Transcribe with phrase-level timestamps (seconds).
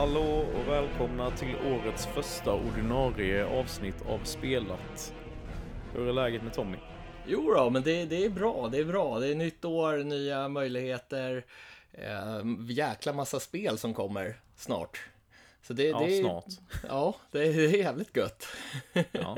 [0.00, 5.14] Hallå och välkomna till årets första ordinarie avsnitt av Spelat.
[5.92, 6.76] Hur är läget med Tommy?
[7.26, 9.18] Jo då, men det, det är bra, det är bra.
[9.18, 11.44] Det är nytt år, nya möjligheter.
[11.92, 15.00] Eh, jäkla massa spel som kommer snart.
[15.62, 16.44] Så det, ja, det är, snart.
[16.88, 18.46] Ja, det är, det är jävligt gött.
[18.92, 19.02] Ja.
[19.12, 19.34] ja,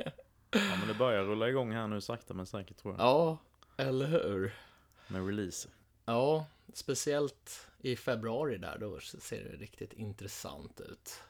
[0.79, 3.06] men det börjar rulla igång här nu sakta men säkert tror jag.
[3.06, 3.39] Ja,
[3.77, 4.55] eller hur?
[5.09, 5.69] Med release.
[6.05, 11.22] Ja, speciellt i februari där, då ser det riktigt intressant ut.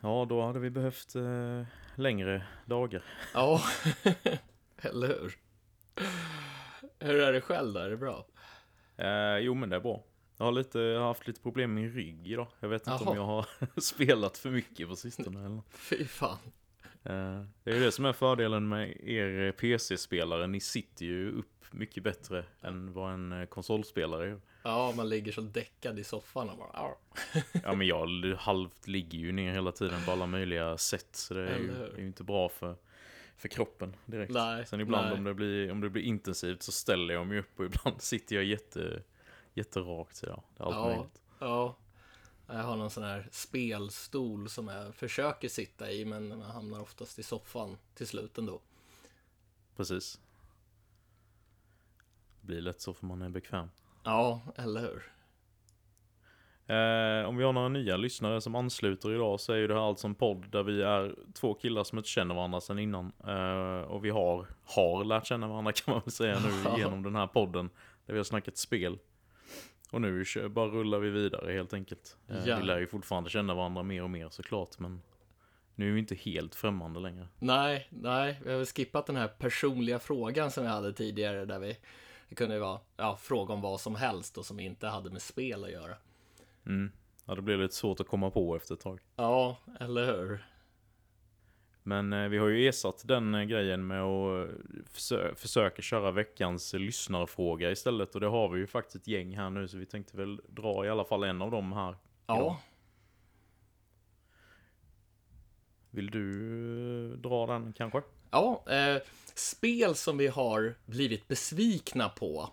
[0.00, 1.62] Ja, då hade vi behövt eh,
[1.94, 3.04] längre dagar.
[3.34, 3.62] Ja,
[4.76, 5.34] eller hur?
[6.98, 7.80] Hur är det själv då?
[7.80, 8.26] Är det bra?
[8.96, 10.04] Eh, jo, men det är bra.
[10.36, 12.46] Jag har, lite, jag har haft lite problem med min rygg idag.
[12.60, 13.10] Jag vet inte Jaha.
[13.10, 13.46] om jag har
[13.80, 16.38] spelat för mycket på sistone eller Fy fan.
[17.02, 20.46] Eh, det är ju det som är fördelen med er PC-spelare.
[20.46, 24.40] Ni sitter ju upp mycket bättre än vad en eh, konsolspelare gör.
[24.62, 26.94] Ja, man ligger så däckad i soffan och bara...
[27.62, 31.08] ja, men jag halvt ligger ju ner hela tiden på alla möjliga sätt.
[31.12, 32.76] Så det är, ju, är ju inte bra för,
[33.36, 34.32] för kroppen direkt.
[34.32, 35.18] Nej, Sen ibland nej.
[35.18, 38.36] Om, det blir, om det blir intensivt så ställer jag mig upp och ibland sitter
[38.36, 39.02] jag jätte,
[39.54, 40.16] jätterakt.
[40.16, 41.22] Så ja, det är allt ja, möjligt.
[41.38, 41.76] Ja,
[42.46, 47.18] jag har någon sån här spelstol som jag försöker sitta i men man hamnar oftast
[47.18, 48.60] i soffan till slut ändå.
[49.76, 50.20] Precis.
[52.44, 53.68] Det blir lätt så för man är bekväm.
[54.02, 55.02] Ja, eller hur?
[56.66, 59.88] Eh, om vi har några nya lyssnare som ansluter idag så är ju det här
[59.88, 63.12] alltså en podd där vi är två killar som inte känner varandra sedan innan.
[63.26, 67.16] Eh, och vi har, har lärt känna varandra kan man väl säga nu genom den
[67.16, 67.70] här podden.
[68.06, 68.98] Där vi har snackat spel.
[69.90, 72.16] Och nu bara rullar vi vidare helt enkelt.
[72.28, 72.56] Eh, ja.
[72.56, 75.02] Vi lär ju fortfarande känna varandra mer och mer såklart men
[75.74, 77.28] nu är vi inte helt främmande längre.
[77.38, 81.58] Nej, nej, vi har väl skippat den här personliga frågan som vi hade tidigare där
[81.58, 81.76] vi
[82.28, 85.22] det kunde ju vara ja, fråga om vad som helst och som inte hade med
[85.22, 85.96] spel att göra.
[86.66, 86.92] Mm.
[87.26, 89.00] Ja, det blev lite svårt att komma på efter ett tag.
[89.16, 90.44] Ja, eller hur?
[91.82, 94.54] Men eh, vi har ju ersatt den eh, grejen med att eh,
[94.90, 98.14] försö försöka köra veckans lyssnarfråga istället.
[98.14, 100.86] Och det har vi ju faktiskt ett gäng här nu så vi tänkte väl dra
[100.86, 101.96] i alla fall en av dem här.
[102.26, 102.36] Ja.
[102.36, 102.56] Idag.
[105.90, 108.02] Vill du eh, dra den kanske?
[108.34, 109.02] Ja, eh,
[109.34, 112.50] spel som vi har blivit besvikna på.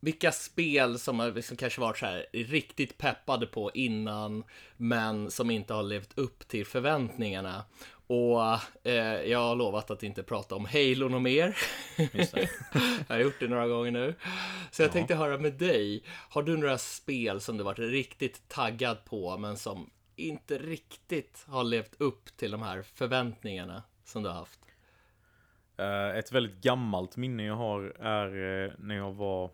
[0.00, 4.44] Vilka spel som har liksom kanske varit så här riktigt peppade på innan,
[4.76, 7.64] men som inte har levt upp till förväntningarna.
[8.06, 8.42] Och
[8.86, 11.56] eh, jag har lovat att inte prata om Halo något mer.
[13.08, 14.14] jag har gjort det några gånger nu.
[14.70, 14.92] Så jag ja.
[14.92, 16.02] tänkte höra med dig.
[16.08, 21.64] Har du några spel som du varit riktigt taggad på, men som inte riktigt har
[21.64, 24.61] levt upp till de här förväntningarna som du har haft?
[25.80, 29.50] Uh, ett väldigt gammalt minne jag har är uh, när jag var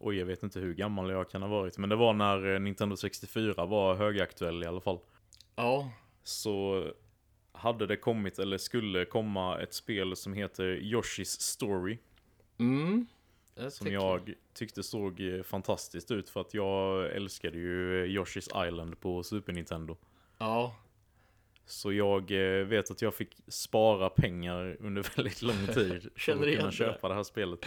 [0.00, 1.78] Oj, jag vet inte hur gammal jag kan ha varit.
[1.78, 4.98] Men det var när uh, Nintendo 64 var högaktuell i alla fall.
[5.56, 5.90] Ja.
[6.22, 6.84] Så
[7.52, 11.98] hade det kommit, eller skulle komma, ett spel som heter Yoshi's Story.
[12.58, 13.06] Mm.
[13.54, 19.22] Jag som jag tyckte såg fantastiskt ut för att jag älskade ju Yoshi's Island på
[19.22, 19.96] Super Nintendo.
[20.38, 20.74] Ja.
[21.68, 26.56] Så jag eh, vet att jag fick spara pengar under väldigt lång tid för att
[26.56, 27.66] kunna köpa det här spelet.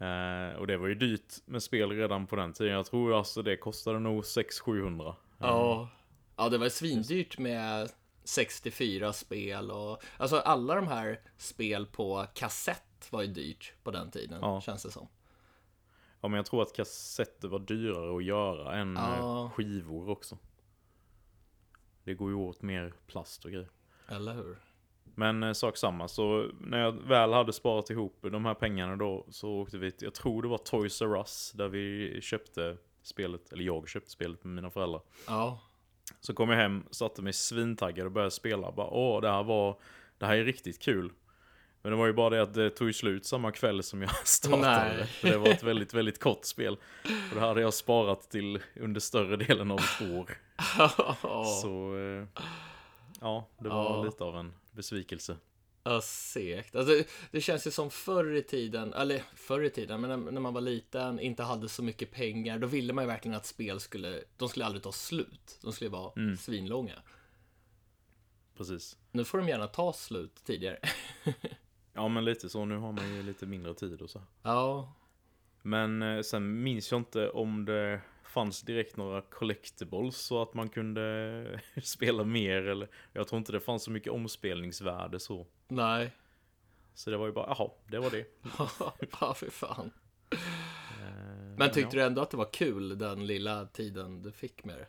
[0.00, 2.72] Uh, och det var ju dyrt med spel redan på den tiden.
[2.72, 5.08] Jag tror alltså det kostade nog 600-700.
[5.08, 5.88] Uh, ja.
[6.36, 7.90] ja, det var svindyrt med
[8.24, 14.10] 64 spel och alltså alla de här spel på kassett var ju dyrt på den
[14.10, 14.60] tiden, ja.
[14.60, 15.08] känns det som.
[16.20, 19.50] Ja, men jag tror att kassetter var dyrare att göra än ja.
[19.54, 20.38] skivor också.
[22.04, 23.70] Det går ju åt mer plast och grejer.
[24.08, 24.56] Eller hur?
[25.14, 29.26] Men eh, sak samma, så när jag väl hade sparat ihop de här pengarna då
[29.30, 33.52] så åkte vi till, jag tror det var Toys R Us där vi köpte spelet,
[33.52, 35.02] eller jag köpte spelet med mina föräldrar.
[35.26, 35.60] Ja.
[36.20, 38.72] Så kom jag hem, satte mig svintaggad och började spela.
[38.72, 39.80] Bara, Åh, det här var,
[40.18, 41.12] det här är riktigt kul.
[41.84, 45.06] Men det var ju bara det att det tog slut samma kväll som jag startade.
[45.06, 46.76] För det var ett väldigt, väldigt kort spel.
[47.04, 50.38] Och det hade jag sparat till under större delen av ett år.
[51.62, 52.42] Så, eh,
[53.20, 54.04] ja, det var ja.
[54.04, 55.36] lite av en besvikelse.
[55.82, 56.76] Ja, segt.
[56.76, 60.40] Alltså, det känns ju som förr i tiden, eller förr i tiden, men när, när,
[60.40, 63.80] man var liten, inte hade så mycket pengar, då ville man ju verkligen att spel
[63.80, 65.58] skulle, de skulle aldrig ta slut.
[65.62, 66.36] De skulle vara mm.
[66.36, 67.02] svinlånga.
[68.56, 68.96] Precis.
[69.12, 70.78] Nu får de gärna ta slut tidigare.
[71.94, 74.20] Ja men lite så, nu har man ju lite mindre tid och så.
[74.42, 74.92] Ja.
[75.62, 80.68] Men eh, sen minns jag inte om det fanns direkt några collectibles så att man
[80.68, 85.46] kunde spela mer eller jag tror inte det fanns så mycket omspelningsvärde så.
[85.68, 86.10] Nej.
[86.94, 88.26] Så det var ju bara, jaha, det var det.
[89.20, 89.90] ja, för fan.
[90.30, 92.02] Eh, men tyckte ja.
[92.02, 94.86] du ändå att det var kul den lilla tiden du fick med det?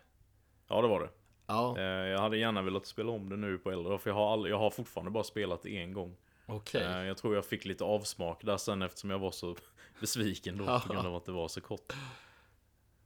[0.67, 1.09] Ja, det var det.
[1.47, 4.33] Ja, Eh, Jag hade gärna velat spela om det nu på äldre, för jag har,
[4.33, 6.15] aldrig, jag har fortfarande bara spelat det en gång.
[6.45, 6.83] Okej.
[6.83, 9.55] Eh, Jag tror jag fick lite avsmak där sen eftersom jag var så
[9.99, 11.93] besviken då på grund av att det var så kort.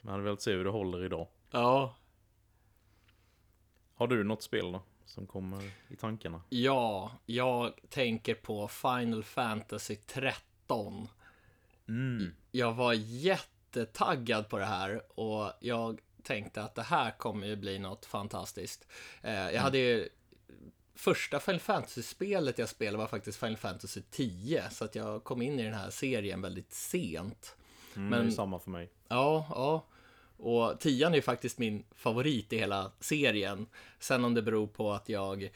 [0.01, 1.27] Men jag hade velat se hur det håller idag.
[1.51, 1.95] Ja,
[3.95, 4.81] Har du något spel då?
[5.05, 6.41] Som kommer i tankarna?
[6.49, 11.07] ja, jag tänker på Final Fantasy 13.
[11.87, 12.33] Mm.
[12.51, 17.79] Jag var jättetaggad på det här och jag tänkte att det här kommer ju bli
[17.79, 18.87] något fantastiskt.
[19.21, 20.09] Eh, jag hade ju
[20.99, 25.59] Första Final Fantasy-spelet jag spelade var faktiskt Final Fantasy 10, så att jag kom in
[25.59, 27.55] i den här serien väldigt sent.
[27.95, 28.89] Mm, Men- Det är samma för mig.
[29.07, 29.85] Ja, ja.
[30.37, 33.65] Och tian är ju faktiskt min favorit i hela serien.
[33.99, 35.49] Sen om det beror på att jag,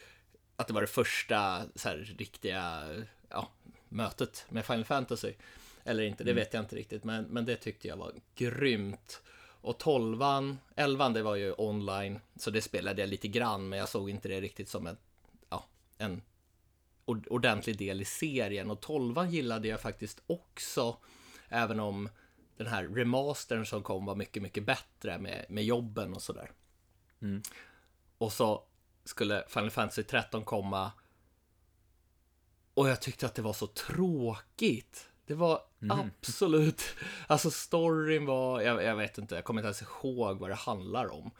[0.55, 2.83] att det var det första så här, riktiga
[3.29, 3.49] ja,
[3.89, 5.33] mötet med Final Fantasy.
[5.83, 7.03] Eller inte, det vet jag inte riktigt.
[7.03, 9.21] Men, men det tyckte jag var grymt.
[9.61, 12.19] Och tolvan, elvan det var ju online.
[12.35, 15.12] Så det spelade jag lite grann, men jag såg inte det riktigt som en, ja,
[15.97, 16.21] en
[17.05, 18.71] ord- ordentlig del i serien.
[18.71, 20.97] Och tolvan gillade jag faktiskt också.
[21.49, 22.09] Även om
[22.57, 26.51] den här remastern som kom var mycket, mycket bättre med, med jobben och sådär.
[27.21, 27.41] Mm.
[28.17, 28.63] Och så
[29.03, 30.91] skulle Final Fantasy 13 komma.
[32.73, 35.09] Och jag tyckte att det var så tråkigt.
[35.25, 36.83] Det var absolut,
[37.27, 41.11] alltså storyn var, jag, jag vet inte, jag kommer inte ens ihåg vad det handlar
[41.11, 41.31] om.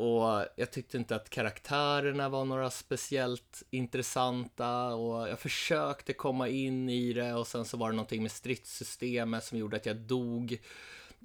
[0.00, 6.88] Och jag tyckte inte att karaktärerna var några speciellt intressanta och jag försökte komma in
[6.88, 10.60] i det och sen så var det någonting med stridssystemet som gjorde att jag dog.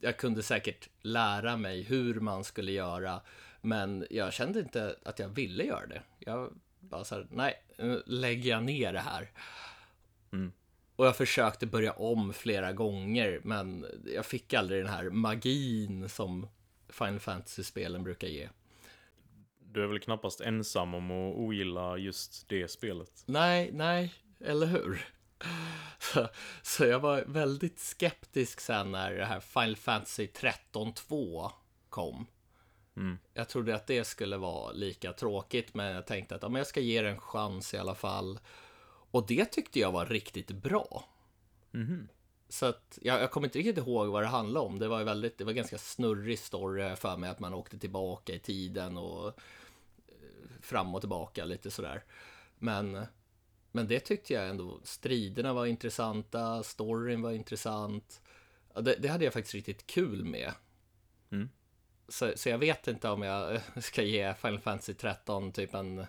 [0.02, 3.22] Jag kunde säkert lära mig hur man skulle göra,
[3.62, 6.02] men jag kände inte att jag ville göra det.
[6.20, 9.32] Jag bara så här, nej, nu lägger jag ner det här.
[10.34, 10.52] Mm.
[10.96, 16.48] Och jag försökte börja om flera gånger, men jag fick aldrig den här magin som
[16.90, 18.50] Final Fantasy-spelen brukar ge.
[19.76, 23.24] Du är väl knappast ensam om att ogilla just det spelet?
[23.26, 25.08] Nej, nej, eller hur?
[26.00, 26.28] Så,
[26.62, 31.52] så jag var väldigt skeptisk sen när det här Final Fantasy 13-2
[31.90, 32.28] kom.
[32.98, 33.18] Mm.
[33.34, 36.68] Jag trodde att det skulle vara lika tråkigt, men jag tänkte att ja, men jag
[36.68, 38.40] ska ge det en chans i alla fall.
[39.12, 41.06] Och det tyckte jag var riktigt bra.
[41.72, 42.08] Mhm.
[42.50, 44.80] Så att, jag, jag kommer inte riktigt ihåg vad det handlade om.
[44.80, 48.34] Det var ju väldigt, det var ganska snurrig story för mig att man åkte tillbaka
[48.34, 49.40] i tiden och
[50.66, 52.04] fram och tillbaka lite sådär.
[52.58, 53.06] Men,
[53.72, 58.22] men det tyckte jag ändå, striderna var intressanta, storyn var intressant.
[58.74, 60.54] Det, det hade jag faktiskt riktigt kul med.
[61.32, 61.50] Mm.
[62.08, 66.06] Så, så jag vet inte om jag ska ge Final Fantasy 13 typ en eh,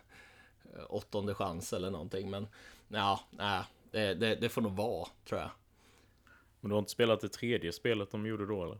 [0.89, 2.31] åttonde chans eller någonting.
[2.31, 2.49] Men
[2.89, 5.51] ja, nej, det, det, det får nog vara, tror jag.
[6.61, 8.79] Men du har inte spelat det tredje spelet de gjorde då eller?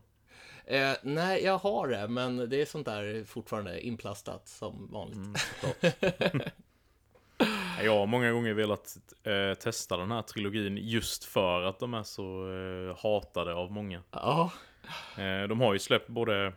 [0.69, 5.17] Eh, nej, jag har det, men det är sånt där fortfarande inplastat som vanligt.
[5.17, 6.41] Mm.
[7.83, 12.03] Jag har många gånger velat eh, testa den här trilogin just för att de är
[12.03, 14.01] så eh, hatade av många.
[14.11, 14.51] Ja,
[15.17, 16.53] Eh, de har ju släppt både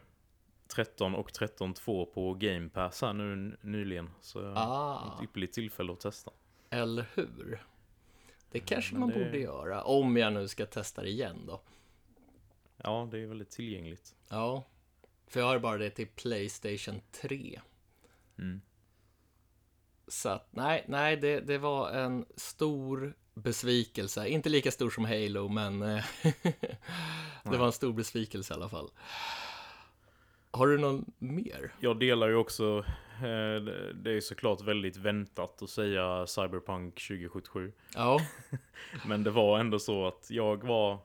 [0.74, 4.10] 13 och 13.2 på Game Pass här nu nyligen.
[4.20, 5.14] Så Ah.
[5.18, 6.30] ett ypperligt tillfälle att testa.
[6.70, 7.62] eller hur?
[8.50, 11.60] Det kanske men man det- borde göra, om jag nu ska testa det igen då.
[12.84, 14.14] Ja, det är väldigt tillgängligt.
[14.28, 14.64] Ja,
[15.26, 17.60] för jag har bara det till Playstation 3.
[18.38, 18.60] Mm.
[20.08, 24.28] Så att, nej, nej, det, det var en stor besvikelse.
[24.28, 26.04] Inte lika stor som Halo, men eh,
[27.44, 28.90] det var en stor besvikelse i alla fall.
[30.50, 31.74] Har du någon mer?
[31.80, 32.84] Jag delar ju också,
[33.16, 37.72] eh, det- det är såklart väldigt väntat att säga Cyberpunk 2077.
[37.94, 38.20] Ja,
[39.06, 40.98] Men det var ändå så att jag var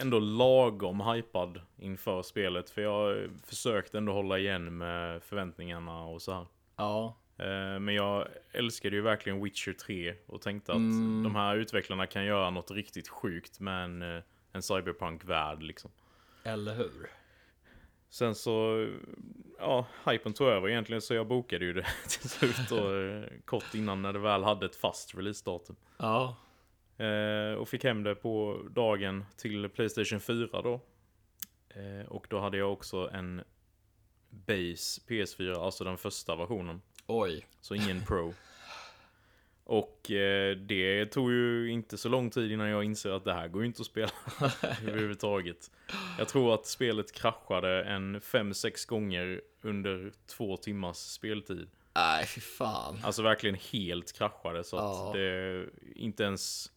[0.00, 2.70] ändå lagom hypad inför spelet.
[2.70, 6.46] För jag försökte ändå hålla igen med förväntningarna och så här.
[6.76, 11.22] ja, Eh, Men jag älskade ju verkligen Witcher 3 och tänkte att Mm.
[11.22, 14.22] de här utvecklarna kan göra något riktigt sjukt med en, eh,
[14.52, 15.90] en cyberpunk-värld liksom.
[16.44, 17.06] eller hur?
[18.10, 18.86] Sen så,
[19.58, 23.74] ja, hypen tog över egentligen så jag bokade ju det till slut då, eh, kort
[23.74, 25.76] innan när det väl hade ett fast releasedatum.
[25.96, 26.36] Ja,
[26.98, 30.80] Eh, och fick hem det på dagen till Playstation 4 då.
[31.68, 33.42] Eh, och då hade jag också en
[34.30, 36.82] Base PS4, alltså den första versionen.
[37.06, 37.46] oj.
[37.60, 38.34] Så ingen Pro.
[39.66, 43.48] Och eh, det tog ju inte så lång tid innan jag inser att det här
[43.48, 44.10] går ju inte att spela
[44.88, 45.70] överhuvudtaget.
[46.18, 51.68] Jag tror att spelet kraschade en 5-6 gånger under två timmars speltid.
[51.94, 52.98] Nej, fy fan.
[53.02, 55.12] Alltså verkligen helt kraschade så att Ja.
[55.20, 56.72] det inte ens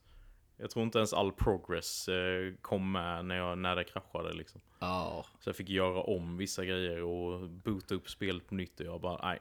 [0.58, 4.62] Jag tror inte ens all progress eh, kom med när, jag, när det kraschade liksom.
[4.80, 8.86] Ja, Så jag fick göra om vissa grejer och boota upp spelet på nytt och
[8.86, 9.40] jag bara nej.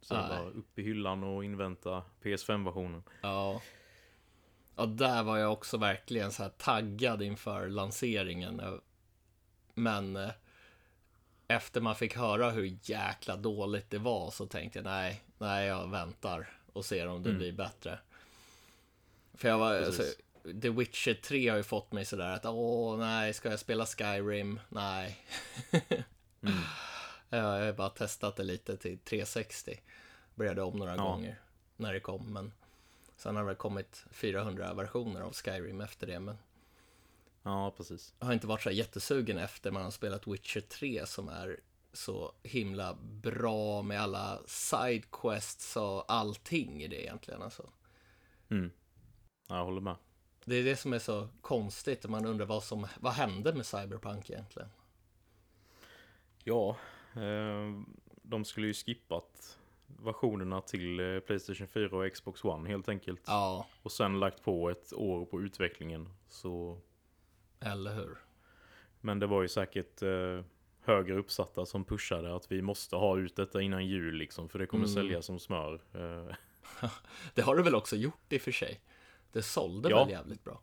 [0.00, 3.02] Så jag bara upp i hyllan och invänta PS5-versionen.
[3.22, 3.62] ja.
[4.78, 8.62] Ja, där var jag också verkligen så här taggad inför lanseringen.
[9.74, 10.30] Men eh,
[11.48, 15.90] efter man fick höra hur jäkla dåligt det var så tänkte jag nej, nej, jag
[15.90, 17.98] väntar och ser om det blir bättre.
[19.34, 20.02] För jag var, alltså,
[20.62, 24.60] The Witcher 3 har ju fått mig sådär att åh nej, ska jag spela Skyrim?
[24.68, 25.18] Nej.
[27.28, 29.80] Ja, jag har bara testat det lite till 360.
[30.34, 31.02] Började om några Ja.
[31.02, 31.40] gånger
[31.76, 32.52] när det kom, men
[33.16, 36.38] sen har det väl kommit 400 versioner av Skyrim efter det, men
[37.42, 38.14] Ja, precis.
[38.18, 41.60] jag har inte varit så jättesugen efter man har spelat Witcher 3 som är
[41.92, 47.42] så himla bra med alla sidequests och allting i det egentligen.
[47.42, 47.70] Alltså.
[48.50, 48.70] Mm.
[49.48, 49.96] Ja, jag håller med.
[50.48, 54.30] Det är det som är så konstigt man undrar vad som vad hände med Cyberpunk
[54.30, 54.68] egentligen.
[56.44, 56.76] Ja,
[57.14, 57.80] eh,
[58.22, 63.20] de skulle ju skippat versionerna till eh, Playstation 4 och Xbox One helt enkelt.
[63.26, 66.08] Ja, Och sen lagt på ett år på utvecklingen.
[66.28, 66.78] Så...
[67.60, 68.18] eller hur?
[69.00, 70.44] Men det var ju säkert eh,
[70.80, 74.48] högre uppsatta som pushade att vi måste ha ut detta innan jul liksom.
[74.48, 74.94] För det kommer Mm.
[74.94, 75.80] sälja som smör.
[75.94, 76.34] Eh,
[77.34, 78.80] Det har det väl också gjort i och för sig.
[79.36, 80.04] Det sålde Ja.
[80.04, 80.60] väl jävligt bra.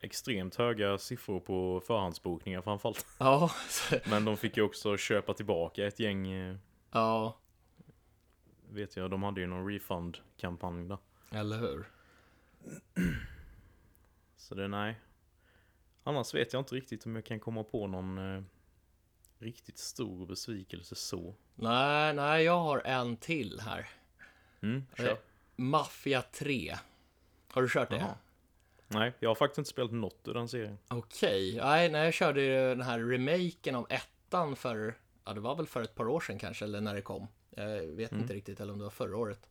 [0.00, 3.06] extremt höga siffror på förhandsbokningar framförallt.
[3.18, 3.50] Ja,
[4.10, 6.30] Men de fick ju också köpa tillbaka ett gäng.
[6.32, 6.56] Eh,
[6.90, 7.36] ja,
[8.70, 10.98] vet jag, de hade ju någon refund-kampanj där.
[11.30, 11.84] eller hur?
[14.36, 15.00] Så det nej.
[16.04, 18.42] Annars vet jag inte riktigt om jag kan komma på någon eh,
[19.38, 21.34] riktigt stor besvikelse så.
[21.54, 23.88] Nej, nej, jag har en till här.
[24.62, 25.16] Mm, Eh, kör.
[25.56, 26.74] Mafia 3.
[27.54, 27.96] Har du kört det?
[27.96, 28.14] Jaha.
[28.88, 30.78] Nej, jag har faktiskt inte spelat något ur den serien.
[30.88, 34.94] Okej, nej, när jag körde ju den här remaken av ettan för,
[35.24, 37.26] ja det var väl för ett par år sedan kanske, eller när det kom.
[37.50, 39.48] Jag vet inte riktigt, eller om det var förra året.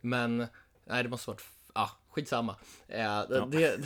[0.00, 0.46] Men,
[0.84, 2.56] nej det måste varit, ah, skitsamma.
[2.88, 3.80] Eh, det,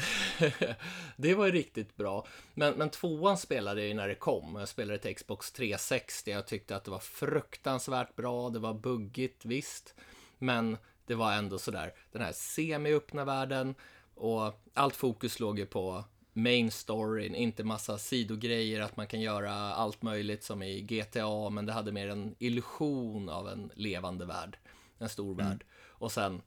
[1.17, 2.27] det var ju riktigt bra.
[2.55, 4.57] Men, men tvåan spelade jag ju när det kom.
[4.59, 6.31] Jag spelade till Xbox 360.
[6.31, 8.51] Jag tyckte att det var fruktansvärt bra.
[8.51, 9.95] Det var buggigt, visst.
[10.39, 13.75] Men det var ändå sådär, den här semi-öppna världen.
[14.15, 19.53] Och allt fokus låg ju på main storyn, inte massa sidogrejer, att man kan göra
[19.53, 24.59] allt möjligt som i GTA, men det hade mer en illusion av en levande värld,
[24.99, 25.65] en stor värld.
[25.99, 26.43] Och sen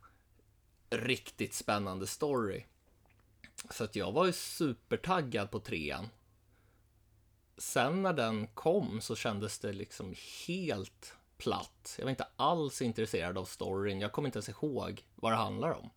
[0.89, 2.63] riktigt spännande story.
[3.69, 6.09] Så att jag var ju supertaggad på trean.
[7.57, 10.15] Sen när den kom så kändes det liksom
[10.47, 11.95] helt platt.
[11.97, 14.01] Jag var inte alls intresserad av storyn.
[14.01, 15.89] Jag kommer inte ens ihåg vad det handlar om.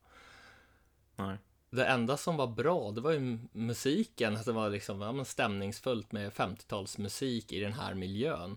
[1.17, 1.39] Nej.
[1.71, 4.37] Det enda som var bra, det var ju musiken.
[4.37, 8.57] Att det var liksom ja, stämningsfullt med 50-talsmusik i den här miljön.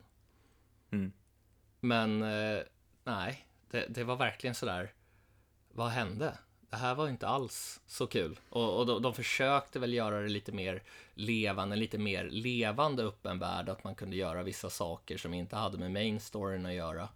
[0.91, 1.11] Mm.
[1.79, 2.59] Men eh,
[3.03, 4.93] nej, det, det var verkligen sådär.
[5.71, 6.37] Vad hände?
[6.75, 8.39] Det här var inte alls så kul.
[8.49, 13.39] Och, och de, de försökte väl göra det lite mer levande, lite mer levande öppen
[13.39, 13.69] värld.
[13.69, 17.09] Att man kunde göra vissa saker som inte hade med main storyn att göra.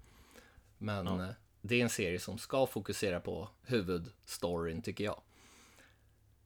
[0.78, 1.24] Men Ja.
[1.24, 1.30] eh,
[1.62, 5.22] det är en serie som ska fokusera på huvudstoryn tycker jag.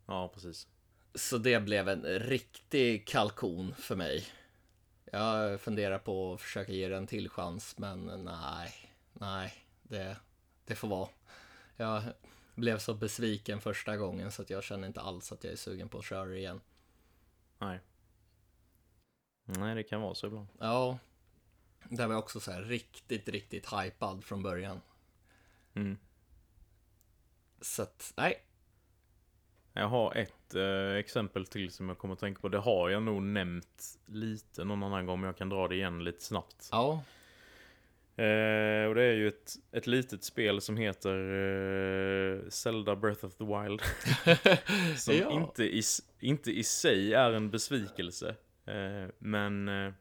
[0.05, 0.67] Ja, precis.
[1.15, 4.25] Så det blev en riktig kalkon för mig.
[5.11, 8.73] Jag funderar på att försöka ge den till chans, men nej,
[9.13, 9.53] nej,
[9.83, 10.17] det,
[10.65, 11.09] det får vara.
[11.77, 12.03] Jag
[12.55, 15.89] blev så besviken första gången så att jag känner inte alls att jag är sugen
[15.89, 16.61] på att köra igen.
[17.57, 17.79] Nej.
[19.45, 20.47] Nej, det kan vara så ibland.
[20.59, 20.97] Ja,
[21.89, 24.81] där var jag också så här riktigt, riktigt hypad från början.
[25.73, 25.97] Mm.
[27.61, 28.45] Så att, nej,
[29.73, 32.49] Jag har ett eh, exempel till som jag kommer att tänka på.
[32.49, 36.03] Det har jag nog nämnt lite någon annan gång, men jag kan dra det igen
[36.03, 36.69] lite snabbt.
[36.71, 37.03] ja,
[38.15, 43.35] Eh, och det är ju ett, ett litet spel som heter eh, Zelda Breath of
[43.35, 43.81] the Wild.
[44.97, 45.31] som Ja.
[45.31, 45.81] inte, i,
[46.19, 48.35] inte i sig är en besvikelse.
[48.65, 49.93] Eh, men eh,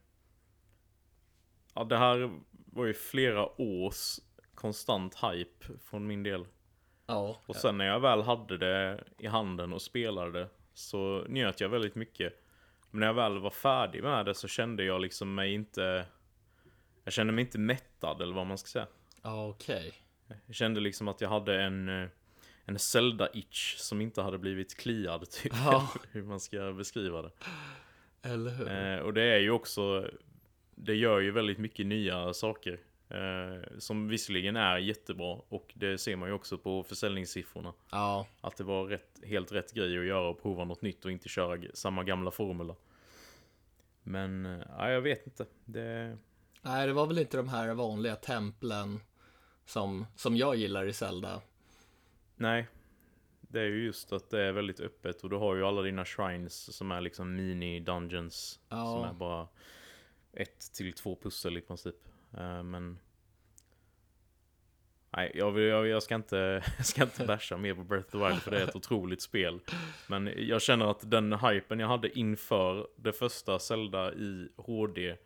[1.75, 2.41] ja, det här
[2.73, 4.19] var ju flera års
[4.55, 6.47] konstant hype från min del.
[7.07, 11.61] ja, Och sen när jag väl hade det i handen och spelade det så njöt
[11.61, 12.33] jag väldigt mycket.
[12.91, 16.07] Men när jag väl var färdig med det så kände jag liksom mig inte...
[17.05, 18.87] Jag kände mig inte mättad eller vad man ska säga.
[19.23, 19.95] ja, okej.
[20.47, 22.09] Jag kände liksom att jag hade en, eh,
[22.65, 25.53] en Zelda-itch som inte hade blivit kliad, typ.
[25.65, 25.93] Ja.
[26.13, 27.31] Hur man ska beskriva det.
[28.23, 28.71] Eller hur?
[28.71, 30.11] Eh, och det är ju också,
[30.75, 32.81] det gör ju väldigt mycket nya saker.
[33.09, 37.73] Eh, som visserligen är jättebra och det ser man ju också på försäljningssiffrorna.
[37.91, 41.11] Ja, Att det var rätt, helt rätt grej att göra och prova något nytt och
[41.11, 42.77] inte köra samma gamla formula.
[44.03, 45.47] Men, eh, ja, jag vet inte.
[45.65, 46.19] Det,
[46.63, 49.01] nej det var väl inte de här vanliga templen
[49.65, 51.41] som, som jag gillar i Zelda.
[52.37, 52.69] nej.
[53.41, 56.05] Det är ju just att det är väldigt öppet och du har ju alla dina
[56.05, 58.59] shrines som är liksom mini-dungeons.
[58.69, 58.85] Ja.
[58.87, 59.49] Som är bara
[60.33, 61.95] ett till två pussel i princip.
[62.35, 62.99] Eh, Men...
[65.11, 66.37] Nej, jag, vill, jag, jag ska inte,
[66.77, 69.23] jag ska inte basha mer på Breath of the Wild för det är ett otroligt
[69.23, 69.61] spel.
[70.07, 75.17] Men jag känner att den hypen jag hade inför det första Zelda i HD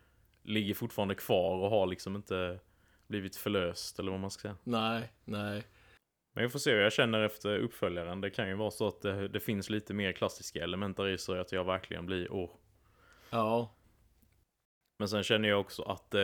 [0.47, 2.59] ligger fortfarande kvar och har liksom inte
[3.07, 4.57] blivit förlöst eller vad man ska säga.
[4.63, 5.63] Nej, nej.
[6.33, 8.21] Men vi får se hur jag känner efter uppföljaren.
[8.21, 11.17] Det kan ju vara så att det, det finns lite mer klassiska element där i
[11.17, 12.49] så att jag verkligen blir åh,
[13.29, 13.75] Ja,
[14.99, 16.19] Men sen känner jag också att eh,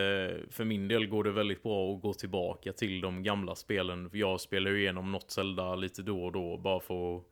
[0.50, 4.10] för min del går det väldigt bra att gå tillbaka till de gamla spelen.
[4.12, 7.24] Jag spelar ju igenom något Zelda lite då och då bara för att,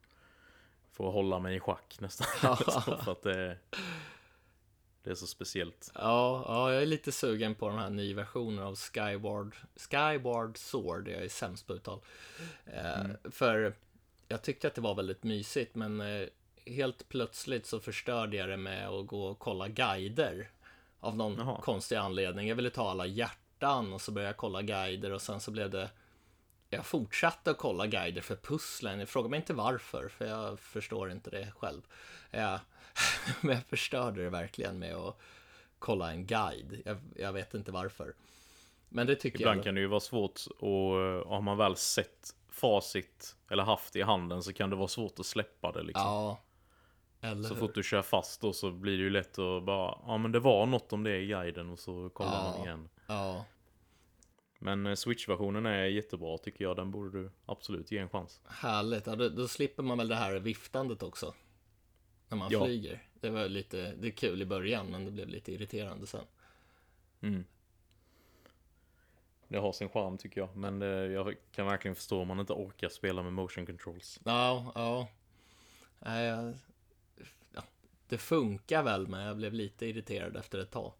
[0.92, 2.56] för att hålla mig i schack nästan.
[3.04, 3.58] För att det,
[5.02, 5.90] det är så speciellt.
[5.94, 11.08] ja, ja, jag är lite sugen på den här nya versionen av Skyward, Skyward Sword.
[11.08, 12.00] Jag är sämst på uttal.
[12.66, 13.74] Eh, För
[14.28, 16.28] jag tyckte att det var väldigt mysigt, men eh,
[16.66, 20.50] helt plötsligt så förstörde jag det med att gå och kolla guider.
[21.00, 21.60] Av någon Jaha.
[21.62, 22.48] konstig anledning.
[22.48, 25.70] Jag ville ta alla hjärtan och så började jag kolla guider och sen så blev
[25.70, 25.90] det
[26.70, 28.98] jag fortsatte att kolla guider för pusslen.
[28.98, 31.80] Jag frågar mig inte varför, för jag förstår inte det själv.
[32.30, 32.60] Jag,
[33.40, 35.18] men jag förstörde det verkligen med att
[35.78, 36.82] kolla en guide.
[36.84, 38.14] Jag, jag vet inte varför.
[38.88, 39.64] Men det tycker Ibland jag.
[39.64, 40.92] kan det ju vara svårt och
[41.28, 45.26] har man väl sett facit eller haft i handen så kan det vara svårt att
[45.26, 46.04] släppa det liksom.
[46.06, 46.40] Ja.
[47.20, 47.60] Eller Så hur?
[47.60, 50.40] fort du kör fast då så blir det ju lätt att bara, ja men det
[50.40, 52.52] var något om det i guiden och så kollar Ja.
[52.56, 52.88] man igen.
[53.06, 53.44] Ja,
[54.58, 56.76] Men eh, Switch-versionen är jättebra tycker jag.
[56.76, 58.40] Den borde du absolut ge en chans.
[58.48, 59.06] härligt.
[59.06, 61.34] Ja, då, då slipper man väl det här viftandet också.
[62.32, 62.64] När man Ja.
[62.64, 63.02] flyger.
[63.20, 66.24] Det var lite, det är kul i början, men det blev lite irriterande sen.
[67.20, 67.44] Mm.
[69.48, 70.56] Det har sin charm tycker jag.
[70.56, 74.20] Men det, jag kan verkligen förstå om man inte orkar spela med motion controls.
[74.24, 75.08] Ja, ja.
[76.24, 76.54] Jag,
[77.54, 77.62] ja.
[78.08, 80.92] Det funkar väl, men jag blev lite irriterad efter ett tag.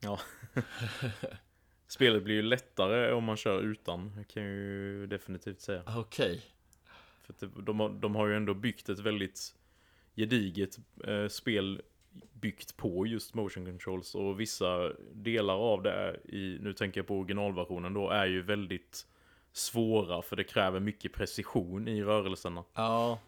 [0.00, 0.20] Ja.
[1.86, 4.16] Spelet blir ju lättare om man kör utan.
[4.16, 5.82] Det kan jag ju definitivt säga.
[5.96, 6.42] Okej.
[7.22, 9.54] För det, de, de har ju ändå byggt ett väldigt
[10.16, 11.82] gediget eh, spel
[12.32, 17.06] byggt på just motion controls och vissa delar av det är i, nu tänker jag
[17.06, 19.06] på originalversionen då, är ju väldigt
[19.52, 22.64] svåra för det kräver mycket precision i rörelserna.
[22.74, 23.18] Ja,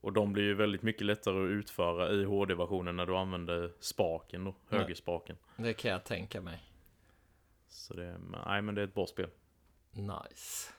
[0.00, 4.44] Och de blir ju väldigt mycket lättare att utföra i HD-versionen när du använder spaken
[4.44, 4.78] då, Ja.
[4.78, 5.36] högerspaken.
[5.56, 6.58] det kan jag tänka mig.
[7.68, 9.28] Så det, nej men det är ett bra spel.
[9.92, 10.72] Nice.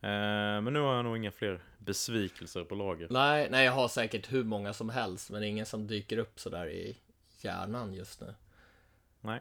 [0.00, 3.06] Eh, men nu har jag nog inga fler besvikelser på lager.
[3.10, 6.68] Nej, nej, jag har säkert hur många som helst, men ingen som dyker upp sådär
[6.68, 6.96] i
[7.40, 8.34] hjärnan just nu.
[9.20, 9.40] Nej.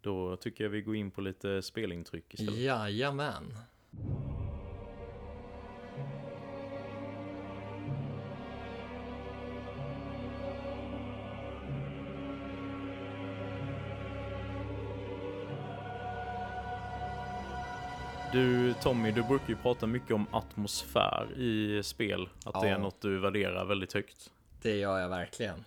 [0.00, 2.54] Då tycker jag vi går in på lite spelintryck istället.
[2.54, 3.56] Jajamän.
[18.32, 22.28] Du Tommy, du brukar ju prata mycket om atmosfär i spel.
[22.44, 22.74] Att det Ja.
[22.74, 24.30] är något du värderar väldigt högt.
[24.62, 25.64] Det gör jag verkligen.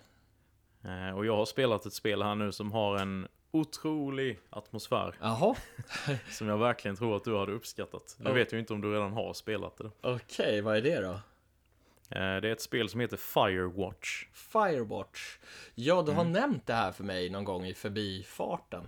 [0.84, 5.14] Eh, och jag har spelat ett spel här nu som har en otrolig atmosfär.
[5.20, 5.54] Jaha,
[6.30, 8.16] Som jag verkligen tror att du hade uppskattat.
[8.18, 8.34] Nu Ja.
[8.34, 9.90] vet jag inte om du redan har spelat det.
[10.00, 11.10] okej, vad är det då?
[11.12, 11.20] Eh,
[12.40, 14.26] det är ett spel som heter Firewatch.
[14.32, 15.38] Firewatch.
[15.74, 18.84] Ja, du har nämnt det här för mig någon gång i förbifarten.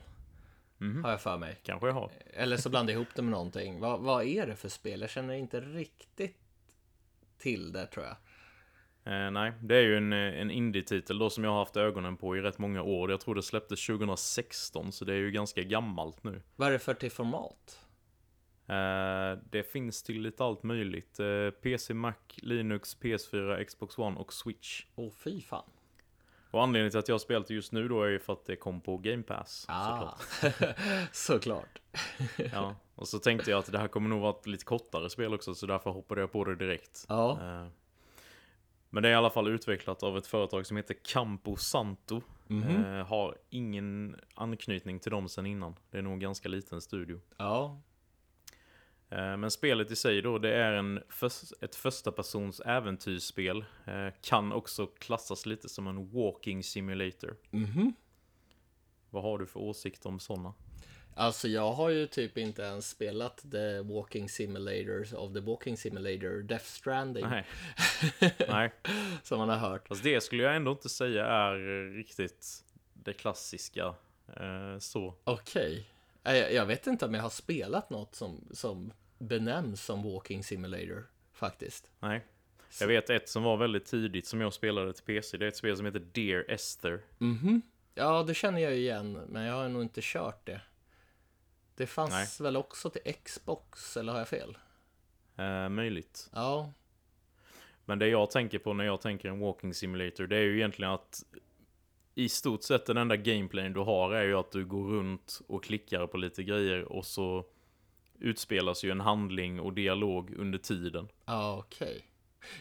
[0.78, 1.04] Mhm.
[1.04, 1.60] Har jag för mig.
[1.62, 2.10] Kanske jag har.
[2.34, 3.80] Eller så blandar jag ihop det med någonting.
[3.80, 5.00] Vad, vad är det för spel?
[5.00, 6.36] Jag känner inte riktigt
[7.38, 8.16] till det, tror jag.
[9.04, 12.16] Eh, nej, det är ju en, eh, en indie-titel då som jag har haft ögonen
[12.16, 13.10] på i rätt många år.
[13.10, 16.42] Jag tror det släpptes 2016, så det är ju ganska gammalt nu.
[16.56, 17.80] Vad är det för till format?
[18.68, 21.20] Eh, det finns till lite allt möjligt.
[21.20, 24.84] Eh, PC, Mac, Linux, PS4, Xbox One och Switch.
[24.94, 25.70] Åh, fy fan.
[26.56, 28.44] Och anledningen till att jag har spelat det just nu då är ju för att
[28.44, 29.66] det kom på Game Pass.
[29.68, 30.58] Ah, Såklart.
[31.12, 31.78] såklart.
[32.52, 32.74] Ja.
[32.94, 35.54] Och så tänkte jag att det här kommer nog vara ett lite kortare spel också,
[35.54, 37.06] så därför hoppade jag på det direkt.
[37.08, 37.66] Ja, Eh,
[38.90, 42.20] Men det är i alla fall utvecklat av ett företag som heter Campo Santo.
[42.46, 42.84] Mhm.
[42.84, 45.74] Eh, har ingen anknytning till dem sen innan.
[45.90, 47.20] Det är nog en ganska liten studio.
[47.36, 47.80] ja,
[49.08, 53.64] Men spelet i sig då, det är en förs- ett första persons äventyrsspel.
[53.86, 57.36] Eh, Kan också klassas lite som en walking simulator.
[57.50, 57.92] mhm.
[59.10, 60.54] Vad har du för åsikt om sådana?
[61.18, 66.42] Alltså jag har ju typ inte ens spelat The Walking Simulator of the Walking Simulator
[66.42, 67.46] Death Stranding Nej.
[68.48, 68.72] Nej.
[69.22, 69.88] som man har hört.
[69.88, 71.56] Fast det skulle jag ändå inte säga är
[71.96, 72.46] riktigt
[72.94, 73.94] det klassiska.
[74.36, 75.14] Eh, så.
[75.24, 75.76] Okej.
[75.78, 75.95] Eh,
[76.34, 81.06] Jag, jag vet inte om jag har spelat något som, som benämns som Walking Simulator
[81.32, 81.90] faktiskt.
[82.00, 82.24] Nej.
[82.80, 85.36] Jag vet ett som var väldigt tidigt som jag spelade till PC.
[85.36, 87.00] Det är ett spel som heter Dear Esther.
[87.18, 87.62] Mhm.
[87.94, 90.60] Ja, det känner jag igen, men jag har nog inte kört det.
[91.74, 92.26] Det fanns Nej.
[92.46, 94.58] väl också till Xbox, eller har jag fel?
[95.36, 96.30] Eh, möjligt.
[96.32, 96.72] Ja,
[97.84, 100.92] Men det jag tänker på när jag tänker en walking simulator, det är ju egentligen
[100.92, 101.24] att
[102.18, 105.64] i stort sett den enda gameplayen du har är ju att du går runt och
[105.64, 107.44] klickar på lite grejer och så
[108.18, 111.08] utspelas ju en handling och dialog under tiden.
[111.26, 112.02] ja okej.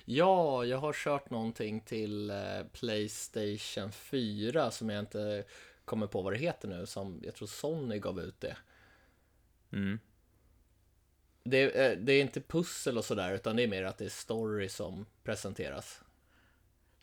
[0.05, 2.35] Ja, jag har kört någonting till eh,
[2.73, 5.43] Playstation 4 som jag inte
[5.85, 8.57] kommer på vad det heter nu, som jag tror Sony gav ut det.
[9.71, 9.99] Mm.
[11.43, 14.09] Det, är- det är inte pussel och sådär, utan det är mer att det är
[14.09, 16.01] story som presenteras.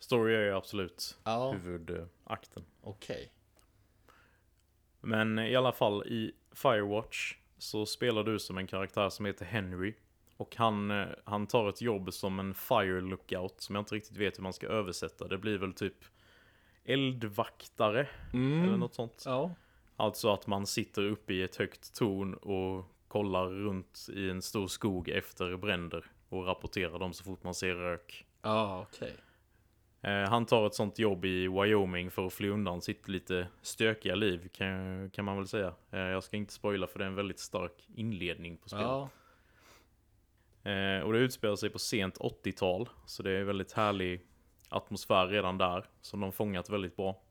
[0.03, 2.63] Story är ju absolut Ja, huvudakten.
[2.81, 3.31] okej.
[5.01, 9.93] Men i alla fall i Firewatch så spelar du som en karaktär som heter Henry.
[10.37, 14.17] Och han, eh, han tar ett jobb som en fire lookout som jag inte riktigt
[14.17, 15.27] vet hur man ska översätta.
[15.27, 16.05] Det blir väl typ
[16.85, 19.23] eldvaktare eller något sånt.
[19.25, 19.51] Ja,
[19.95, 24.67] Alltså att man sitter uppe i ett högt torn och kollar runt i en stor
[24.67, 28.25] skog efter bränder och rapporterar dem så fort man ser rök.
[28.41, 29.09] ja okej.
[29.09, 29.15] Eh,
[30.09, 34.49] han tar ett sånt jobb i Wyoming för att fly undan sitt lite stökiga liv
[34.53, 35.73] kan, kan man väl säga.
[35.91, 38.87] Eh, jag ska inte spoila för det är en väldigt stark inledning på spelet.
[38.87, 39.09] Ja,
[40.63, 44.21] Eh, och det utspelar sig på sent 80-tal, så det är väldigt härlig
[44.69, 47.21] atmosfär redan där, som de fångat väldigt bra.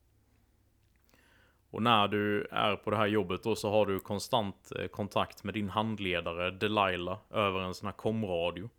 [1.71, 5.45] Och när du är på det här jobbet då så har du konstant eh, kontakt
[5.45, 8.71] med din handledare Delilah över en sån här komradio.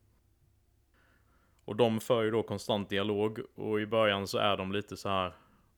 [1.66, 5.10] Och de för ju då konstant dialog och i början så är de lite så
[5.10, 5.34] här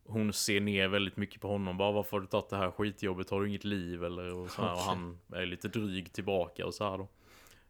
[0.07, 1.77] hon ser ner väldigt mycket på honom.
[1.77, 3.29] Bara varför har du tagit det här skitjobbet?
[3.29, 4.03] Har du inget liv?
[4.03, 4.73] Eller och så här.
[4.73, 7.07] Och han är lite dryg tillbaka och så här då.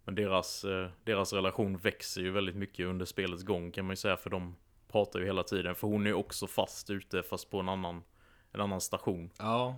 [0.04, 3.96] Men deras, eh, deras relation växer ju väldigt mycket under spelets gång kan man ju
[3.96, 4.18] säga.
[4.18, 4.56] För de
[4.92, 5.76] pratar ju hela tiden.
[5.76, 8.04] För hon är ju också fast ute fast på en annan,
[8.52, 9.30] en annan station.
[9.40, 9.78] ja,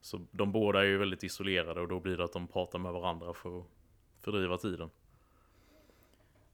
[0.00, 2.92] Så de båda är ju väldigt isolerade och då blir det att de pratar med
[2.92, 3.66] varandra för att
[4.20, 4.90] fördriva tiden.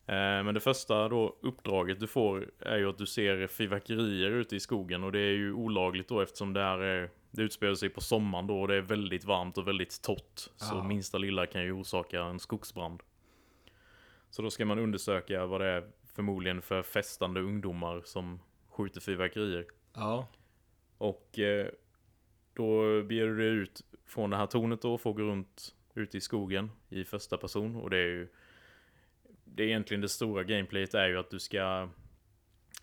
[0.08, 0.14] Eh,
[0.44, 4.60] Men det första då uppdraget du får är ju att du ser fyrverkerier ute i
[4.60, 8.46] skogen och det är ju olagligt då eftersom det är det utspelar sig på sommaren
[8.46, 10.38] då och det är väldigt varmt och väldigt torrt.
[10.56, 10.82] Så Ja.
[10.84, 13.02] minsta lilla kan ju orsaka en skogsbrand.
[14.30, 19.66] Så då ska man undersöka vad det är förmodligen för festande ungdomar som skjuter fyrverkerier.
[19.94, 20.28] ja,
[20.98, 21.66] Och eh,
[22.54, 26.16] då beger du dig ut från det här tornet då och får gå runt ute
[26.16, 27.76] i skogen i första person.
[27.76, 28.28] Och det är ju...
[29.56, 31.88] Det är egentligen det stora gameplayet är ju att du ska...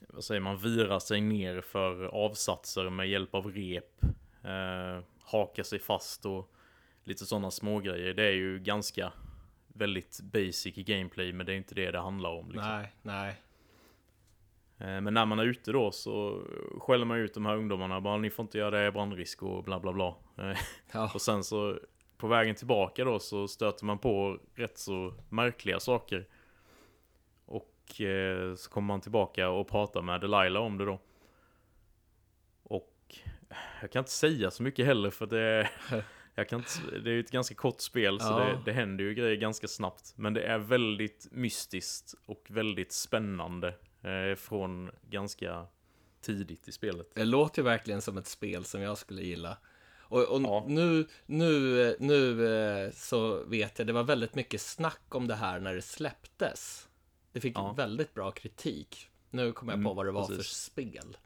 [0.08, 0.58] Vad säger man?
[0.58, 4.04] Vira sig ner för avsatser med hjälp av rep.
[4.44, 6.54] Eh, haka sig fast och
[7.04, 8.14] lite sådana smågrejer.
[8.14, 9.14] Det är ju ganska
[9.68, 12.52] väldigt basic gameplay men det är inte det det handlar om.
[12.52, 12.70] Liksom.
[12.72, 13.36] nej, nej.
[14.78, 16.44] Eh, Men när man är ute då så
[16.80, 18.02] skäller man ut de här ungdomarna.
[18.02, 20.16] Bara ni får inte göra det, brandrisk och bla bla bla.
[20.38, 20.58] Eh,
[20.94, 21.80] Ja, Och sen så
[22.18, 26.28] på vägen tillbaka då så stöter man på rätt så märkliga saker.
[27.84, 31.02] Och eh, så kommer man tillbaka och pratar med Delilah om det då.
[32.64, 33.16] Och
[33.82, 35.70] jag kan inte säga så mycket heller för det
[36.36, 38.40] jag kan inte, det är ju ett ganska kort spel så Ja.
[38.40, 40.14] det, det händer ju grejer ganska snabbt.
[40.16, 43.68] Men det är väldigt mystiskt och väldigt spännande
[44.02, 45.66] eh, från ganska
[46.22, 47.12] tidigt i spelet.
[47.16, 49.58] det låter ju verkligen som ett spel som jag skulle gilla.
[50.00, 50.66] Och, och Ja.
[50.68, 55.60] nu, nu, nu eh, så vet jag, det var väldigt mycket snack om det här
[55.60, 56.90] när det släpptes.
[57.34, 57.74] Det fick Ja.
[57.74, 59.10] väldigt bra kritik.
[59.30, 60.58] Nu kommer jag på Mm, vad det var för precis.
[60.58, 61.18] spel.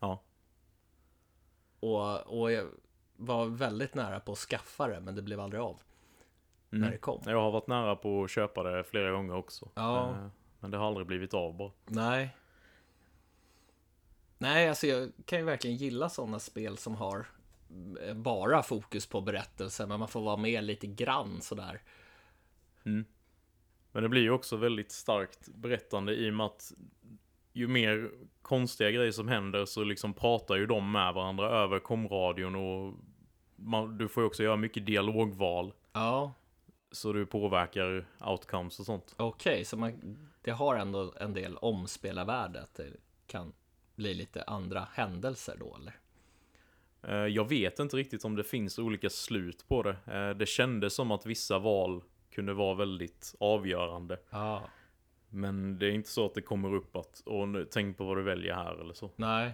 [0.00, 0.22] Ja.
[1.80, 2.68] Och, och jag
[3.16, 5.80] var väldigt nära på att skaffa det, men det blev aldrig av.
[6.70, 6.84] Mm.
[6.84, 7.22] När det kom.
[7.26, 9.68] Jag har varit nära på att köpa det flera gånger också.
[9.74, 10.10] Ja.
[10.10, 10.28] Eh,
[10.60, 11.70] Men det har aldrig blivit av bara.
[11.84, 12.36] Nej.
[14.38, 17.26] Nej, alltså jag kan ju verkligen gilla sådana spel som har
[18.02, 21.80] eh, bara fokus på berättelsen, men man får vara med lite grann sådär.
[23.96, 26.72] Men det blir ju också väldigt starkt berättande i och med att
[27.52, 28.10] ju mer
[28.42, 32.94] konstiga grejer som händer så liksom pratar ju de med varandra över komradion och
[33.56, 35.72] man, du får ju också göra mycket dialogval.
[35.92, 36.32] Ja,
[36.90, 39.14] Så du påverkar outcomes och sånt.
[39.16, 42.90] okej, så man, det har ändå en del omspelarvärde, att det
[43.26, 43.52] kan
[43.94, 45.94] bli lite andra händelser då, eller?
[47.02, 49.96] Eh, Jag vet inte riktigt om det finns olika slut på det.
[50.06, 52.02] Eh, Det kändes som att vissa val
[52.36, 54.18] kunde vara väldigt avgörande.
[54.30, 54.62] Ja.
[55.28, 58.16] Men det är inte så att det kommer upp att Åh, nu, tänk på vad
[58.16, 59.10] du väljer här eller så.
[59.16, 59.52] Nej.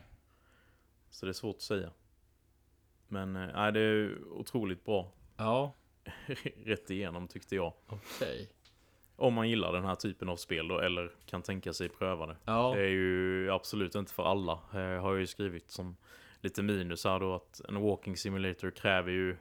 [1.10, 1.90] Så det är svårt att säga.
[3.08, 5.12] Men eh, nej, det är otroligt bra.
[5.36, 5.74] Ja.
[6.64, 7.72] Rätt igenom tyckte jag.
[7.86, 8.50] Okej.
[9.16, 12.36] Om man gillar den här typen av spel då, eller kan tänka sig pröva det.
[12.44, 12.72] Ja.
[12.74, 14.52] Det är ju absolut inte för alla.
[14.52, 15.96] Eh, har jag ju skrivit som
[16.40, 19.36] lite minus här då att en walking simulator kräver ju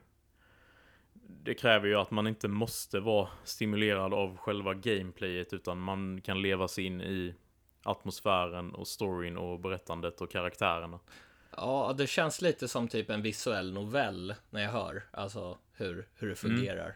[1.43, 6.41] det kräver ju att man inte måste vara stimulerad av själva gameplayet utan man kan
[6.41, 7.35] leva sig in i
[7.83, 10.99] atmosfären och storyn och berättandet och karaktärerna.
[11.55, 16.29] Ja, det känns lite som typ en visuell novell när jag hör alltså hur, hur
[16.29, 16.95] det fungerar.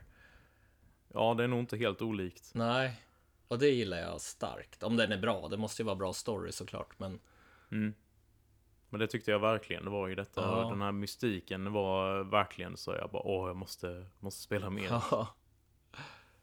[1.14, 2.52] Ja, det är nog inte helt olikt.
[2.54, 3.02] Nej,
[3.48, 4.84] och det gillar jag starkt.
[4.84, 5.48] Om den är bra.
[5.48, 7.20] Det måste ju vara bra story såklart, men
[7.72, 7.94] Mm.
[8.96, 9.84] Men det tyckte jag verkligen.
[9.84, 10.70] Det var ju detta, Ja.
[10.70, 14.88] den här mystiken var verkligen så jag bara åh, jag måste, måste spela mer.
[14.90, 15.28] ja.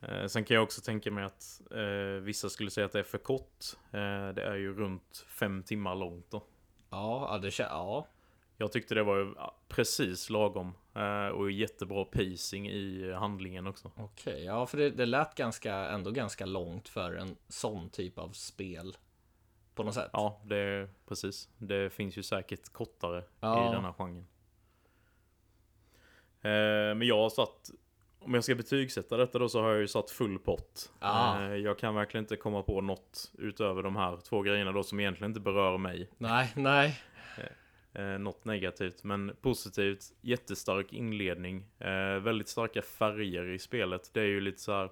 [0.01, 3.03] Eh, sen kan jag också tänka mig att eh, vissa skulle säga att det är
[3.03, 3.65] för kort.
[3.93, 6.43] Eh, det är ju runt fem timmar långt då.
[6.91, 8.07] Ja, det känns, ja.
[8.57, 10.73] Jag tyckte det var precis lagom.
[10.95, 13.91] Eh, och jättebra pacing i handlingen också.
[13.97, 18.29] Okej, ja, för det, det lät ganska, ändå ganska långt för en sån typ av
[18.29, 18.97] spel.
[19.75, 20.11] På något sätt.
[20.13, 21.49] Ja, det är precis.
[21.59, 23.69] Det finns ju säkert kortare Ja.
[23.71, 24.27] i denna genren.
[26.43, 27.71] Eh, men jag har satt,
[28.19, 30.93] om jag ska betygsätta detta då så har jag ju satt full pott.
[30.99, 31.41] Ah.
[31.43, 35.01] Eh, jag kan verkligen inte komma på något utöver de här två grejerna då som
[35.01, 36.11] egentligen inte berör mig.
[36.19, 37.03] Nej, nej.
[37.95, 40.05] Eh, något negativt, men positivt.
[40.21, 41.67] Jättestark inledning.
[41.79, 44.11] Eh, väldigt starka färger i spelet.
[44.15, 44.91] Det är ju lite så här.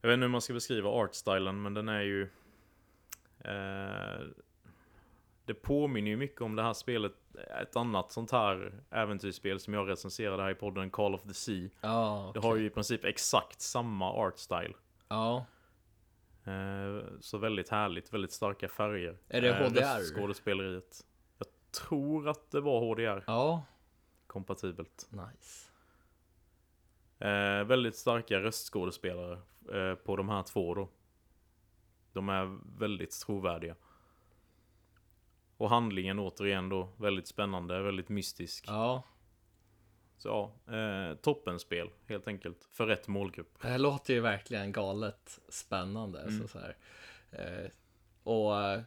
[0.00, 2.28] Jag vet inte hur man ska beskriva artstylen, men den är ju...
[3.44, 4.26] Eh,
[5.44, 7.12] det påminner ju mycket om det här spelet.
[7.62, 11.68] Ett annat sånt här äventyrsspel som jag recenserade här i podden, Call of the Sea.
[11.80, 14.74] Ja, Det har ju i princip exakt samma artstyle.
[15.08, 15.46] ja.
[16.44, 19.18] Eh, så väldigt härligt, väldigt starka färger.
[19.28, 20.14] Är det Eh, HDR?
[20.14, 21.06] Skådespeleriet.
[21.38, 21.46] Jag
[21.88, 23.64] tror att det var HDR Ja,
[24.26, 25.08] kompatibelt.
[25.10, 25.70] nice.
[27.18, 29.38] Eh, väldigt starka röstskådespelare
[29.72, 30.88] eh, på de här två då.
[32.12, 33.74] De är väldigt trovärdiga.
[35.56, 38.64] Och handlingen återigen då, väldigt spännande, väldigt mystisk.
[38.68, 39.02] Ja,
[40.18, 40.28] Så
[40.66, 42.68] ja, eh, toppenspel helt enkelt.
[42.72, 43.58] För rätt målgrupp.
[43.62, 46.20] det här låter ju verkligen galet spännande.
[46.22, 46.40] Mm.
[46.42, 46.76] Så, så här.
[47.32, 47.70] Eh,
[48.22, 48.80] och eh,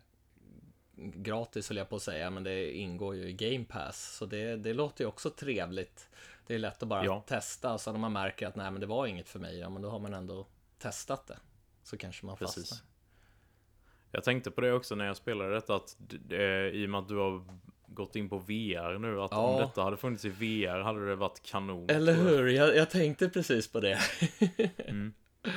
[0.96, 4.16] gratis höll jag på att säga, men det ingår ju i Game Pass.
[4.18, 6.10] Så det, det låter ju också trevligt.
[6.48, 7.24] Det är lätt att bara Ja.
[7.28, 9.82] testa, så när man märker att nej, men det var inget för mig, ja, men
[9.82, 11.40] då har man ändå testat det.
[11.84, 12.70] Så kanske man Precis.
[12.70, 12.93] fastnar.
[14.16, 17.08] Jag tänkte på det också när jag spelade detta att det, i och med att
[17.08, 17.44] du har
[17.88, 19.38] gått in på VR nu att Ja.
[19.38, 21.90] om detta hade funnits i VR hade det varit kanon.
[21.90, 22.48] Eller hur?
[22.48, 23.98] Jag, jag tänkte precis på det.
[24.78, 25.14] Mm.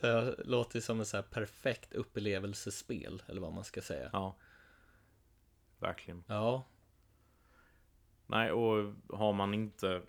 [0.00, 4.10] Det låter som ett så här perfekt upplevelsespel, eller vad man ska säga.
[4.12, 4.36] Ja.
[5.78, 6.24] Verkligen.
[6.26, 6.64] Ja,
[8.26, 10.02] Nej, och har man inte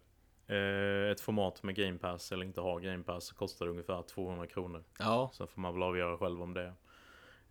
[0.47, 4.01] eh, ett format med Game Pass eller inte har Game Pass så kostar det ungefär
[4.01, 4.83] 200 kronor.
[4.99, 6.73] ja Sen får man väl avgöra själv om det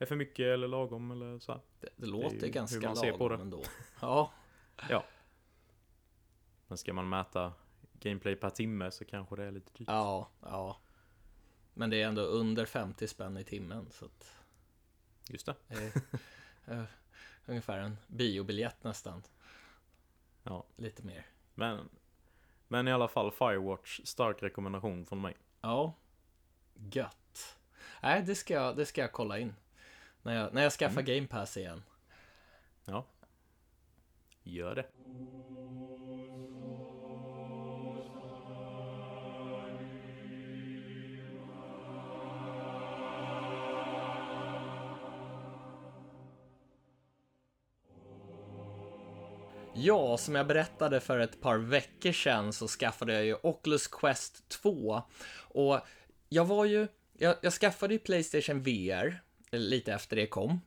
[0.05, 3.37] är för mycket eller lagom eller så det, det låter ganska man ser på lagom
[3.39, 3.43] det.
[3.43, 3.63] ändå.
[4.01, 4.33] Ja,
[4.89, 5.05] Ja.
[6.67, 7.53] Men ska man mäta
[7.93, 9.89] gameplay per timme så kanske det är lite dyrt.
[9.89, 10.77] ja, ja.
[11.75, 14.33] Men det är ändå under 50 spänn i timmen, så att
[15.29, 15.55] Just det.
[15.69, 15.93] det
[16.65, 16.85] är eh,
[17.47, 19.23] ungefär en biobiljett nästan.
[20.43, 20.65] Ja.
[20.77, 21.27] Lite mer.
[21.55, 21.89] Men,
[22.69, 25.37] men i alla fall Firewatch, stark rekommendation från mig.
[25.61, 25.93] Ja,
[26.75, 27.57] gött.
[28.03, 29.55] Nej, det ska jag, det ska jag kolla in.
[30.23, 31.83] När jag, när jag skaffar Game Pass igen.
[32.85, 33.07] Ja.
[34.43, 34.87] Gör det.
[49.81, 54.49] Ja, som jag berättade för ett par veckor sedan så skaffade jag ju Oculus Quest
[54.49, 55.03] 2.
[55.39, 55.81] Och
[56.29, 60.61] jag var ju, jag, jag skaffade ju Playstation VR lite efter det kom.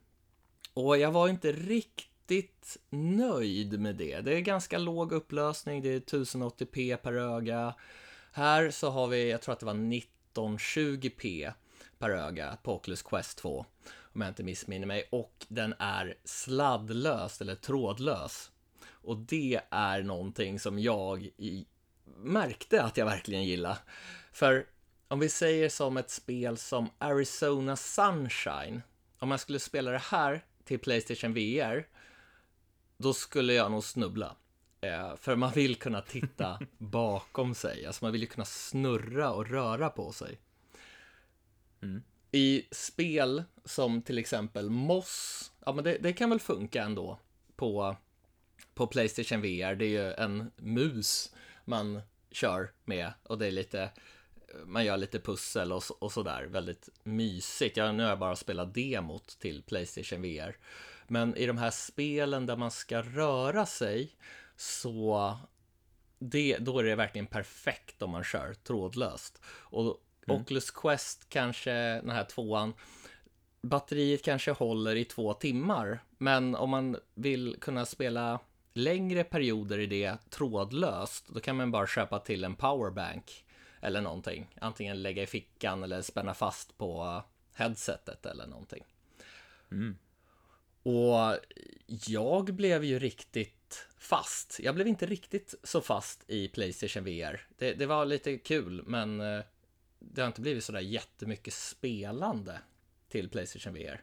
[0.74, 4.22] Och jag var inte riktigt nöjd med det.
[4.22, 7.76] Det är ganska låg upplösning, det är 1080p per öga.
[8.32, 11.54] Här så har vi, jag tror att det var 1920p
[12.00, 13.66] per öga på Oculus Quest 2.
[14.14, 15.08] Om jag inte missminner mig.
[15.12, 18.52] Och den är sladdlös, eller trådlös.
[18.90, 21.30] Och det är någonting som jag
[22.18, 23.78] märkte att jag verkligen gillar.
[24.32, 24.66] För
[25.12, 28.82] om vi säger som ett spel som Arizona Sunshine.
[29.20, 31.88] Om man skulle spela det här till Playstation VR,
[32.98, 34.36] då skulle jag nog snubbla.
[34.82, 37.86] Eh, för man vill kunna titta bakom sig.
[37.86, 40.40] Alltså man vill ju kunna snurra och röra på sig.
[41.82, 42.04] Mm.
[42.32, 47.20] I spel som till exempel Moss, ja men det, det kan väl funka ändå
[47.56, 47.96] på,
[48.74, 49.76] på Playstation VR.
[49.76, 53.90] Det är ju en mus man kör med och det är lite
[54.66, 57.78] man gör lite pussel och, och sådär, väldigt mysigt.
[57.78, 60.58] Jag, nu har jag bara spelat demot till Playstation VR.
[61.08, 64.16] Men i de här spelen där man ska röra sig
[64.56, 65.38] så
[66.20, 69.42] det, då är det verkligen perfekt om man kör trådlöst.
[69.46, 70.42] Och mm.
[70.42, 72.74] Oculus Quest kanske, den här tvåan,
[73.62, 76.04] batteriet kanske håller i två timmar.
[76.18, 78.40] Men om man vill kunna spela
[78.74, 83.46] längre perioder i det trådlöst, då kan man bara köpa till en powerbank
[83.82, 84.56] eller någonting.
[84.62, 88.84] Antingen lägga i fickan eller spänna fast på headsetet eller någonting.
[89.72, 89.98] Mm.
[90.84, 91.38] Och
[92.08, 94.60] jag blev ju riktigt fast.
[94.60, 97.48] Jag blev inte riktigt så fast i Playstation VR.
[97.58, 99.44] Det, det var lite kul, men eh,
[100.00, 102.60] det har inte blivit sådär jättemycket spelande
[103.10, 104.02] till Playstation VR.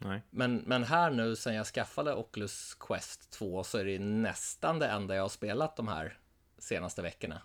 [0.00, 0.22] Nej.
[0.30, 4.86] Men, men här nu sen jag skaffade Oculus Quest 2 så är det nästan det
[4.86, 6.18] enda jag har spelat de här
[6.58, 7.42] senaste veckorna.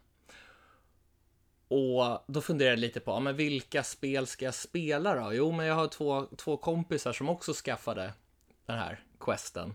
[1.72, 5.34] Och då funderar jag lite på, ja, men vilka spel ska jag spela då?
[5.34, 8.14] Jo, men jag har två, två kompisar som också skaffade
[8.66, 9.74] den här questen.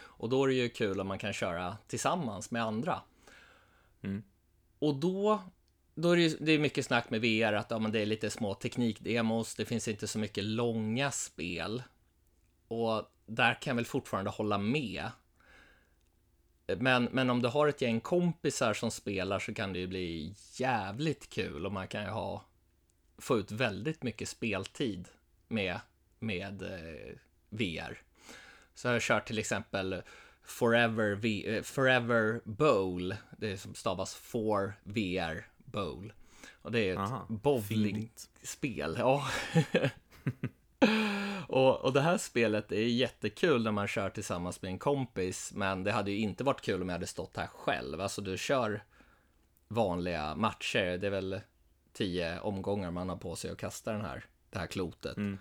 [0.00, 3.00] Och då är det ju kul om man kan köra tillsammans med andra.
[4.02, 4.22] Mm.
[4.78, 5.42] Och då,
[5.94, 8.30] då är det, det är mycket snack med VR att ja, men det är lite
[8.30, 11.82] små teknikdemos, det finns inte så mycket långa spel.
[12.68, 15.10] Och där kan jag väl fortfarande hålla med.
[16.76, 20.34] Men, men om du har ett gäng kompisar som spelar så kan det ju bli
[20.56, 22.44] jävligt kul och man kan ju ha
[23.18, 25.08] få ut väldigt mycket speltid
[25.48, 25.80] med,
[26.18, 27.16] med eh,
[27.48, 27.98] VR.
[28.74, 30.02] Så jag har kört till exempel
[30.44, 36.12] Forever, v, eh, Forever Bowl, det som stavas For VR Bowl.
[36.52, 38.96] Och det är ett bowlingspel.
[38.98, 39.28] Ja.
[41.48, 45.84] och, och det här spelet är jättekul när man kör tillsammans med en kompis, men
[45.84, 48.00] det hade ju inte varit kul om jag hade stått här själv.
[48.00, 48.84] Alltså du kör
[49.68, 51.40] vanliga matcher, det är väl
[51.92, 55.16] tio omgångar man har på sig att kasta den här, det här klotet.
[55.16, 55.38] Mm.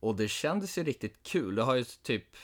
[0.00, 1.54] Och det kändes ju riktigt kul.
[1.54, 2.36] Det har ju typ,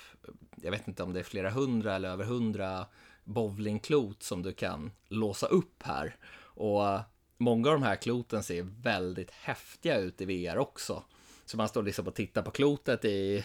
[0.56, 2.86] jag vet inte om det är flera hundra eller över hundra
[3.24, 6.16] bowlingklot som du kan låsa upp här.
[6.40, 6.98] Och
[7.38, 11.04] många av de här kloten ser väldigt häftiga ut i VR också.
[11.48, 13.44] Så man står liksom och tittar på klotet i,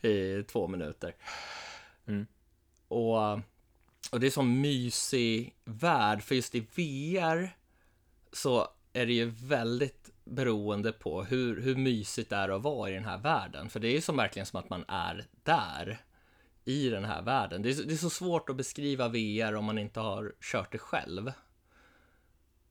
[0.02, 1.14] i två minuter.
[2.06, 2.26] Mm.
[2.88, 3.32] Och,
[4.10, 7.56] och det är sån mysig värld, för just i VR
[8.32, 12.94] så är det ju väldigt beroende på hur, hur mysigt det är att vara i
[12.94, 13.70] den här världen.
[13.70, 15.98] För det är ju som verkligen som att man är där
[16.64, 17.62] i den här världen.
[17.62, 20.78] Det är, det är så svårt att beskriva VR om man inte har kört det
[20.78, 21.32] själv.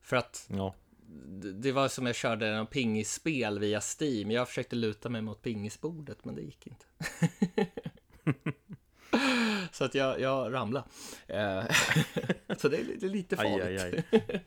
[0.02, 0.74] För att ja.
[1.52, 4.30] Det, var som jag körde en pingisspel via Steam.
[4.30, 6.86] Jag försökte luta mig mot pingisbordet, men det gick inte.
[9.72, 10.86] så att jag, jag ramlade.
[11.26, 11.64] Eh,
[12.58, 13.64] så det är, det är lite farligt.
[13.64, 14.44] Aj, aj, aj.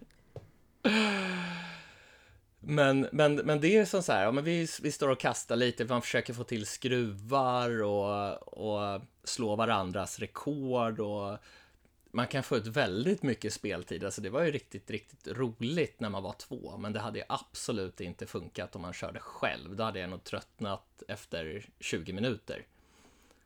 [2.59, 5.55] Men, men, men det är som så här, ja, men vi, vi står och kastar
[5.55, 11.37] lite, man försöker få till skruvar och, och slå varandras rekord och
[12.11, 14.03] man kan få ut väldigt mycket speltid.
[14.03, 17.25] Alltså det var ju riktigt, riktigt roligt när man var två, men det hade ju
[17.29, 19.75] absolut inte funkat om man körde själv.
[19.75, 22.65] Då hade jag nog tröttnat efter 20 minuter.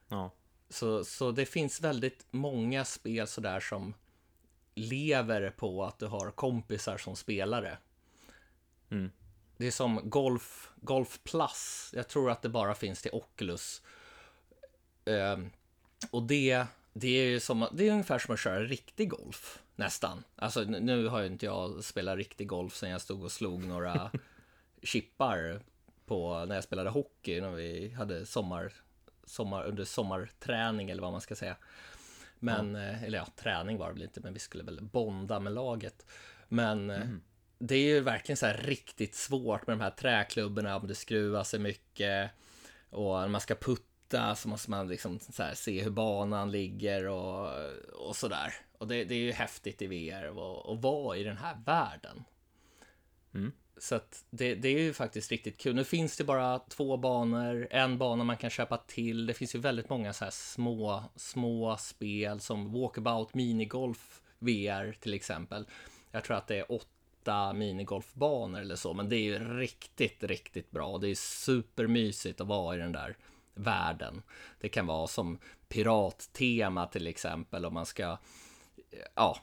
[0.07, 0.31] Ja.
[0.69, 3.93] Så, så det finns väldigt många spel sådär som
[4.75, 7.77] lever på att du har kompisar som spelare.
[8.89, 9.11] Mm.
[9.57, 11.91] Det är som Golf, Golf Plus.
[11.93, 13.81] Jag tror att det bara finns till Oculus.
[15.05, 15.51] Um,
[16.11, 19.61] och det, det är ju som, det är ungefär som att köra riktig golf.
[19.75, 20.23] Nästan.
[20.35, 24.11] Alltså nu har ju inte jag spelat riktig golf sen jag stod och slog några
[24.83, 25.61] chippar
[26.05, 27.41] på när jag spelade hockey.
[27.41, 28.73] När vi hade sommar,
[29.23, 31.55] sommar, under sommarträning eller vad man ska säga.
[32.39, 32.81] Men, ja.
[32.81, 36.05] eller ja, träning var det väl inte, men vi skulle väl bonda med laget.
[36.47, 37.21] Men mm
[37.63, 41.43] det är ju verkligen så här riktigt svårt med de här träklubborna om det skruvar
[41.43, 42.31] sig mycket.
[42.89, 43.90] Och man ska putta
[44.35, 45.19] så måste man liksom
[45.53, 47.49] se hur banan ligger och,
[48.07, 48.53] och sådär.
[48.77, 50.25] Och det, det, är ju häftigt i VR
[50.71, 52.23] att vara i den här världen.
[53.33, 53.51] Mm.
[53.77, 55.75] Så att det, det, är ju faktiskt riktigt kul.
[55.75, 59.25] Nu finns det bara två banor, en bana man kan köpa till.
[59.25, 65.13] Det finns ju väldigt många så här små, små spel som Walkabout Minigolf VR till
[65.13, 65.65] exempel.
[66.11, 66.87] Jag tror att det är åtta
[67.21, 70.97] åtta minigolfbanor eller så, men det är ju riktigt, riktigt bra.
[70.97, 73.17] Det är supermysigt att vara i den där
[73.53, 74.21] världen.
[74.59, 78.17] Det kan vara som pirattema till exempel om man ska,
[79.15, 79.37] ja,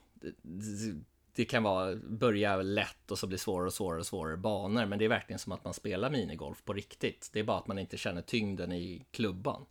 [1.35, 4.87] det, kan vara börja lätt och så blir svårare och svårare och svårare banor.
[4.87, 7.31] Men det är verkligen som att man spelar minigolf på riktigt.
[7.33, 9.67] Det är bara att man inte känner tyngden i klubban.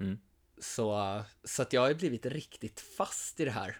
[0.00, 0.18] Mm.
[0.58, 3.76] Så, så att jag har blivit riktigt fast i det här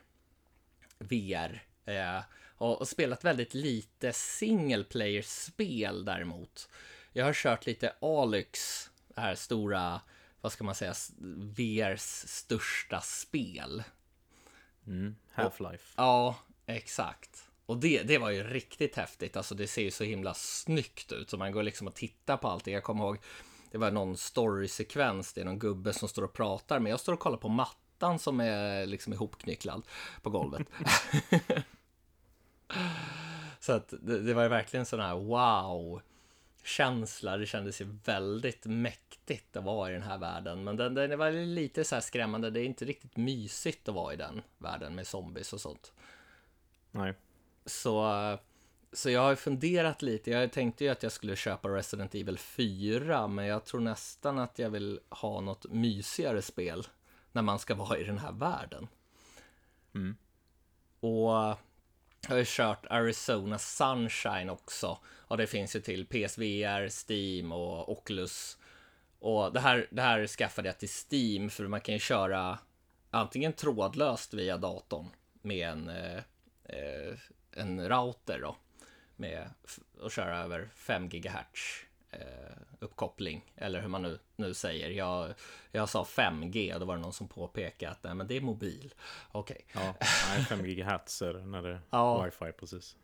[0.99, 1.63] VR.
[1.85, 2.21] Eh,
[2.63, 6.69] och, och spelat väldigt lite single player-spel däremot.
[7.13, 10.01] Jag har kört lite Alyx, det här stora,
[10.41, 10.95] vad ska man säga,
[11.57, 13.83] VRs största spel.
[14.87, 15.17] Mm.
[15.35, 15.95] Half-Life.
[15.97, 16.37] Ja,
[16.67, 17.49] exakt.
[17.67, 19.37] Och det, det var ju riktigt häftigt.
[19.37, 21.31] Alltså det ser ju så himla snyggt ut.
[21.31, 22.75] Så man går liksom och tittar på allting.
[22.75, 23.19] Jag kommer ihåg,
[23.71, 25.33] det var någon story-sekvens.
[25.33, 26.79] Det är någon gubbe som står och pratar.
[26.79, 29.87] Men jag står och kollar på mattan som är liksom ihopknycklad
[30.23, 30.67] på golvet.
[33.61, 36.03] så att det, det var ju verkligen sån här wow
[36.63, 37.37] känsla.
[37.37, 40.65] Det kändes ju väldigt mäktigt att vara i den här världen.
[40.65, 42.51] Men den, den var lite så här skrämmande.
[42.51, 45.93] Det är inte riktigt mysigt att vara i den världen med zombies och sånt.
[46.91, 47.15] Nej.
[47.67, 48.39] Så,
[48.93, 50.31] så jag har funderat lite.
[50.31, 54.59] Jag tänkte ju att jag skulle köpa Resident Evil 4, men jag tror nästan att
[54.59, 56.87] jag vill ha något mysigare spel
[57.33, 58.89] när man ska vara i den här världen.
[59.95, 60.17] Mm.
[61.01, 61.57] Och
[62.27, 64.99] jag har ju kört Arizona Sunshine också.
[65.33, 68.59] Och det finns ju till PSVR, Steam och Oculus.
[69.19, 72.59] Och det här, det här skaffade jag till Steam för man kan ju köra
[73.11, 75.07] antingen trådlöst via datorn
[75.43, 76.17] med en eh,
[76.65, 77.19] eh,
[77.53, 78.57] en router då
[79.17, 79.51] med
[80.03, 84.91] att köra över 5 GHz eh, uppkoppling eller hur man nu, nu säger.
[84.91, 85.35] Jag,
[85.71, 88.41] jag sa 5G och då var det någon som påpekade att nej, men det är
[88.41, 88.95] mobil.
[89.33, 89.67] Okej.
[89.69, 89.85] Okay.
[89.85, 89.95] Ja,
[90.29, 92.25] nej, 5 GHz är det när det är ja.
[92.25, 92.97] wifi precis.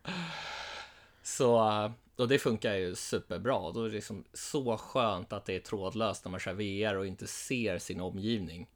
[1.29, 3.71] Så, och det funkar ju superbra.
[3.71, 7.07] Då är det liksom så skönt att det är trådlöst när man kör VR och
[7.07, 8.67] inte ser sin omgivning.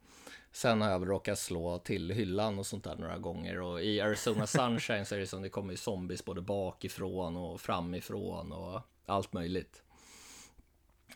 [0.52, 4.00] Sen har jag väl råkat slå till hyllan och sånt där några gånger och i
[4.00, 8.80] Arizona Sunshine så är det som det kommer ju zombies både bakifrån och framifrån och
[9.06, 9.82] allt möjligt.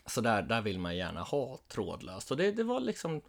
[0.05, 3.21] Så där, där vill man gärna ha trådlöst och det, det var liksom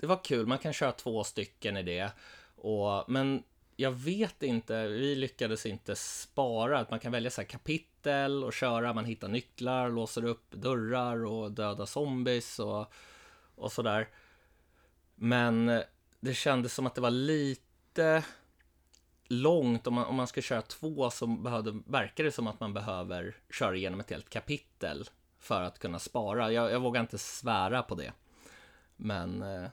[0.00, 0.46] det var kul.
[0.46, 2.12] Man kan köra två stycken i det.
[2.56, 3.42] Och, men
[3.76, 6.78] jag vet inte, vi lyckades inte spara.
[6.78, 8.92] Att man kan välja så här kapitel och köra.
[8.92, 12.92] Man hittar nycklar, låser upp dörrar och döda zombies och,
[13.54, 14.08] och sådär.
[15.14, 15.82] Men
[16.20, 18.24] det kändes som att det var lite
[19.28, 19.86] långt.
[19.86, 23.36] Om man, om man ska köra två så behövde, verkar det som att man behöver
[23.50, 25.08] köra igenom ett helt kapitel
[25.38, 26.52] för att kunna spara.
[26.52, 28.12] Jag, jag vågar inte svära på det.
[28.96, 29.68] Men, eh,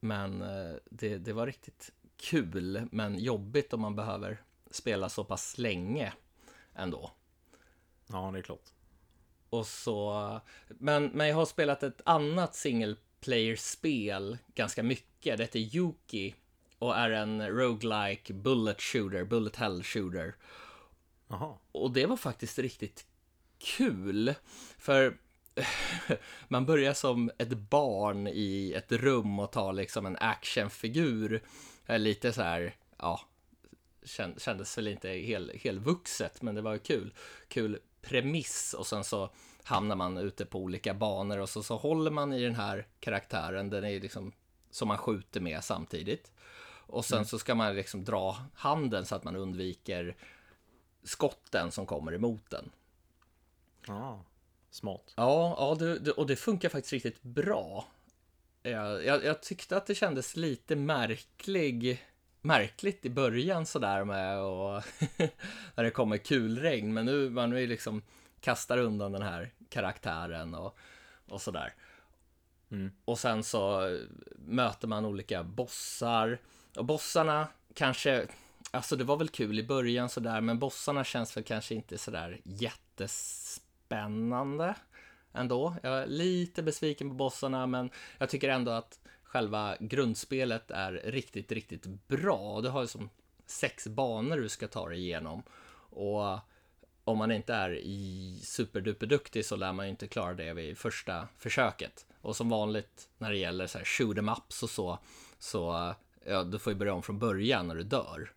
[0.00, 5.58] men eh, det, det var riktigt kul, men jobbigt om man behöver spela så pass
[5.58, 6.12] länge
[6.74, 7.10] ändå.
[8.06, 8.72] Ja, det är klart.
[9.50, 15.38] Och så, men, men jag har spelat ett annat single player-spel ganska mycket.
[15.38, 16.34] Det heter Yuki
[16.78, 20.34] och är en roguelike bullet shooter, bullet hell shooter.
[21.28, 21.60] Aha.
[21.72, 23.06] Och det var faktiskt riktigt
[23.58, 24.34] kul.
[24.78, 25.18] För
[26.48, 31.42] man börjar som ett barn i ett rum och tar liksom en actionfigur.
[31.88, 33.20] Lite så här, ja,
[34.36, 37.14] kändes väl inte hel, helvuxet, men det var kul.
[37.48, 39.30] Kul premiss och sen så
[39.62, 43.70] hamnar man ute på olika banor och så, så håller man i den här karaktären,
[43.70, 44.32] den är liksom
[44.70, 46.32] som man skjuter med samtidigt.
[46.88, 47.26] Och sen mm.
[47.26, 50.16] så ska man liksom dra handen så att man undviker
[51.02, 52.70] skotten som kommer emot den.
[53.86, 54.24] Ja,
[54.70, 55.12] smart.
[55.16, 57.86] Ja, ja det, det, och det funkar faktiskt riktigt bra.
[58.70, 62.06] Jag, jag, jag, tyckte att det kändes lite märklig,
[62.40, 64.82] märkligt i början sådär med och
[65.74, 66.94] när det kommer kulregn.
[66.94, 68.02] Men nu man nu liksom
[68.40, 70.78] kastar undan den här karaktären och,
[71.28, 71.74] och sådär.
[72.70, 72.90] Mm.
[73.04, 73.98] Och sen så
[74.36, 76.38] möter man olika bossar.
[76.76, 78.26] Och bossarna kanske,
[78.70, 82.40] alltså det var väl kul i början sådär, men bossarna känns väl kanske inte sådär
[82.44, 84.74] jättespännande
[85.32, 85.74] ändå.
[85.82, 91.52] Jag är lite besviken på bossarna, men jag tycker ändå att själva grundspelet är riktigt,
[91.52, 92.60] riktigt bra.
[92.60, 93.10] Du har ju som
[93.46, 95.42] sex banor du ska ta dig igenom.
[95.90, 96.38] Och
[97.04, 97.80] om man inte är
[98.44, 102.06] superduperduktig så lär man ju inte klara det vid första försöket.
[102.20, 104.98] Och som vanligt när det gäller så här shoot em ups och så,
[105.38, 108.32] så ja, du får ju börja om från början när du dör.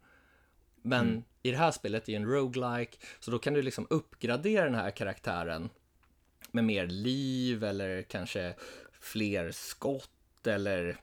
[0.82, 1.24] Men mm.
[1.44, 4.76] i det här spelet är ju en roguelike, så då kan du liksom uppgradera den
[4.76, 5.70] här karaktären
[6.52, 8.56] med mer liv eller kanske
[8.92, 10.98] fler skott eller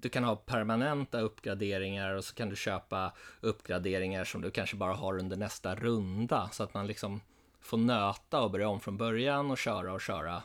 [0.00, 4.94] du kan ha permanenta uppgraderingar och så kan du köpa uppgraderingar som du kanske bara
[4.94, 7.20] har under nästa runda så att man liksom
[7.60, 10.42] får nöta och börja om från början och köra och köra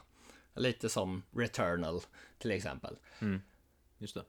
[0.56, 2.02] Lite som Returnal
[2.38, 2.96] till exempel.
[3.98, 4.24] Just det.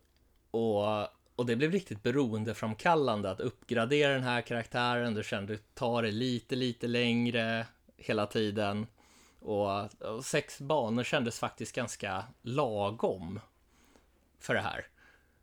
[0.51, 1.03] Och,
[1.37, 5.15] och det blev riktigt beroendeframkallande att uppgradera den här karaktären.
[5.15, 7.67] Du kände att du tar det lite, lite längre
[7.97, 8.87] hela tiden.
[9.47, 13.41] Och, och sex banor kändes faktiskt ganska lagom
[14.39, 14.87] för det här.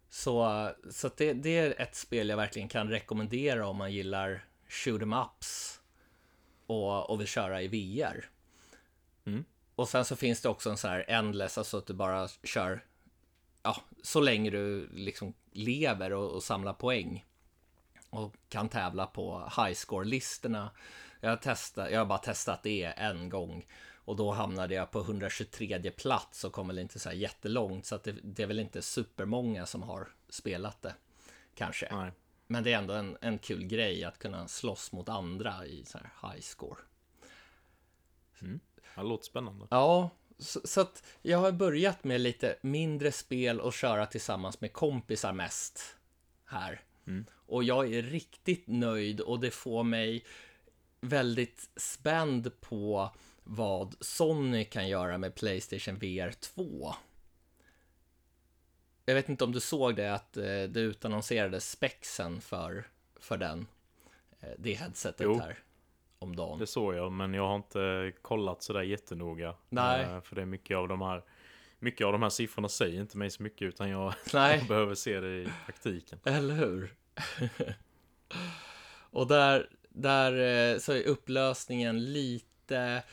[0.10, 5.01] Så, så det, det är ett spel jag verkligen kan rekommendera om man gillar shoot
[5.01, 5.82] em ups
[6.68, 8.30] och, och vill köra i VR.
[9.26, 9.45] Mm.
[9.76, 12.84] Och sen så finns det också en sån här endless, alltså att du bara kör
[13.64, 17.26] ja, så länge du liksom lever och, och samlar poäng.
[18.10, 20.72] Och kan tävla på high score-listorna.
[21.20, 21.39] Jag
[21.76, 23.66] jag har bara testat det en gång.
[24.06, 27.86] Och då hamnade jag på 123 plats och kom väl inte så här jättelångt.
[27.86, 30.95] Så att det, det är väl inte supermånga som har spelat det.
[31.56, 31.95] Kanske.
[31.95, 32.12] Nej.
[32.47, 35.97] Men det är ändå en, en kul grej att kunna slåss mot andra i så
[35.97, 36.80] här high score.
[38.95, 39.68] Det låter spännande.
[39.70, 44.74] Ja, så, så att jag har börjat med lite mindre spel och köra tillsammans med
[44.74, 45.95] kompisar mest
[46.45, 46.82] här.
[47.45, 50.26] Och jag är riktigt nöjd och det får mig
[51.01, 53.12] väldigt spänd på
[53.44, 56.94] vad Sony kan göra med Playstation VR 2.
[59.06, 62.88] Jag vet inte om du såg det att eh, det utannonserades spexen för,
[63.20, 63.68] för den.
[64.39, 65.39] Eh, det headsetet Jo.
[65.39, 65.60] här
[66.20, 66.60] om dagen.
[66.60, 69.56] Det såg jag, men jag har inte kollat sådär jättenoga.
[69.70, 70.04] Nej.
[70.04, 71.24] Eh, För det är mycket av de här
[71.80, 75.20] Mycket av de här siffrorna säger inte mig så mycket utan jag, jag behöver se
[75.20, 76.20] det i praktiken.
[76.26, 76.96] Eller hur?
[79.12, 83.04] och där, där så är upplösningen lite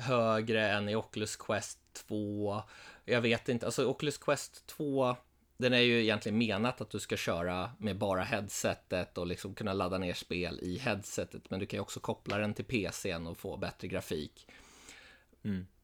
[0.00, 1.78] högre än i Oculus Quest
[2.08, 2.62] 2.
[3.04, 5.16] Jag vet inte, alltså Oculus Quest 2
[5.56, 9.72] den är ju egentligen menat att du ska köra med bara headsetet och liksom kunna
[9.72, 11.50] ladda ner spel i headsetet.
[11.50, 14.46] Men du kan ju också koppla den till PCn och få bättre grafik.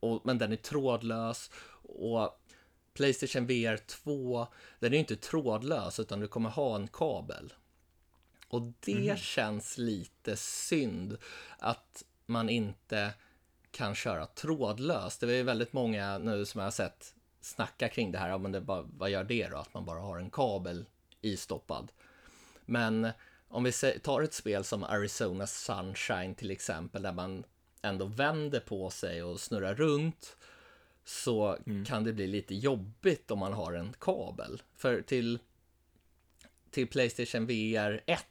[0.01, 1.51] Och, men den är trådlös
[1.83, 2.43] och
[2.95, 4.47] Playstation VR 2,
[4.79, 7.53] den är ju inte trådlös utan du kommer ha en kabel.
[8.49, 11.19] Och det känns lite synd
[11.59, 13.15] att man inte
[13.77, 15.21] kan köra trådlöst.
[15.21, 18.29] Det är ju väldigt många nu som jag har sett snacka kring det här.
[18.29, 19.57] Ja, men det bara, vad gör det då?
[19.57, 20.87] Att man bara har en kabel
[21.21, 21.93] istoppad.
[22.65, 23.09] Men
[23.49, 23.73] om vi
[24.03, 27.45] tar ett spel som Arizona Sunshine till exempel, där man
[27.83, 30.37] ändå vänder på sig och snurrar runt,
[31.05, 34.63] så kan det bli lite jobbigt om man har en kabel.
[34.77, 35.39] För till,
[36.71, 38.25] till Playstation VR 1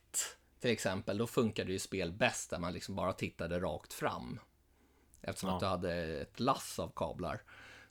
[0.60, 4.40] till exempel, då funkade ju spel bäst där man liksom bara tittade rakt fram.
[5.28, 5.56] Eftersom Ja.
[5.56, 7.42] att du hade ett lass av kablar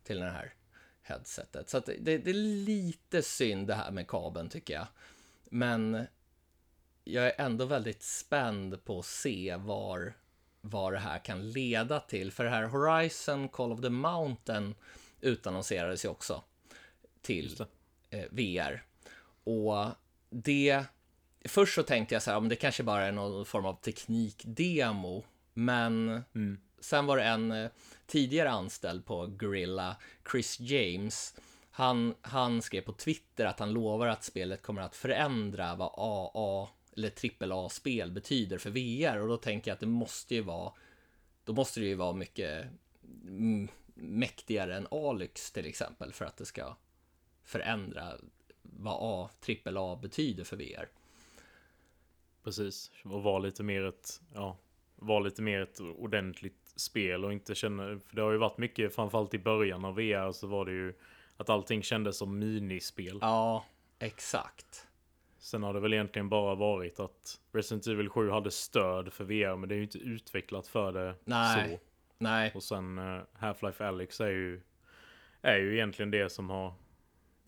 [0.04, 0.54] till det här
[1.02, 1.70] headsetet.
[1.70, 4.86] Så det, det är lite synd det här med kabeln tycker jag.
[5.44, 6.06] Men
[7.04, 10.14] jag är ändå väldigt spänd på att se var,
[10.60, 12.32] vad det här kan leda till.
[12.32, 14.74] För det här Horizon Call of the Mountain
[15.20, 16.42] utannonserades ju också
[17.22, 17.64] till
[18.10, 18.84] eh, VR.
[19.44, 19.86] Och
[20.30, 20.84] det...
[21.44, 25.24] Först så tänkte jag så här, men det kanske bara är någon form av teknikdemo.
[25.54, 26.24] Men
[26.84, 27.70] sen var det en eh,
[28.06, 29.96] tidigare anställd på Gorilla,
[30.30, 31.34] Chris James.
[31.70, 36.68] Han, han skrev på Twitter att han lovar att spelet kommer att förändra vad AA
[36.96, 39.20] eller AAA-spel betyder för VR.
[39.20, 40.72] Och då tänker jag att det måste ju vara
[41.44, 42.66] då måste det ju vara mycket
[43.26, 46.76] mm, mäktigare än Alyx till exempel för att det ska
[47.42, 48.12] förändra
[48.62, 49.30] vad A,
[49.64, 50.88] AAA betyder för VR.
[52.42, 52.90] Precis.
[53.04, 54.56] Och vara lite mer ett, ja,
[54.96, 58.94] vara lite mer ett ordentligt spel och inte känna, för det har ju varit mycket,
[58.94, 60.94] framförallt i början av VR så var det ju
[61.36, 63.18] att allting kändes som minispel.
[63.20, 63.64] Ja,
[63.98, 64.86] exakt.
[65.38, 69.56] Sen har det väl egentligen bara varit att Resident Evil 7 hade stöd för VR,
[69.56, 71.70] men det är ju inte utvecklat för det Nej.
[71.70, 71.80] så.
[72.18, 74.60] Nej, Och sen eh, Half-Life Alyx är ju,
[75.42, 76.74] är ju egentligen det som har,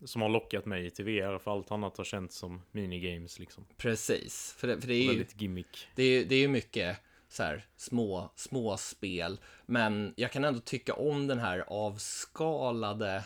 [0.05, 3.65] som har lockat mig till VR, för allt annat har känts som minigames liksom.
[3.77, 4.55] precis.
[4.59, 5.87] För det, för det är ju Väldigt gimmick.
[5.95, 6.97] det är, det är ju mycket
[7.29, 9.39] så här små, små spel.
[9.65, 13.23] Men jag kan ändå tycka om den här avskalade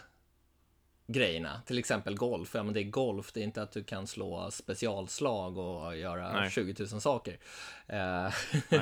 [1.08, 1.62] grejerna.
[1.66, 2.52] Till exempel golf.
[2.54, 3.32] Ja, men det är golf.
[3.34, 6.50] Det är inte att du kan slå specialslag och göra Nej.
[6.50, 7.40] 20 000 saker.
[7.88, 8.34] Eh,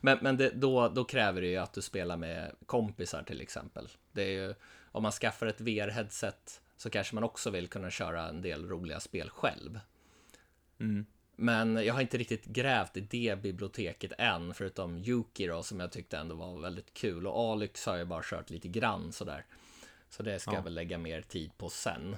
[0.00, 3.88] men men det, då, då kräver det ju att du spelar med kompisar till exempel.
[4.12, 4.54] Det är ju,
[4.92, 9.00] om man skaffar ett VR-headset så kanske man också vill kunna köra en del roliga
[9.00, 9.80] spel själv.
[10.80, 11.06] Mm.
[11.42, 15.92] Men jag har inte riktigt grävt i det biblioteket än, förutom Yuki då, som jag
[15.92, 17.26] tyckte ändå var väldigt kul.
[17.26, 19.44] Och Alyx har jag bara kört lite grann sådär.
[20.10, 20.56] Så det ska Ja.
[20.56, 22.16] jag väl lägga mer tid på sen.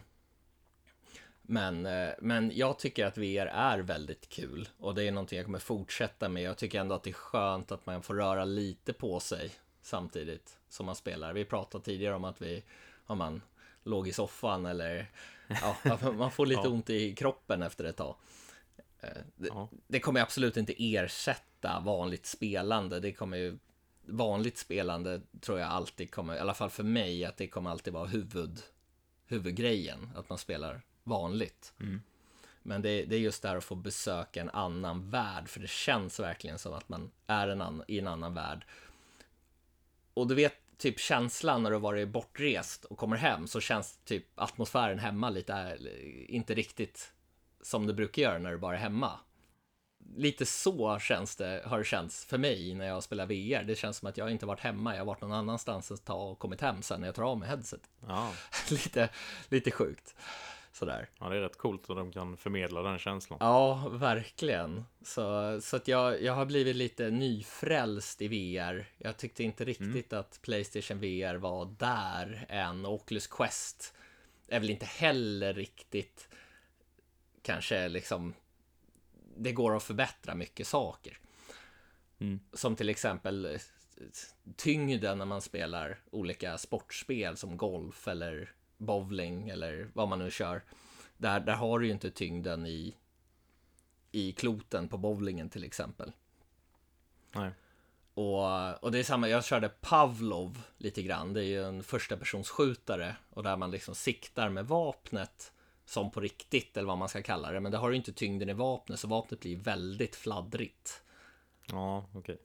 [1.43, 5.45] Men, eh, men jag tycker att VR är väldigt kul och det är någonting jag
[5.47, 6.43] kommer fortsätta med.
[6.43, 9.51] Jag tycker ändå att det är skönt att man får röra lite på sig
[9.83, 11.33] samtidigt som man spelar.
[11.33, 12.63] Vi pratade tidigare om att vi,
[13.07, 13.43] om man
[13.85, 15.07] låg i soffan eller
[15.85, 16.69] ja, man får lite Ja.
[16.71, 18.17] ont i kroppen efter ett tag.
[19.05, 19.69] Eh, Det, Ja.
[19.87, 23.01] det kommer absolut inte ersätta vanligt spelande.
[23.01, 23.59] Det kommer ju
[24.07, 27.93] vanligt spelande tror jag alltid kommer, i alla fall för mig, att det kommer alltid
[27.93, 28.63] vara huvud,
[29.27, 31.73] huvudgrejen, att man spelar vanligt.
[32.63, 36.21] Men det, det är just där att få besöka en annan värld, för det känns
[36.21, 38.65] verkligen som att man är en annan, i en annan värld.
[40.15, 44.27] Och du vet, typ känslan när du varit bortrest och kommer hem, så känns typ
[44.35, 45.79] atmosfären hemma lite,
[46.29, 47.13] inte riktigt
[47.65, 49.19] som det brukar göra när du bara är hemma.
[50.17, 53.65] Lite så känns det, har det känts för mig när jag spelar VR.
[53.65, 56.33] Det känns som att jag inte varit hemma, jag har varit någon annanstans ett tag
[56.33, 57.91] och kommit hem sen när jag tar av mig headset.
[58.07, 58.33] Ja.
[58.71, 59.09] lite,
[59.49, 60.15] lite sjukt.
[60.73, 61.09] Sådär.
[61.19, 63.39] ja, det är rätt coolt att de kan förmedla den känslan.
[63.41, 64.85] Ja, verkligen.
[65.03, 68.87] Så, så att jag, jag har blivit lite nyfrälst i VR.
[68.99, 72.87] Jag tyckte inte riktigt att Playstation VR var där än.
[72.87, 73.95] Oculus Quest
[74.49, 76.29] är väl inte heller riktigt
[77.45, 78.35] kanske liksom
[79.37, 81.19] det går att förbättra mycket saker.
[82.19, 82.41] Mm.
[82.53, 83.61] Som till exempel eh,
[84.57, 90.65] tyngden när man spelar olika sportspel som golf eller bowling eller vad man nu kör.
[91.17, 92.97] Där, där har du ju inte tyngden i,
[94.13, 96.13] i kloten på bowlingen till exempel.
[97.33, 97.51] Nej.
[98.15, 101.33] Och, och det är samma, jag körde Pavlov lite grann.
[101.33, 105.53] Det är ju en första persons skjutare och där man liksom siktar med vapnet
[105.87, 107.61] som på riktigt eller vad man ska kalla det.
[107.61, 111.03] Men det har ju inte tyngden i vapnet så vapnet blir väldigt fladdrigt.
[111.71, 112.39] Ja, okej.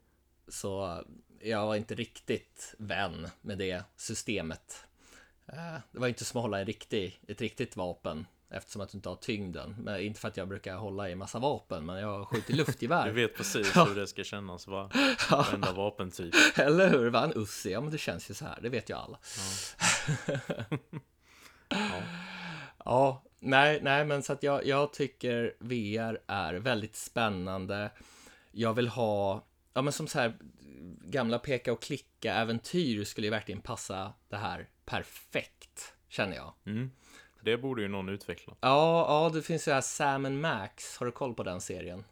[0.48, 1.04] Så
[1.40, 4.86] jag var inte riktigt vän med det systemet.
[5.48, 8.98] Eh, Det var inte som att hålla en riktig, ett riktigt vapen eftersom att du
[8.98, 9.76] inte har tyngden.
[9.80, 13.06] Men inte för att jag brukar hålla i massa vapen, men jag skjuter luftgevär.
[13.08, 14.92] Du vet precis hur det ska kännas, va?
[15.32, 16.34] Varenda vapentyp.
[16.56, 17.10] Eller hur?
[17.10, 17.72] Vad en Ussi?
[17.72, 18.60] Ja, men det känns ju så här.
[18.62, 19.20] Det vet ju alla.
[21.70, 22.02] Ja.
[22.86, 27.92] Ja, nej, nej, men så att jag, jag tycker VR är väldigt spännande.
[28.52, 30.38] Jag vill ha, ja men som så här
[31.06, 36.54] gamla peka och klicka äventyr skulle ju verkligen passa det här perfekt, känner jag.
[36.66, 36.92] Mm.
[37.42, 38.54] Det borde ju någon utveckla.
[38.62, 40.98] Ja, ja, det finns ju här Sam Max.
[40.98, 42.04] Har du koll på den serien?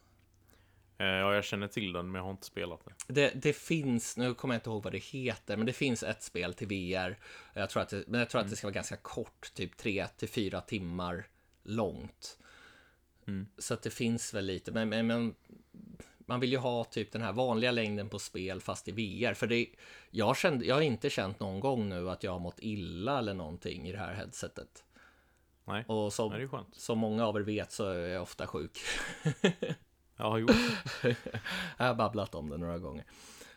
[0.98, 3.14] Eh, Ja, jag känner till den, men jag har inte spelat det.
[3.14, 6.24] Det, det finns, nu kommer jag inte ihåg vad det heter, men det finns ett
[6.24, 7.18] spel till VR.
[7.54, 10.08] Jag tror att det, men jag tror att det ska vara ganska kort, typ 3
[10.08, 11.28] till 4 timmar
[11.64, 12.38] långt.
[13.28, 13.48] Mm.
[13.58, 15.36] Så att det finns väl lite, men, men, men
[16.18, 19.34] man vill ju ha typ den här vanliga längden på spel fast i VR.
[19.34, 19.68] För det,
[20.12, 23.34] jag, känt, jag har inte känt någon gång nu att jag har mått illa eller
[23.34, 24.84] någonting i det här headsetet.
[25.66, 26.76] Nej, Och som, Nej det är skönt.
[26.76, 28.78] som många av er vet så är jag ofta sjuk.
[30.18, 30.52] Jag har gjort
[31.78, 33.06] Jag har babblat om det några gånger.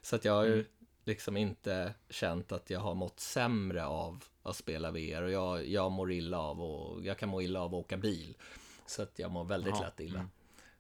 [0.03, 0.65] Så att jag har ju
[1.05, 5.23] liksom inte känt att jag har mått sämre av att spela VR.
[5.23, 8.37] Och jag, jag mår illa av och jag kan må illa av att åka bil.
[8.87, 10.19] Så att jag mår väldigt Jaha, lätt illa.
[10.19, 10.31] mm.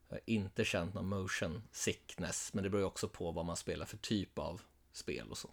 [0.09, 2.55] Jag har inte känt någon motion sickness.
[2.55, 4.63] Men det beror ju också på vad man spelar för typ av
[4.93, 5.51] spel och så.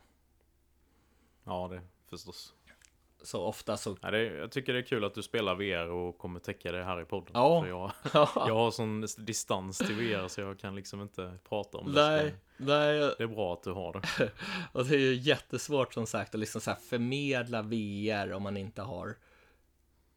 [1.43, 2.53] Ja, det förstås.
[3.23, 3.97] Så ofta så...
[4.01, 6.83] Ja, det, jag tycker det är kul att du spelar VR och kommer täcka det
[6.83, 7.31] här i podden.
[7.33, 7.61] Ja.
[7.61, 7.91] För jag,
[8.35, 12.09] jag har sån distans till VR så jag kan liksom inte prata om det.
[12.09, 14.31] Nej, Det är bra att du har det.
[14.71, 18.81] Och det är ju jättesvårt som sagt att liksom så förmedla VR om man inte
[18.81, 19.15] har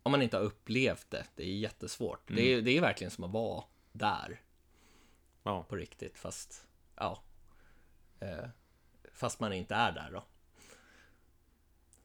[0.02, 1.24] om man inte har upplevt det.
[1.34, 2.20] Det är jättesvårt.
[2.26, 4.40] Det, är, det är verkligen som att vara där
[5.42, 7.22] Ja, på riktigt fast ja.
[8.20, 8.48] Eh,
[9.12, 10.24] fast man inte är där då.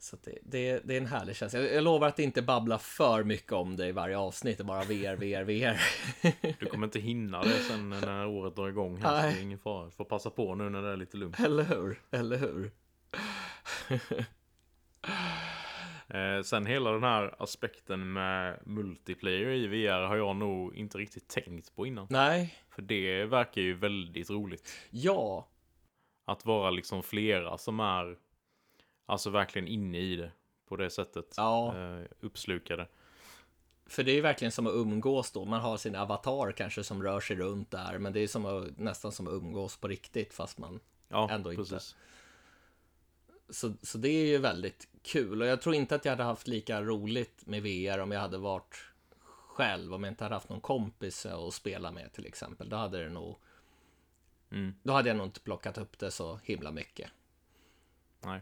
[0.05, 1.59] Så det, det, det är en härlig känsla.
[1.59, 4.57] Jag, jag lovar att inte babbla för mycket om det i varje avsnitt.
[4.57, 5.81] Det bara VR, VR, VR.
[6.59, 8.97] du kommer inte hinna det sen när året drar igång.
[8.97, 9.91] Här, så det är ingen fara.
[9.91, 11.39] Får passa på nu när det är lite lugnt.
[11.39, 12.01] Eller hur?
[12.11, 12.71] Eller hur?
[16.07, 21.27] Eh, sen hela den här aspekten med multiplayer i VR har jag nog inte riktigt
[21.27, 22.07] tänkt på innan.
[22.09, 24.69] Nej, För det verkar ju väldigt roligt.
[24.89, 25.47] ja,
[26.25, 28.17] Att vara liksom flera som är
[29.05, 30.31] alltså verkligen inne i det
[30.67, 31.33] på det sättet.
[31.37, 31.77] Ja.
[31.77, 32.87] Eh, uppslukade.
[33.85, 35.45] För det är ju verkligen som att umgås då.
[35.45, 37.97] Man har sin avatar kanske som rör sig runt där.
[37.97, 40.79] Men det är som att, nästan som att umgås på riktigt fast man...
[41.07, 41.63] Ja, Ändå inte.
[41.63, 41.95] precis.
[43.49, 45.41] Så, så det är ju väldigt kul.
[45.41, 48.37] Och jag tror inte att jag hade haft lika roligt med VR om jag hade
[48.37, 48.75] varit
[49.47, 49.93] själv.
[49.93, 52.69] Om jag inte hade haft någon kompis att spela med till exempel.
[52.69, 53.37] Då hade det nog...
[54.51, 54.75] Mm.
[54.83, 57.09] Då hade jag nog inte plockat upp det så himla mycket.
[58.21, 58.41] Nej.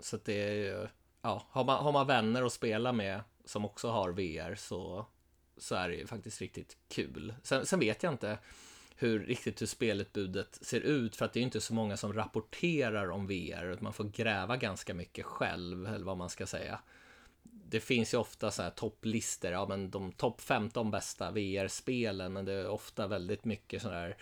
[0.00, 0.88] Så att det är ju...
[1.22, 5.06] Ja, har man, har man vänner att spela med som också har VR så,
[5.56, 7.34] så är det ju faktiskt riktigt kul.
[7.42, 8.38] Sen, sen vet jag inte.
[8.96, 13.10] hur riktigt hur spelutbudet ser ut för att det är inte så många som rapporterar
[13.10, 13.78] om VR.
[13.80, 16.80] Man får gräva ganska mycket själv eller vad man ska säga.
[17.42, 22.44] Det finns ju ofta så här topplistor, ja men de topp 15 bästa VR-spelen, men
[22.44, 24.16] det är ofta väldigt mycket sådana här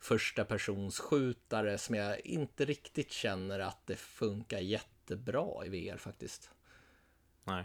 [0.00, 4.58] första persons skjutare som jag inte riktigt känner att det funkar
[5.10, 6.50] jättebra i VR faktiskt.
[7.44, 7.64] Nej.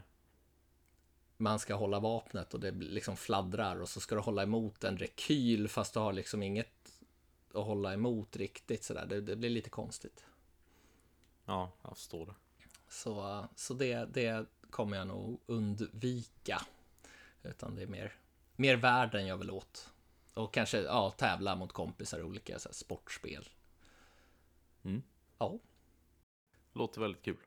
[1.37, 4.97] Man ska hålla vapnet och det liksom fladdrar och så ska du hålla emot en
[4.97, 7.03] rekyl fast du har liksom inget
[7.53, 9.05] att hålla emot riktigt sådär.
[9.05, 10.25] Det, det blir lite konstigt.
[11.45, 12.33] Ja, jag förstår det.
[12.87, 16.61] Så, så det, det kommer jag nog undvika.
[17.43, 18.13] Utan det är mer,
[18.55, 19.89] mer världen jag vill åt.
[20.33, 23.49] Och kanske ja, tävla mot kompisar i olika så här, sportspel.
[24.83, 25.03] Mm.
[25.37, 25.59] Ja,
[26.75, 27.37] Låter väldigt kul.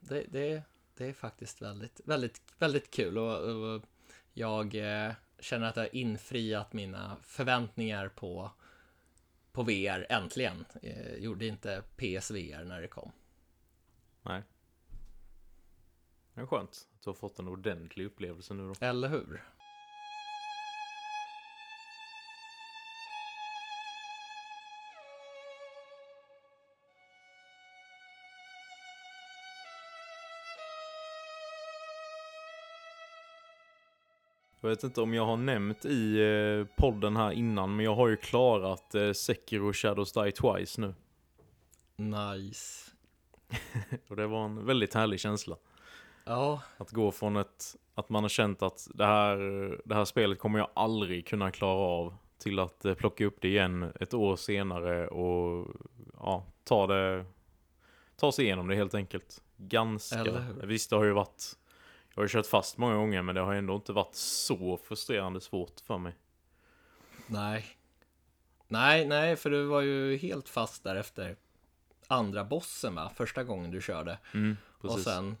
[0.00, 0.62] det, det,
[0.94, 3.18] det är faktiskt väldigt, väldigt, väldigt kul.
[3.18, 3.82] Och, och
[4.32, 8.50] jag eh, känner att jag har infriat mina förväntningar på,
[9.52, 10.64] på VR äntligen.
[10.82, 13.12] Eh, gjorde inte PSVR när det kom.
[14.22, 14.42] Nej.
[16.34, 18.86] Det är skönt att du har fått en ordentlig upplevelse nu då.
[18.86, 19.42] Eller hur?
[34.62, 38.08] Jag vet inte om jag har nämnt i eh, podden här innan, men jag har
[38.08, 40.94] ju klarat eh, Sekiro Shadows Die Twice nu.
[41.96, 42.90] Nice.
[44.08, 45.56] Och det var en väldigt härlig känsla.
[46.24, 49.36] Ja, Att gå från ett, att man har känt att det här,
[49.84, 53.48] det här spelet kommer jag aldrig kunna klara av, till att eh, plocka upp det
[53.48, 55.68] igen ett år senare och
[56.18, 57.24] ja, ta det,
[58.16, 59.42] ta sig igenom det helt enkelt.
[59.56, 61.52] Ganska, visst det har ju varit,
[62.14, 65.40] jag har ju kört fast många gånger men det har ändå inte varit så frustrerande
[65.40, 66.14] svårt för mig.
[67.26, 67.66] nej.
[68.68, 71.36] Nej, nej, för du var ju helt fast där efter
[72.06, 73.12] andra bossen va?
[73.16, 74.18] Första gången du körde.
[74.34, 75.36] Mm, Och sen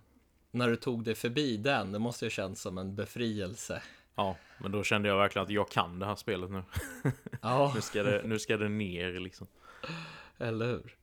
[0.50, 3.82] när du tog dig förbi den, det måste ju ha känts som en befrielse.
[4.14, 6.62] Ja, men då kände jag verkligen att jag kan det här spelet nu.
[7.42, 9.46] Ja, Nu ska det, nu ska det ner liksom.
[10.38, 10.96] eller hur?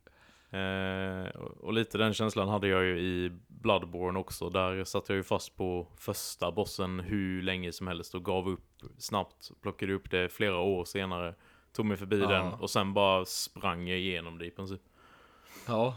[0.52, 4.50] Eh, och, lite den känslan hade jag ju i Bloodborne också.
[4.50, 8.82] Där satt jag ju fast på första bossen hur länge som helst och gav upp
[8.98, 9.52] snabbt.
[9.62, 11.36] Plockade upp det flera år senare.
[11.74, 12.28] Tog mig förbi Ja.
[12.28, 14.82] den och sen bara sprang jag igenom det i princip.
[15.68, 15.96] Ja,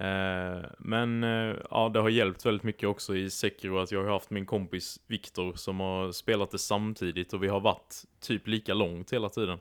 [0.00, 4.10] Eh, men eh, ja, det har hjälpt väldigt mycket också i Sekiro att jag har
[4.10, 8.74] haft min kompis Viktor som har spelat det samtidigt och vi har varit typ lika
[8.74, 9.58] långt hela tiden.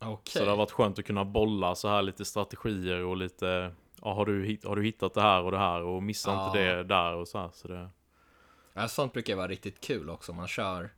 [0.00, 0.32] Okej.
[0.32, 3.72] Så det har varit skönt att kunna bolla så här lite strategier och lite
[4.02, 6.46] Ja, har du, har du hittat det här och det här och missa Ja.
[6.46, 7.88] inte det där och så här så det
[8.72, 10.32] Ja, sånt brukar vara riktigt kul också.
[10.32, 10.90] Man kör,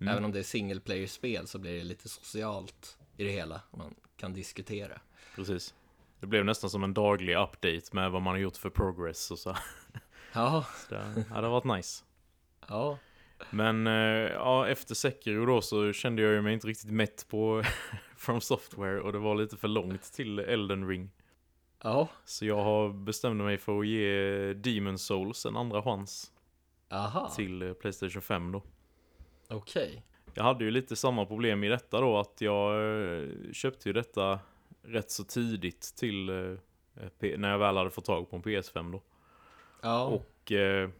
[0.00, 0.12] Mm.
[0.12, 3.60] även om det är single player-spel så blir det lite socialt i det hela.
[3.70, 5.00] Man kan diskutera.
[5.36, 5.74] Precis
[6.20, 9.38] Det blev nästan som en daglig update med vad man har gjort för progress och
[9.38, 9.62] så, här.
[10.32, 12.04] Ja, så det, ja, det har varit nice
[12.68, 12.98] ja,
[13.50, 17.62] Men eh, ja, efter Sekiro då så kände jag ju mig inte riktigt mätt på
[18.16, 21.10] From Software och det var lite för långt till Elden Ring.
[21.82, 26.32] Ja, Så jag har bestämt mig för att ge Demon Souls en andra chans
[26.90, 28.62] aha, till eh, Playstation 5 då.
[29.48, 30.02] Okej.
[30.34, 34.40] Jag hade ju lite samma problem i detta då att jag eh, köpte ju detta
[34.82, 36.26] rätt så tidigt till
[37.36, 39.02] när jag väl hade fått tag på en PS5 då.
[39.82, 40.90] Ja, Och eh,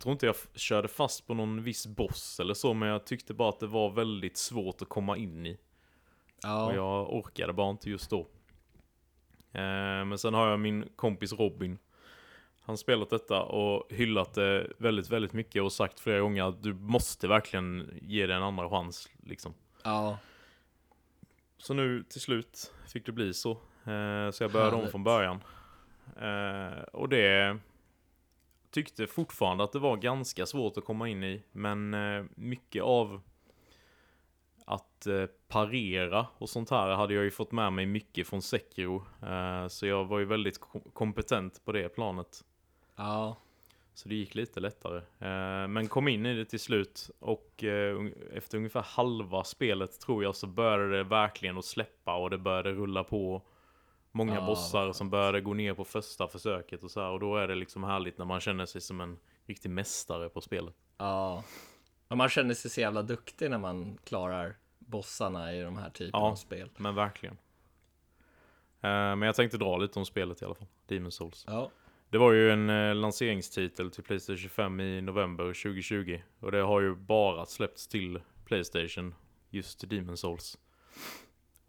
[0.00, 3.48] tror inte jag körde fast på någon viss boss eller så men jag tyckte bara
[3.48, 5.52] att det var väldigt svårt att komma in i.
[5.52, 5.58] Och
[6.42, 8.20] ja, jag orkade bara inte just då.
[9.52, 11.78] Eh, men sen har jag min kompis Robin.
[12.62, 16.74] Han spelat detta och hyllat det väldigt, väldigt mycket och sagt flera gånger att du
[16.74, 19.54] måste verkligen ge det en andra chans liksom.
[19.84, 20.18] ja,
[21.58, 23.50] Så nu till slut fick det bli så.
[23.84, 24.90] Eh, så jag började om Härligt.
[24.90, 25.42] från början.
[26.20, 27.58] Eh, och det
[28.70, 31.42] tyckte fortfarande att det var ganska svårt att komma in i.
[31.52, 33.20] Men eh, mycket av
[34.64, 39.04] att eh, parera och sånt här hade jag ju fått med mig mycket från Sekiro.
[39.22, 42.44] Eh, så jag var ju väldigt kom- kompetent på det planet.
[42.96, 43.36] ja,
[43.94, 45.02] Så det gick lite lättare.
[45.68, 47.64] Men kom in i det till slut och
[48.32, 52.72] efter ungefär halva spelet tror jag så började det verkligen att släppa och det började
[52.72, 53.42] rulla på
[54.12, 57.10] många Ah, bossar som började gå ner på första försöket och så här.
[57.10, 60.40] Och då är det liksom härligt när man känner sig som en riktig mästare på
[60.40, 60.74] spelet.
[60.98, 61.44] ja.
[62.08, 66.24] Och man känner sig så jävla duktig när man klarar bossarna i de här typerna
[66.24, 66.30] Ja.
[66.30, 66.70] av spel.
[66.76, 67.34] Men verkligen.
[68.80, 70.66] Eh, men jag tänkte dra lite om spelet i alla fall.
[70.86, 71.44] Demon Souls.
[71.48, 71.70] Ja,
[72.10, 76.20] Det var ju en eh, lanseringstitel till Playstation 5 i november 2020.
[76.40, 79.14] Och det har ju bara släppts till Playstation,
[79.50, 80.58] just Demon Souls.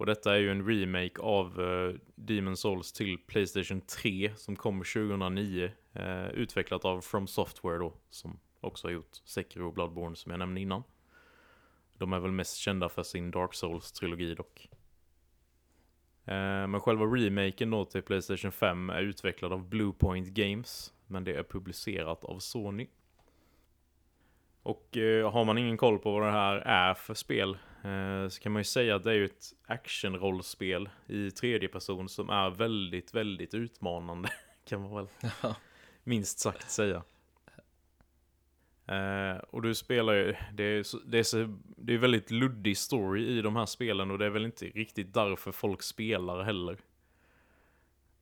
[0.02, 4.56] Och detta är ju en remake av eh, uh, Demon Souls till Playstation 3 som
[4.56, 5.72] kom 2009.
[5.95, 10.32] Uh, eh, utvecklat av From Software då, som också har gjort Sekiro och Bloodborne som
[10.32, 10.84] jag nämnde innan.
[11.93, 14.70] De är väl mest kända för sin Dark Souls-trilogi dock.
[16.28, 21.34] Uh, men själva remaken då till Playstation 5 är utvecklad av Bluepoint Games, men det
[21.34, 22.88] är publicerat av Sony.
[24.64, 24.97] Och
[25.32, 27.58] har man ingen koll på vad det här är för spel
[28.30, 32.30] så kan man ju säga att det är ju ett actionrollspel i tredje person som
[32.30, 34.30] är väldigt, väldigt utmanande.
[34.66, 35.08] Kan man väl
[36.04, 37.04] minst sagt säga.
[38.86, 42.78] Eh, och du spelar ju, det är, så, det, är så, det är väldigt luddig
[42.78, 46.78] story i de här spelen och det är väl inte riktigt därför folk spelar heller.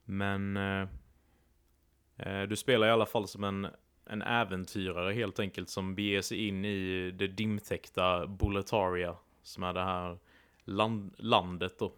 [0.03, 0.87] Men eh,
[2.17, 3.67] eh du spelar i alla fall som en
[4.09, 9.15] en äventyrare helt enkelt som beger sig in i det dimtäckta Boletaria.
[9.43, 10.17] Som är det här
[10.63, 11.93] land, landet då,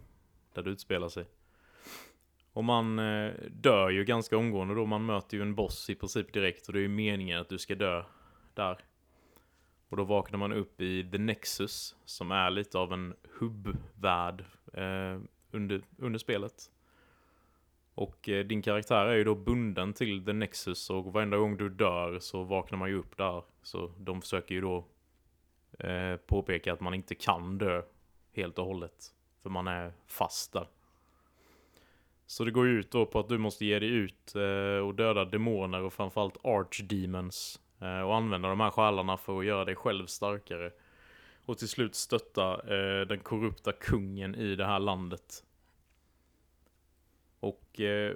[0.54, 1.26] där det utspelar sig.
[2.54, 6.34] Och man eh, dör ju ganska omgående då, man möter ju en boss i princip
[6.34, 8.04] direkt och det är ju meningen att du ska dö
[8.54, 8.78] där.
[9.90, 15.20] Och då vaknar man upp i The Nexus, som är lite av en hubbvärld eh,
[15.52, 16.72] under, under spelet.
[17.96, 21.70] Och eh, din karaktär är ju då bunden till The Nexus och varenda gång du
[21.70, 23.44] dör så vaknar man ju upp där.
[23.62, 24.86] Så de försöker ju då
[25.84, 27.82] eh, att man inte kan dö
[28.34, 29.14] helt och hållet.
[29.42, 30.68] För man är fast där.
[32.26, 34.96] Så det går ju ut då på att du måste ge dig ut eh, och
[34.96, 37.60] döda demoner och framförallt archdemons.
[37.80, 40.72] Eh, och använda de här själarna för att göra dig själv starkare.
[41.46, 45.44] Och till slut stötta eh, den korrupta kungen i det här landet.
[47.40, 48.16] Och eh,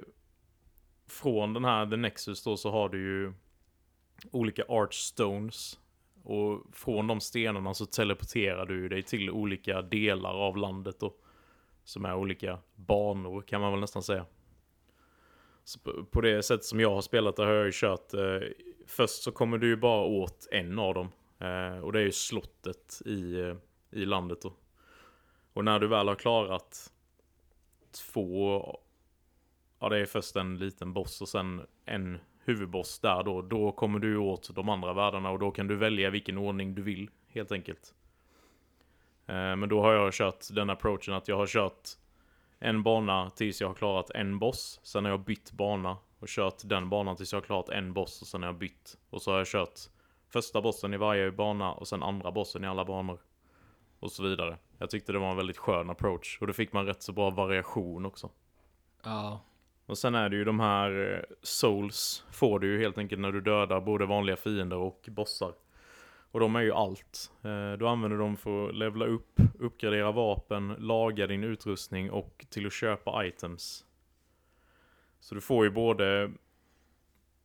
[1.07, 3.34] från den här The Nexus då så har du ju
[4.32, 5.80] olika Archstones.
[6.26, 11.13] Och från de stenarna så teleporterar du dig till olika delar av landet då.
[11.84, 14.26] Som är olika banor kan man väl nästan säga.
[15.63, 15.80] Så
[16.11, 18.13] på det sätt som jag har spelat det har jag ju kört.
[18.13, 18.39] Eh,
[18.88, 21.11] först så kommer du ju bara åt en av dem.
[21.39, 23.55] Eh, och det är ju slottet i, eh,
[23.91, 24.53] i landet då.
[25.53, 26.91] Och när du väl har klarat
[27.91, 28.61] två
[29.80, 33.41] Ja, det är först en liten boss och sen en huvudboss där då.
[33.41, 36.82] Då kommer du åt de andra världarna och då kan du välja vilken ordning du
[36.82, 37.93] vill, helt enkelt.
[39.28, 41.89] Eh, men då har jag kört den approachen att jag har kört
[42.60, 44.80] en bana tills jag har klarat en boss.
[44.84, 48.22] Sen har jag bytt bana och kört den banan tills jag har klarat en boss
[48.22, 48.98] och sen har jag bytt.
[49.10, 49.80] Och så har jag kört
[50.30, 53.20] första bossen i varje bana och sen andra bossen i alla banor.
[54.00, 54.58] Och så vidare.
[54.78, 56.38] Jag tyckte det var en väldigt skön approach.
[56.41, 58.30] Och då fick man rätt så bra variation också.
[59.04, 59.41] Ja,
[59.86, 63.31] och sen är det ju de här eh, souls får du ju helt enkelt när
[63.31, 65.53] du dödar både vanliga fiender och bossar.
[66.31, 67.31] Och de är ju allt.
[67.43, 72.67] Eh, du använder dem för att levla upp, uppgradera vapen, laga din utrustning och till
[72.67, 73.86] att köpa items.
[75.19, 76.31] Så du får ju både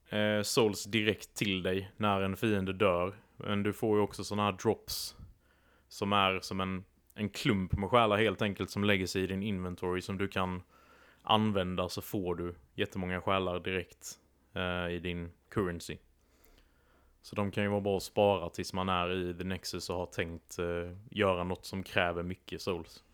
[0.08, 3.14] eh, souls direkt till dig när en fiende dör.
[3.36, 5.16] Men du får ju också sådana här drops.
[5.88, 6.84] Som är som en,
[7.14, 10.62] en klump med själar helt enkelt som lägger sig i din inventory som du kan
[11.30, 14.18] använda så får du jättemånga själar direkt
[14.54, 15.96] eh, i din currency.
[17.22, 19.96] Så de kan ju vara bra att spara tills man är i The Nexus och
[19.96, 23.04] har tänkt eh, göra något som kräver mycket souls.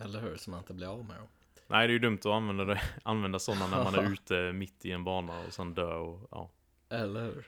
[0.00, 1.26] Eller hur, så man inte blir av med dem.
[1.66, 4.84] Nej, det är ju dumt att använda, det, använda sådana när man är ute mitt
[4.84, 6.50] i en bana och sen dö och ja.
[6.88, 7.46] Eller hur.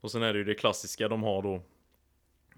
[0.00, 1.62] Och sen är det ju det klassiska de har då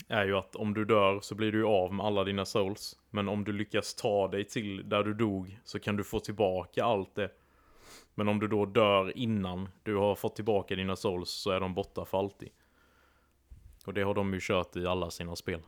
[0.09, 2.99] är ju att om du dör så blir du av med alla dina souls.
[3.11, 6.84] Men om du lyckas ta dig till där du dog så kan du få tillbaka
[6.84, 7.30] allt det.
[8.14, 11.74] Men om du då dör innan du har fått tillbaka dina souls så är de
[11.74, 12.49] borta för alltid.
[13.86, 15.62] Och det har de ju kört i alla sina spel.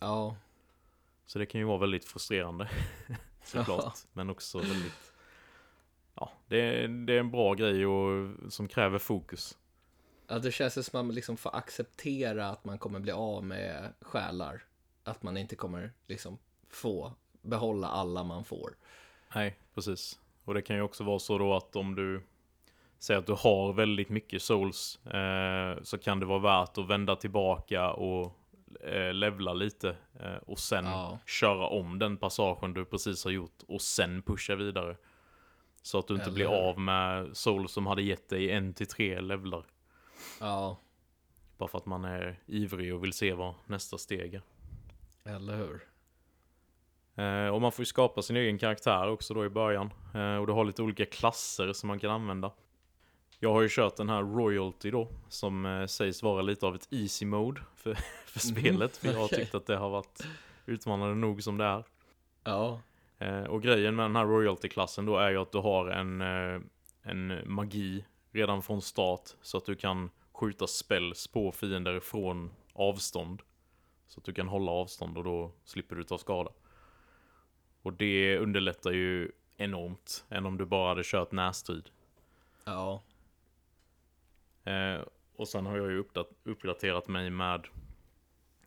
[0.00, 0.36] Ja.
[1.26, 2.70] Så det kan ju vara väldigt frustrerande.
[3.42, 3.84] Såklart.
[3.84, 3.92] Ja.
[4.12, 5.12] Men också väldigt...
[6.14, 9.58] Ja, det det är en bra grej och, som kräver fokus.
[10.30, 13.92] Ja, det känns som att man liksom får acceptera att man kommer bli av med
[14.00, 14.62] själar.
[15.04, 17.12] Att man inte kommer liksom få
[17.42, 18.76] behålla alla man får.
[19.34, 20.18] Nej, precis.
[20.44, 22.22] Och det kan ju också vara så då att om du
[22.98, 27.16] säger att du har väldigt mycket souls eh, så kan det vara värt att vända
[27.16, 28.36] tillbaka och
[28.80, 31.18] eh, levla lite eh, och sen ja.
[31.26, 34.96] köra om den passagen du precis har gjort och sen pusha vidare.
[35.82, 36.34] Så att du inte Eller...
[36.34, 39.64] blir av med souls som hade gett dig en till tre levlar.
[40.40, 40.76] Ja.
[41.58, 44.42] Bara för att man är ivrig och vill se vad nästa steg är.
[45.24, 45.86] Eller hur?
[47.14, 49.90] Eh, och man får ju skapa sin egen karaktär också då i början.
[50.14, 52.52] Eh, och du har lite olika klasser som man kan använda.
[53.38, 56.88] Jag har ju kört den här Royalty då, som eh, sägs vara lite av ett
[56.90, 57.94] easy mode för,
[58.26, 58.56] för mhm.
[58.56, 58.96] spelet.
[58.96, 60.26] För jag har tyckt att det har varit
[60.66, 61.84] utmanande nog som det är.
[62.44, 62.80] Ja.
[63.18, 66.60] Eh, och grejen med den här royalty-klassen då är ju att du har en, eh,
[67.02, 69.30] en magi redan från start.
[69.42, 73.42] Så att du kan skjuta spells på fiender från avstånd.
[74.08, 76.50] Så att du kan hålla avstånd och då slipper du ta skada.
[77.82, 81.88] Och det underlättar ju enormt än om du bara hade kört närstrid.
[82.64, 83.02] Ja.
[84.64, 85.00] Eh,
[85.36, 87.66] och sen har jag ju uppdat- uppdaterat mig med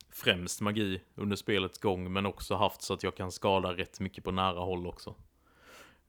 [0.10, 4.24] främst magi under spelets gång, men också haft så att jag kan skada rätt mycket
[4.24, 5.16] på nära håll också.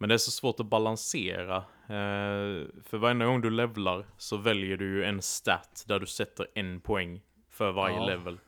[0.04, 1.56] Men det är så svårt att balansera.
[1.86, 6.46] Eh, för varje gång du levlar så väljer du ju en stat där du sätter
[6.54, 8.06] en poäng för varje Ja.
[8.06, 8.38] level.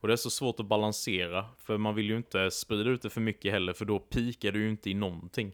[0.00, 3.10] Och det är så svårt att balansera, för man vill ju inte sprida ut det
[3.10, 5.52] för mycket heller, för då pikar du ju inte i någonting.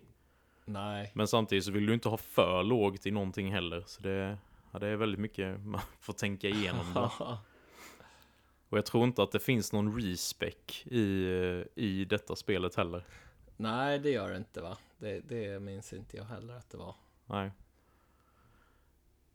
[0.64, 1.12] Nej.
[1.14, 3.82] Men samtidigt så vill du inte ha för lågt i någonting heller.
[3.86, 4.38] Så det,
[4.72, 7.00] ja, det är väldigt mycket man får tänka igenom det.
[8.68, 13.04] Och jag tror inte att det finns någon respec i, eh, i detta spelet heller.
[13.56, 14.76] Nej, det gör det inte va?
[14.98, 16.94] Det, det minns inte jag heller att det var.
[17.26, 17.50] Nej.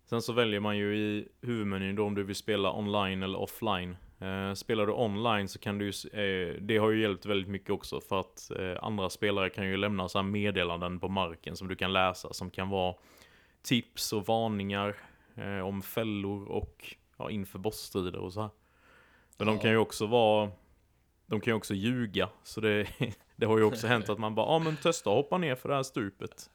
[0.05, 3.97] Sen så väljer man ju i huvudmenyn då om du vill spela online eller offline.
[4.20, 7.99] Eh, spelar du online så kan du eh, det har ju hjälpt väldigt mycket också
[8.01, 11.93] för att eh, andra spelare kan ju lämna så meddelanden på marken som du kan
[11.93, 12.95] läsa som kan vara
[13.61, 14.95] tips och varningar
[15.36, 18.49] eh, om fällor och ja, inför bossstrider och så här.
[19.38, 19.61] Men de Ja.
[19.61, 20.51] kan ju också vara,
[21.34, 22.88] de kan ju också ljuga så det,
[23.36, 25.55] det har ju också hänt att man bara, ja ah, men testa att hoppa ner
[25.55, 26.49] för det här stupet.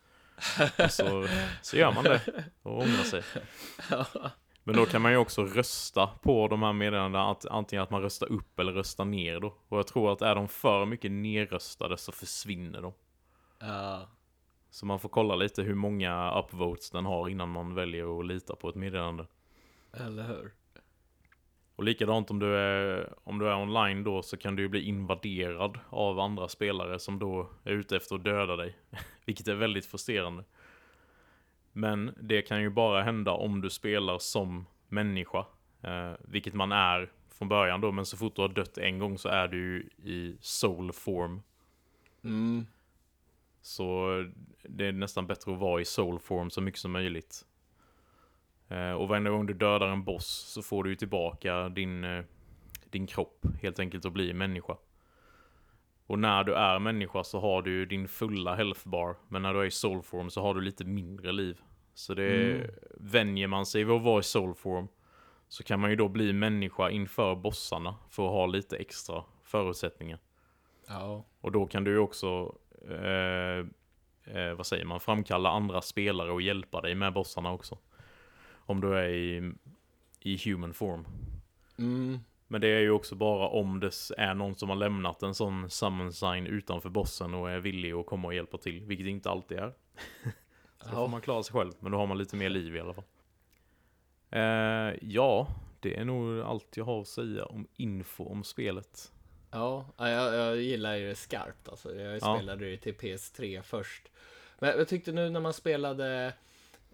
[0.85, 1.27] Och så,
[1.63, 2.21] så gör man det
[2.63, 3.23] och ångrar sig.
[4.65, 8.03] Men då kan man ju också rösta på de här meddelandena, att, antingen att man
[8.03, 9.55] röstar upp eller röstar ner då.
[9.69, 12.93] Och jag tror att är de för mycket nerröstade så försvinner de.
[13.59, 14.09] Ja.
[14.71, 18.57] Så man får kolla lite hur många upvotes den har innan man väljer att lita
[18.57, 19.27] på ett meddelande.
[19.93, 20.53] Eller hur?
[21.79, 24.83] Och likadant om du är, om du är online då så kan du ju bli
[24.83, 28.77] invaderad av andra spelare som då är ute efter att döda dig.
[29.25, 30.45] Vilket är väldigt frustrerande.
[31.73, 35.47] Men det kan ju bara hända om du spelar som människa.
[35.83, 39.19] Eh, vilket man är från början då, men så fort du har dött en gång
[39.19, 41.43] så är du ju i soul form.
[42.25, 42.67] Mm.
[43.63, 44.25] Så
[44.63, 47.45] det är nästan bättre att vara i soul form så mycket som möjligt.
[48.69, 52.25] Eh, och varje gång du dödar en boss så får du ju tillbaka din, eh,
[52.91, 54.77] din kropp helt enkelt att bli människa.
[56.07, 59.17] Och när du är människa så har du ju din fulla health bar.
[59.29, 61.61] Men när du är i soul form så har du lite mindre liv.
[61.95, 62.71] Så det Mm.
[63.01, 64.89] vänjer man sig vid att vara i soul form.
[65.49, 70.19] Så kan man ju då bli människa inför bossarna för att ha lite extra förutsättningar.
[70.89, 71.25] Ja.
[71.41, 72.55] Och då kan du ju också,
[72.91, 73.59] eh,
[74.37, 77.79] eh, vad säger man, framkalla andra spelare och hjälpa dig med bossarna också.
[78.69, 79.53] Om du är i,
[80.21, 81.07] i human form.
[81.79, 82.19] Mm.
[82.49, 85.71] Men det är ju också bara om det är någon som har lämnat en sån
[85.71, 89.31] summon sign utanför bossen och är villig att komma och hjälpa till, vilket det inte
[89.31, 89.73] alltid är.
[90.79, 91.07] Så då får Ja.
[91.07, 93.05] man klara sig själv, men då har man lite mer liv i alla fall.
[94.31, 95.47] Eh, ja,
[95.81, 99.13] det är nog allt jag har att säga om info om spelet.
[99.51, 101.95] Ja, ja, jag, jag gillar ju det skarpt alltså.
[101.95, 102.37] Jag Ja.
[102.37, 104.09] spelade det till PS3 först.
[104.59, 106.33] Men jag tyckte nu när man spelade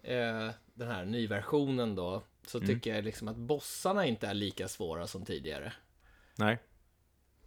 [0.05, 2.67] eh, den här nyversionen då, så Mm.
[2.67, 5.73] tycker jag liksom att bossarna inte är lika svåra som tidigare.
[6.35, 6.57] Nej,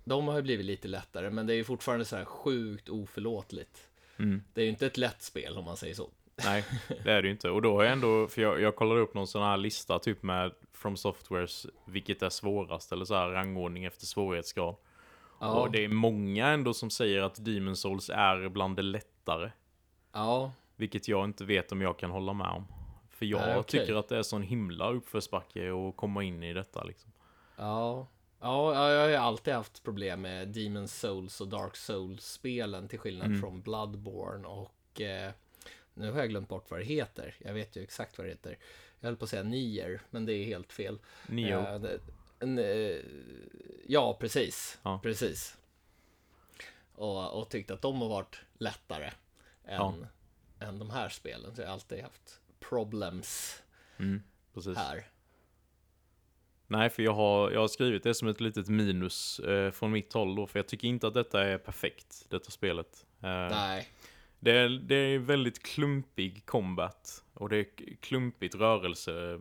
[0.05, 3.89] De har ju blivit lite lättare, men det är ju fortfarande så här sjukt oförlåtligt.
[4.17, 4.43] mm.
[4.55, 6.11] Det är ju inte ett lätt spel om man säger så.
[6.45, 6.65] Nej,
[7.05, 7.51] det är det ju inte.
[7.51, 10.23] Och då har jag ändå, för jag, jag kollade upp någon sån här lista typ
[10.23, 14.75] med From Softwares, vilket är svårast, eller så här rangordning efter svårighetsgrad.
[15.41, 19.51] Ja, Och det är många ändå som säger att Demon Souls är bland det lättare.
[20.13, 22.67] ja, Vilket jag inte vet om jag kan hålla med om.
[23.11, 23.81] För jag Nej, okej.
[23.81, 27.13] tycker att det är sån himla uppförsbacke att komma in i detta liksom.
[27.57, 28.07] ja.
[28.41, 32.99] Ja, ja, jag har ju alltid haft problem med Demon Souls och Dark Souls-spelen till
[32.99, 33.41] skillnad Mm.
[33.41, 35.33] från Bloodborne och eh,
[35.95, 37.35] nu har jag glömt bort vad det heter.
[37.39, 38.59] Jag vet ju exakt vad det heter.
[39.01, 40.99] Jag höll på att säga Nier, men det är helt fel.
[41.27, 41.59] Neo.
[41.59, 42.01] Eh, det,
[42.41, 42.97] en, eh,
[43.87, 44.79] ja, precis.
[44.83, 45.01] Ja.
[45.03, 45.57] Precis.
[46.95, 49.07] Och, och tyckte att de har varit lättare
[49.65, 49.95] än, Ja.
[50.61, 51.55] Än de här spelen.
[51.55, 53.63] Så jag har alltid haft problems
[53.99, 54.23] Mm,
[54.77, 55.07] här.
[56.67, 60.13] Nej, för jag har, jag har skrivit det som ett litet minus eh, från mitt
[60.13, 60.47] håll då.
[60.47, 63.07] För jag tycker inte att detta är perfekt, detta spelet.
[63.21, 63.89] Eh, Nej.
[64.41, 67.25] Det är, det är väldigt klumpig combat.
[67.35, 67.67] Och det är
[68.01, 69.41] klumpigt rörelse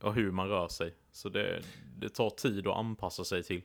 [0.00, 0.94] och hur man rör sig.
[1.12, 1.62] Så det,
[1.96, 3.62] det tar tid att anpassa sig till.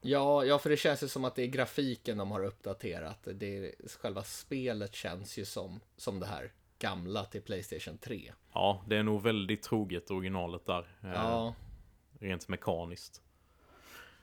[0.00, 3.28] Ja, ja, för det känns ju som att det är grafiken de har uppdaterat.
[3.34, 8.32] Det är, själva spelet känns ju som, som det här gamla till Playstation 3.
[8.52, 10.88] Ja, det är nog väldigt troget originalet där.
[11.02, 11.54] eh, Ja,
[12.20, 13.22] Rent mekaniskt.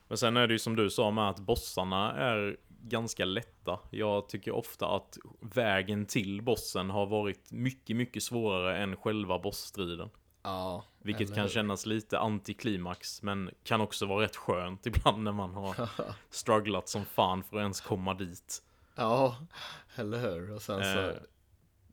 [0.08, 3.80] Men sen är det ju som du sa med att bossarna är ganska lätta.
[3.90, 10.10] Jag tycker ofta att vägen till bossen har varit mycket, mycket svårare än själva bossstriden.
[10.48, 10.84] Ja.
[10.98, 15.54] Vilket eller kan kännas lite antiklimax, men kan också vara rätt skönt ibland när man
[15.54, 15.88] har
[16.30, 18.62] strugglat som fan för att ens komma dit.
[18.94, 19.36] Ja,
[19.94, 20.52] eller hur?
[20.52, 21.14] Och sen så Eh.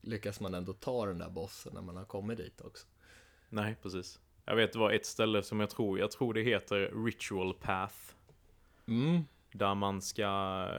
[0.02, 2.88] lyckas man ändå ta den där bossen när man har kommit dit också.
[3.50, 4.20] Nej, precis.
[4.46, 7.96] Jag vet, det var ett ställe som jag tror, jag tror det heter Ritual Path.
[8.88, 9.22] Mm.
[9.52, 10.22] Där man ska,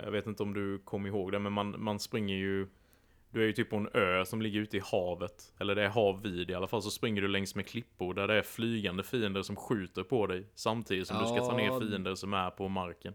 [0.05, 2.69] jag vet inte om du kommer ihåg det, men man, man springer ju
[3.37, 5.89] Du är ju typ på en ö som ligger ute i havet Eller det är
[5.89, 9.03] hav vid i alla fall, så springer du längs med klippor Där det är flygande
[9.03, 11.81] fiender som skjuter på dig Samtidigt som du ska ta ner Ja.
[11.81, 13.15] fiender som är på marken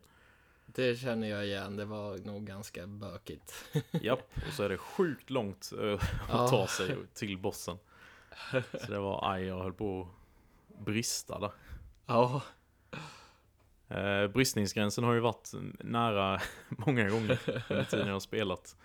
[0.65, 3.53] Det känner jag igen, det var nog ganska bökigt.
[4.01, 6.47] Japp, och så är det sjukt långt eh, att Ja.
[6.47, 7.78] ta sig till bossen
[8.86, 10.07] Så det var, aj jag höll på
[10.80, 11.51] att brista där
[12.05, 12.41] Ja,
[13.92, 17.39] Eh, bristningsgränsen har ju varit nära många gånger
[17.70, 18.76] under tiden jag har spelat.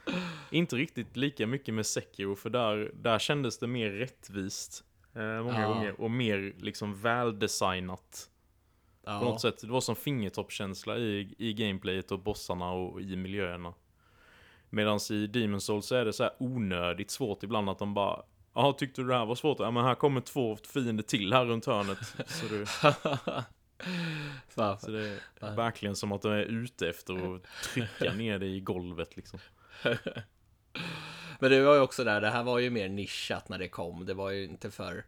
[0.51, 4.85] Inte riktigt lika mycket med Sekiro, för där, där kändes det mer rättvist.
[5.15, 5.69] Eh, många Ja.
[5.69, 8.31] gånger, och mer liksom väldesignat.
[9.07, 9.19] ja.
[9.19, 13.75] På något sätt, det var som fingertoppskänsla i, i gameplayet och bossarna och i miljöerna.
[14.71, 18.23] Medan i Demon Souls så är det så här onödigt svårt ibland att de bara
[18.55, 19.59] Jaha, tyckte du det här var svårt?
[19.61, 21.99] Ja men här kommer två fiender till här runt hörnet.
[22.27, 22.65] Så du,
[24.79, 28.61] Så det är verkligen som att de är ute efter att trycka ner det i
[28.61, 29.39] golvet liksom.
[31.39, 34.07] Men det var ju också där, det här var ju mer nischat när det kom.
[34.07, 35.05] Det var ju inte för...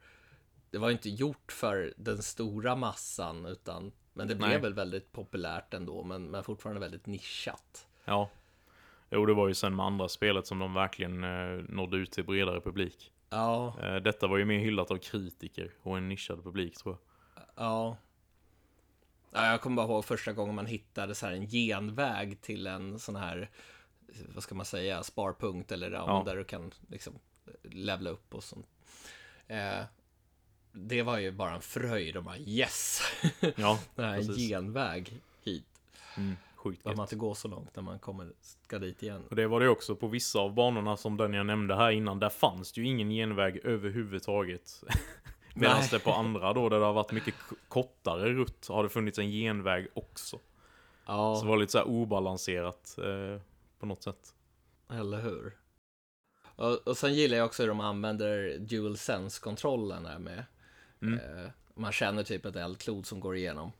[0.70, 3.92] Det var ju inte gjort för den stora massan, utan...
[4.12, 4.60] Men det blev Nej.
[4.60, 7.86] väl väldigt populärt ändå, men, men fortfarande väldigt nischat.
[8.04, 8.30] Ja.
[9.10, 12.24] Jo, det var ju sen med andra spelet som de verkligen eh, nådde ut till
[12.24, 13.12] bredare publik.
[13.30, 16.96] Ja, Eh, detta var ju mer hyllat av kritiker och en nischad publik tror
[17.34, 17.44] jag.
[17.56, 17.96] ja.
[19.32, 22.98] Ja jag kommer bara ihåg första gången man hittade så här en genväg till en
[22.98, 23.50] sån här,
[24.34, 27.14] vad ska man säga, sparpunkt eller ja, där du kan liksom
[27.62, 28.66] levla upp och sånt.
[29.46, 29.82] Eh,
[30.72, 33.02] det var ju bara en fröjd och bara yes!
[33.56, 34.48] Ja, Det här precis.
[34.48, 35.64] genväg hit.
[36.16, 39.24] Mm, sjukt Behöver man inte gå så långt när man kommer, ska dit igen.
[39.30, 42.18] Och det var det också på vissa av banorna som den jag nämnde här innan.
[42.18, 44.84] Där fanns det ju ingen genväg överhuvudtaget.
[45.60, 47.34] Medan det på andra då, där det har varit mycket
[47.68, 50.38] kortare rutt, har det funnits en genväg också.
[51.06, 53.40] Ja, Så det var lite så här obalanserat eh,
[53.78, 54.34] på något sätt.
[54.90, 55.56] eller hur?
[56.56, 60.44] Och, och sen gillar jag också hur de använder dual sense-kontrollen här med.
[61.02, 61.18] Mm.
[61.18, 63.72] Eh, man känner typ ett eldklot som går igenom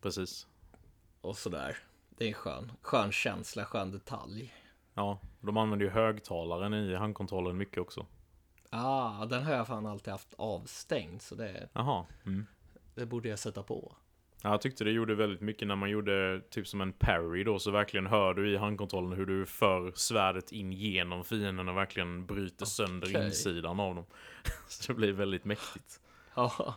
[0.00, 0.46] Precis.
[1.20, 1.78] och sådär.
[2.10, 4.54] Det är en skön, skön känsla, skön detalj.
[4.94, 8.06] Ja, de använder ju högtalaren i handkontrollen mycket också.
[8.76, 12.06] Ah, den har jag fan alltid haft avstängd, så det, Jaha.
[12.26, 12.46] Mm.
[12.94, 13.96] det borde jag sätta på.
[14.42, 17.58] Ja, jag tyckte det gjorde väldigt mycket när man gjorde typ som en parry då,
[17.58, 22.26] så verkligen hör du i handkontrollen hur du för svärdet in genom fienden och verkligen
[22.26, 23.26] bryter sönder Okej.
[23.26, 24.04] insidan av dem.
[24.68, 26.00] så det blir väldigt mäktigt.
[26.34, 26.74] Ja,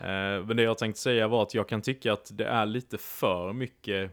[0.00, 2.98] Eh, men det jag tänkte säga var att jag kan tycka att det är lite
[2.98, 4.10] för mycket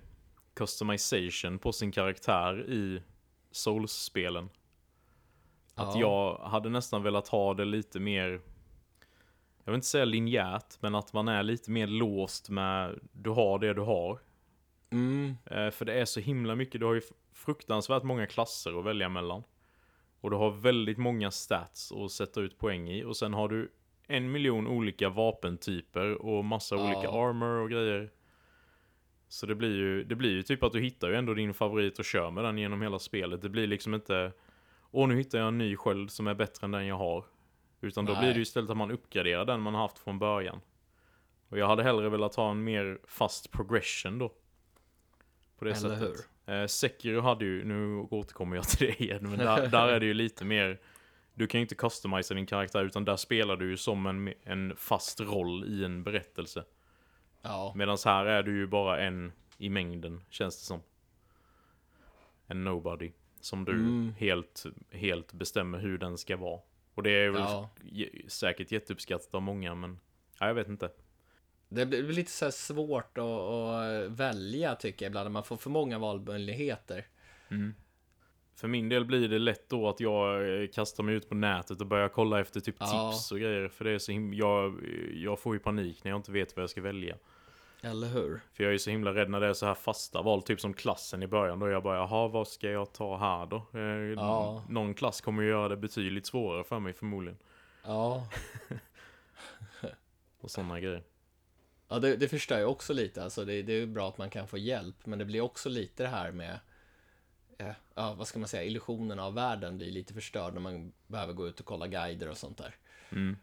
[0.53, 3.01] customization på sin karaktär i
[3.51, 4.49] Souls-spelen.
[5.79, 5.99] Att Ja.
[6.41, 8.41] jag hade nästan velat ha det lite mer
[9.63, 13.59] Jag vill inte säga linjärt, men att man är lite mer låst med Du har
[13.59, 14.19] det du har.
[14.91, 17.01] mm, Eh, för det är så himla mycket, du har ju
[17.33, 19.43] fruktansvärt många klasser att välja mellan.
[20.21, 23.03] Och du har väldigt många stats att sätta ut poäng i.
[23.03, 23.71] Och sen har du
[24.07, 26.83] en miljon olika vapentyper och massa Ja.
[26.85, 28.09] olika armor och grejer.
[29.27, 31.99] Så det blir, ju, det blir ju typ att du hittar ju ändå din favorit
[31.99, 33.41] och kör med den genom hela spelet.
[33.41, 34.31] Det blir liksom inte
[34.91, 37.25] Åh, nu hittar jag en ny sköld som är bättre än den jag har.
[37.81, 38.21] Utan då Nej.
[38.21, 40.61] blir det ju istället att man uppgraderar den man haft från början.
[41.49, 44.33] Och jag hade hellre velat ha en mer fast progression då.
[45.57, 46.29] På det Eller sättet.
[46.45, 50.05] Eh, Sekiro hade ju, nu återkommer jag till det igen, men där, där är det
[50.05, 50.79] ju lite mer
[51.33, 54.75] Du kan ju inte customisa din karaktär utan där spelar du ju som en, en
[54.75, 56.63] fast roll i en berättelse.
[57.41, 60.81] ja, Medan här är du ju bara en i mängden, känns det som.
[62.47, 63.11] En nobody.
[63.39, 64.13] Som du Mm.
[64.17, 66.59] helt, helt bestämmer hur den ska vara.
[66.95, 67.69] Och det är väl Ja.
[68.27, 69.99] säkert jätteuppskattat av många, men
[70.39, 70.89] ja, jag vet inte.
[71.69, 75.69] Det blir lite så svårt att, att välja tycker jag ibland när man får för
[75.69, 77.05] många valmöjligheter.
[78.55, 81.81] För min del blir det lätt då att jag eh, kastar mig ut på nätet
[81.81, 83.11] och börjar kolla efter typ Ja.
[83.11, 83.67] tips och grejer.
[83.67, 84.83] För det är så him- jag,
[85.13, 87.15] jag får ju panik när jag inte vet vad jag ska välja.
[87.81, 88.41] Eller hur?
[88.53, 90.73] För jag är så himla rädd när det är så här fasta val, typ som
[90.73, 91.59] klassen i början.
[91.59, 93.79] Då är jag bara, jaha, vad ska jag ta här då?
[93.79, 93.79] Eh,
[94.15, 94.63] Ja.
[94.69, 97.39] Någon klass kommer ju göra det betydligt svårare för mig förmodligen.
[97.83, 98.27] Ja,
[100.41, 101.03] Och sådana grejer.
[101.87, 103.23] Ja, det, det förstör ju också lite.
[103.23, 105.69] Alltså det, det är ju bra att man kan få hjälp, men det blir också
[105.69, 106.59] lite det här med
[107.95, 111.47] Ja, vad ska man säga, illusionen av världen blir lite förstörd när man behöver gå
[111.47, 112.75] ut och kolla guider och sånt där.
[113.09, 113.37] Mm.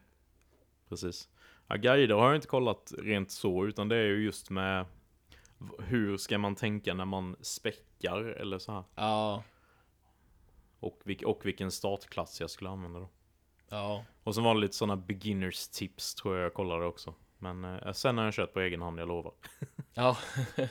[0.88, 1.28] Precis.
[1.68, 4.86] Ja, guider har jag inte kollat rent så, utan det är ju just med
[5.78, 8.84] hur ska man tänka när man späckar eller så här.
[8.94, 9.42] Ja,
[10.80, 13.08] Och, vilk, och vilken startklass jag skulle använda då.
[13.68, 17.14] ja, Och så var det lite sådana beginners tips tror jag jag kollade också.
[17.38, 19.32] Men eh, sen har jag kört på egen hand, jag lovar.
[19.94, 20.16] ja,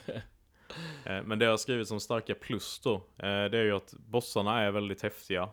[1.04, 3.94] Eh, men det jag har skrivit som starka plus då, eh, det är ju att
[3.98, 5.48] bossarna är väldigt häftiga.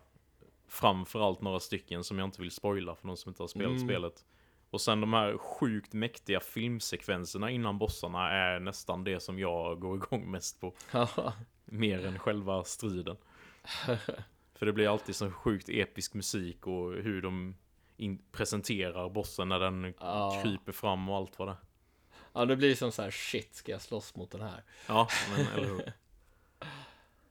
[0.67, 3.87] Framförallt några stycken som jag inte vill spoila för de som inte har spelat Mm.
[3.87, 4.25] spelet.
[4.73, 9.95] Och sen de här sjukt mäktiga filmsekvenserna innan bossarna är nästan det som jag går
[9.97, 10.73] igång mest på.
[11.65, 13.17] Mer än själva striden.
[14.55, 17.55] För det blir alltid så sjukt episk musik och hur de
[18.31, 20.41] presenterar bossen när den Ja.
[20.43, 21.55] kryper fram och allt vad det
[22.33, 24.63] ja, det blir som så här, shit, ska jag slåss mot den här?
[24.87, 25.93] Ja, men eller hur.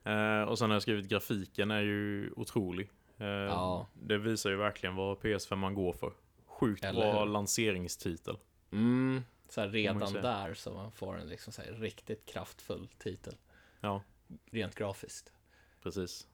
[0.04, 2.90] Eh, och sen har jag skrivit grafiken är ju otrolig.
[3.18, 3.86] Eh, Ja.
[3.94, 6.12] Det visar ju verkligen vad PS5 man går för.
[6.60, 7.26] Sjukt Eller bra hur?
[7.30, 8.38] lanseringstitel.
[8.70, 10.22] Mm, så här, redan säga.
[10.22, 13.34] där så man får en liksom så här, riktigt kraftfull titel,
[13.80, 14.02] Ja,
[14.50, 15.32] rent grafiskt.
[15.82, 16.28] precis.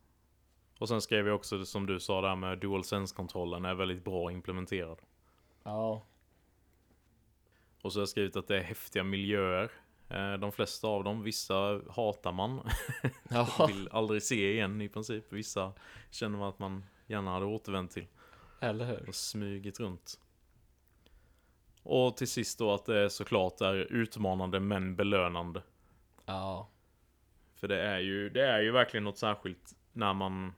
[0.78, 4.98] Och sen skrev jag också som du sa där med DualSense-kontrollen är väldigt bra implementerad.
[5.62, 6.02] Ja,
[7.82, 9.70] Och så har jag skrivit att det är häftiga miljöer.
[10.08, 12.68] Eh, De flesta av dem, vissa hatar man.
[13.30, 15.32] ja, Vill aldrig se igen i princip.
[15.32, 15.72] Vissa
[16.10, 18.06] känner man att man gärna hade återvänt till.
[18.60, 19.08] Eller hur?
[19.08, 20.20] och smugit runt.
[21.82, 25.62] Och till sist då att det såklart är utmanande men belönande.
[26.26, 26.68] Ja,
[27.54, 30.52] För det är ju, det är ju verkligen något särskilt när man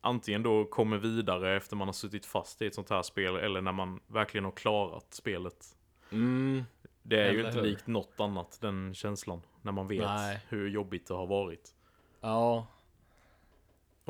[0.00, 3.60] antingen då kommer vidare efter man har suttit fast i ett sånt här spel eller
[3.60, 5.76] när man verkligen har klarat spelet.
[6.10, 6.62] mm,
[7.02, 7.66] Det är ju Eller inte hur?
[7.66, 9.40] likt något annat, den känslan.
[9.62, 10.40] När man vet Nej.
[10.48, 11.74] hur jobbigt det har varit.
[12.20, 12.66] ja,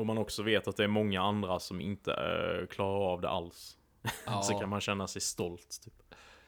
[0.03, 3.29] Och man också vet att det är många andra som inte äh, klarar av det
[3.29, 3.77] alls.
[4.25, 4.41] ja.
[4.43, 5.79] Så kan man känna sig stolt.
[5.83, 5.93] Typ.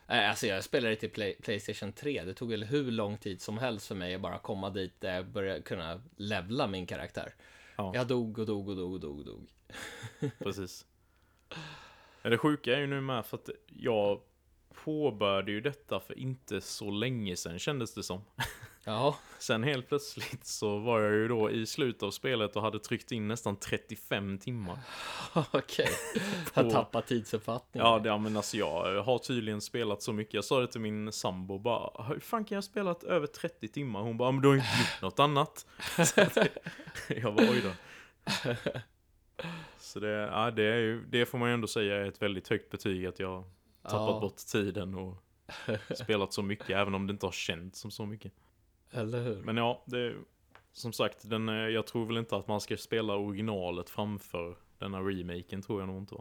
[0.05, 2.23] Alltså jag spelade till Play Playstation 3.
[2.23, 5.15] Det tog väl hur lång tid som helst för mig att bara komma dit där
[5.15, 7.33] jag började kunna levla min karaktär.
[7.75, 7.91] Ja.
[7.95, 9.49] Jag dog och dog och dog och dog och dog.
[10.39, 10.85] Precis.
[12.21, 14.21] Det sjuka är ju nu med för att jag
[14.83, 18.21] påbörjade ju detta för inte så länge sedan kändes det som.
[18.87, 22.79] Ja, Sen helt plötsligt så var jag ju då i slutet av spelet och hade
[22.79, 24.79] tryckt in nästan 35 timmar.
[25.51, 25.89] okej.
[26.53, 27.87] Jag tappar tidsuppfattningen.
[27.87, 30.33] Ja, det, ja men alltså jag har tydligen spelat så mycket.
[30.33, 33.67] Jag sa det till min sambo bara, hur fan kan jag ha spelat över 30
[33.67, 34.01] timmar?
[34.01, 35.65] Hon bara, men du har inte gjort något annat.
[37.07, 37.71] Det, jag bara, oj då.
[39.77, 42.47] Så det, ja, det, är ju, det får man ju ändå säga är ett väldigt
[42.47, 43.43] högt betyg att jag
[43.83, 44.19] tappat Ja.
[44.19, 45.17] bort tiden och
[46.03, 48.33] spelat så mycket, även om det inte har känts som så mycket.
[48.91, 49.35] Eller hur?
[49.43, 50.15] Men ja, det,
[50.71, 55.61] som sagt, den, jag tror väl inte att man ska spela originalet framför denna remaken,
[55.61, 56.15] tror jag nog inte?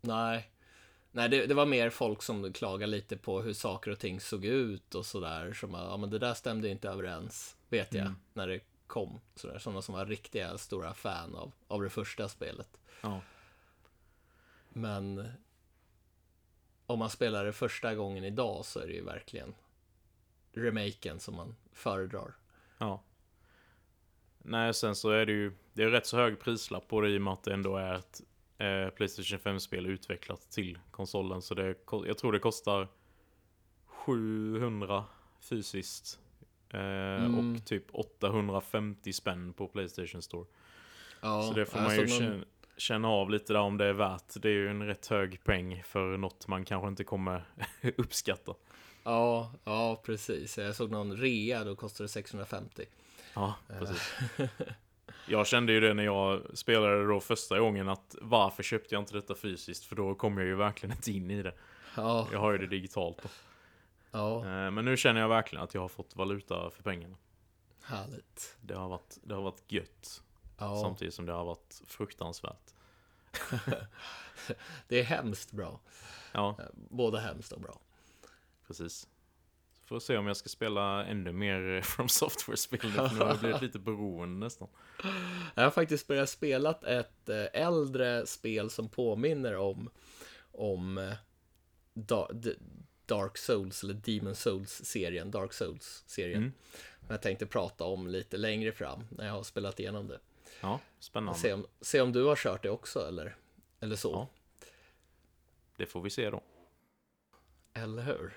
[0.00, 0.50] Nej.
[1.12, 4.44] Nej, det, det var mer folk som klagade lite på hur saker och ting såg
[4.44, 5.52] ut och sådär.
[5.52, 8.16] Som ja men det där stämde inte överens, vet jag, Mm.
[8.32, 9.20] när det kom.
[9.34, 12.80] Sådär, sådana som var riktiga stora fan av, av det första spelet.
[13.02, 13.20] Ja.
[14.68, 15.28] Men
[16.86, 19.54] om man spelar det första gången idag så är det ju verkligen
[20.52, 22.34] remaken som man föredrar.
[22.78, 23.02] Ja.
[24.38, 27.18] Nej, sen så är det ju, det är rätt så hög prislapp på det i
[27.18, 28.20] och med att det ändå är ett
[28.58, 31.42] eh, Playstation 5-spel utvecklat till konsolen.
[31.42, 31.74] Så det,
[32.06, 32.88] jag tror det kostar
[33.86, 35.04] 700
[35.40, 36.18] fysiskt.
[36.70, 37.56] Eh, Mm.
[37.56, 40.46] Och typ 850 spänn på Playstation Store.
[41.20, 42.44] Ja, så det får man ju såg någon- känna,
[42.76, 44.42] känna av lite där om det är värt.
[44.42, 47.44] Det är ju en rätt hög peng för något man kanske inte kommer
[47.96, 48.54] uppskatta.
[49.04, 50.58] Ja, ja, precis.
[50.58, 52.84] Jag såg någon rea, då kostade det 650.
[53.34, 54.12] Ja, precis.
[55.26, 59.14] Jag kände ju det när jag spelade då första gången att varför köpte jag inte
[59.14, 59.84] detta fysiskt?
[59.84, 61.54] För då kom jag ju verkligen inte in i det.
[61.96, 63.28] Ja, Jag har ju det digitalt då.
[64.10, 67.16] ja, Eh, Men nu känner jag verkligen att jag har fått valuta för pengarna.
[67.82, 68.56] härligt.
[68.60, 70.22] Det har varit, det har varit gött.
[70.58, 72.74] Ja, Samtidigt som det har varit fruktansvärt.
[74.88, 75.80] det är hemskt bra.
[76.32, 77.78] Ja, Både hemskt och bra.
[78.70, 79.08] Precis.
[79.80, 82.90] Så får se om jag ska spela ännu mer eh, From Software-spel nu.
[82.92, 84.68] För nu har jag blivit lite beroende nästan.
[85.54, 89.90] Jag har faktiskt börjat spela ett eh, äldre spel som påminner om,
[90.52, 91.12] om eh,
[91.94, 92.54] Da-
[93.06, 96.38] Dark Souls, eller Demon Souls-serien, Dark Souls-serien.
[96.42, 96.52] Mm.
[97.00, 100.20] Men jag tänkte prata om lite längre fram, när jag har spelat igenom det.
[100.60, 101.38] Ja, spännande.
[101.40, 103.36] Se om, se om du har kört det också, eller,
[103.80, 104.10] eller så.
[104.12, 104.28] Ja.
[105.76, 106.42] Det får vi se då.
[107.74, 108.32] Eller hur?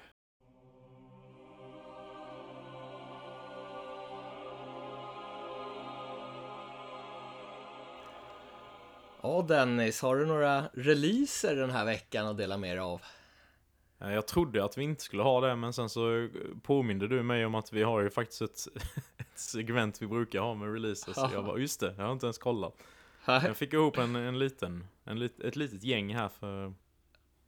[9.24, 13.02] Ja, Dennis, har du några releaser den här veckan att dela med dig av?
[14.00, 16.30] Eh, Jag trodde att vi inte skulle ha det, men sen så
[16.64, 18.68] påminde du mig om att vi har ju faktiskt ett,
[19.18, 21.16] ett segment vi brukar ha med releases.
[21.16, 22.78] Så jag bara, just det, jag har inte ens kollat.
[23.26, 26.74] Jag fick ihop en, en liten, en lit, ett litet gäng här för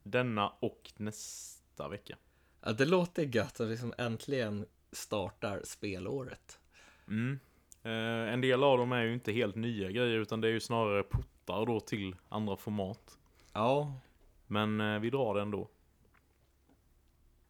[0.02, 2.16] denna och nästa vecka.
[2.64, 6.58] Ja, det låter gött att vi liksom äntligen startar spelåret.
[7.08, 7.38] Mm.
[7.82, 10.60] Eh, en del av dem är ju inte helt nya grejer, utan det är ju
[10.60, 11.04] snarare
[11.46, 13.18] puttar då till andra format.
[13.52, 13.92] Ja,
[14.46, 15.68] Men eh, vi drar det ändå.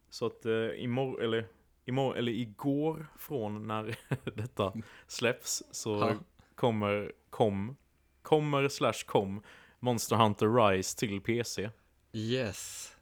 [0.09, 1.47] Så att eh, imorgon, eller,
[1.85, 3.95] imorgon, eller igår från när
[4.35, 4.73] detta
[5.07, 6.15] släpps så Ja.
[6.55, 7.75] kommer, kom,
[8.21, 9.43] kommer slash kom
[9.79, 11.69] Monster Hunter Rise till PC.
[12.13, 12.93] yes.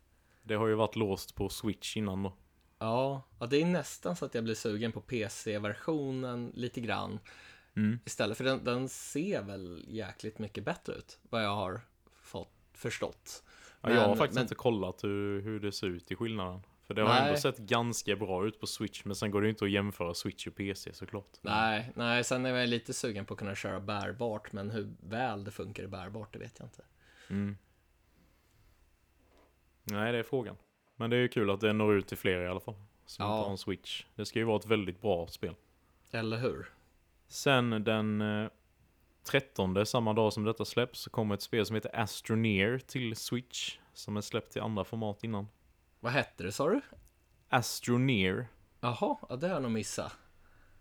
[0.43, 2.33] Det har ju varit låst på Switch innan då.
[2.79, 7.19] Ja, ja, det är nästan så att jag blir sugen på PC-versionen lite grann.
[7.75, 7.99] Mm.
[8.05, 11.81] Istället för den, den ser väl jäkligt mycket bättre ut, vad jag har
[12.21, 13.43] fått förstått.
[13.81, 16.61] Ja, jag har Men- faktiskt men- inte kollat hur, hur det ser ut i skillnaden.
[16.83, 17.27] För det har Nej.
[17.27, 20.13] ändå sett ganska bra ut på Switch, men sen går det ju inte att jämföra
[20.13, 21.37] Switch och PC såklart.
[21.41, 25.43] Nej, nej, sen är jag lite sugen på att kunna köra bärbart, men hur väl
[25.43, 26.83] det funkar i bärbart, det vet jag inte.
[27.29, 27.57] Mm.
[29.83, 30.57] Nej, det är frågan.
[30.95, 32.75] Men det är ju kul att det når ut till fler i alla fall.
[33.05, 33.31] Som Ja.
[33.37, 34.05] inte har en Switch.
[34.15, 35.55] Det ska ju vara ett väldigt bra spel.
[36.11, 36.69] Eller hur?
[37.27, 38.49] Sen den eh,
[39.23, 43.77] 13, samma dag som detta släpps, så kommer ett spel som heter Astroneer till Switch.
[43.93, 45.47] Som är släppt till andra format innan.
[45.99, 46.81] Vad hette det, sa du?
[47.49, 48.47] Astroneer.
[48.81, 50.17] Jaha, ja, det har jag nog missat.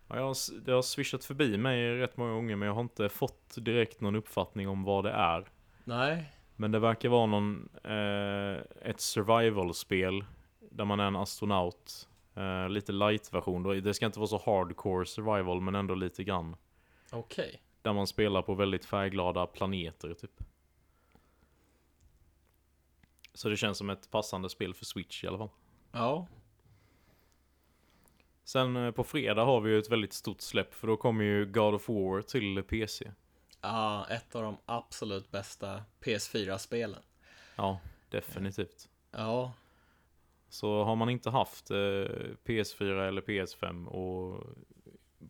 [0.09, 3.09] Ja, jag har, det har swishat förbi mig rätt många gånger, men jag har inte
[3.09, 5.49] fått direkt någon uppfattning om vad det är.
[5.85, 10.25] Nej, Men det verkar vara någon, eh, ett survival-spel
[10.71, 12.09] där man är en astronaut.
[12.36, 13.74] Eh, lite light-version då.
[13.74, 16.56] Det ska inte vara så hardcore survival, men ändå lite grann.
[17.12, 17.61] okej.
[17.82, 20.40] Där man spelar på väldigt färgglada planeter, typ.
[23.35, 25.48] Så det känns som ett passande spel för Switch i alla fall.
[25.93, 26.27] Ja,
[28.44, 31.47] Sen eh, på fredag har vi ju ett väldigt stort släpp, för då kommer ju
[31.47, 33.12] God of War till PC.
[33.61, 37.02] ja, ett av de absolut bästa PS4-spelen.
[37.56, 38.89] Ja, definitivt.
[39.11, 39.52] Ja,
[40.55, 41.76] Så har man inte haft eh,
[42.44, 44.47] PS4 eller PS5 och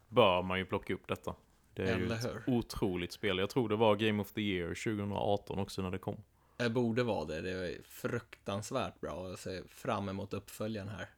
[0.09, 1.35] bör man ju plocka upp detta.
[1.75, 2.55] Det är ju Eller ett hur?
[2.55, 3.39] otroligt spel.
[3.39, 6.17] Jag tror det var Game of the Year 2018 också när det kom.
[6.57, 7.41] det borde vara det.
[7.41, 9.29] Det är fruktansvärt bra.
[9.29, 11.09] Jag ser fram emot uppföljaren här.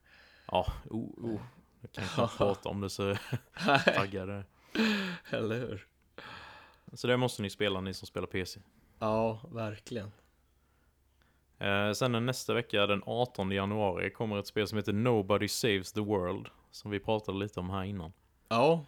[0.46, 1.40] Ja, oh, oh.
[1.80, 3.16] Jag kan knappt prata om det så
[3.94, 4.44] taggad jag är.
[5.30, 5.86] Eller hur?
[6.92, 8.60] Så det måste ni spela, ni som spelar PC.
[8.98, 10.12] Ja, verkligen.
[11.58, 16.00] Eh, sen nästa vecka, den 18 januari, kommer ett spel som heter Nobody Saves the
[16.00, 16.48] World.
[16.70, 18.12] Som vi pratade lite om här innan.
[18.48, 18.84] Ja,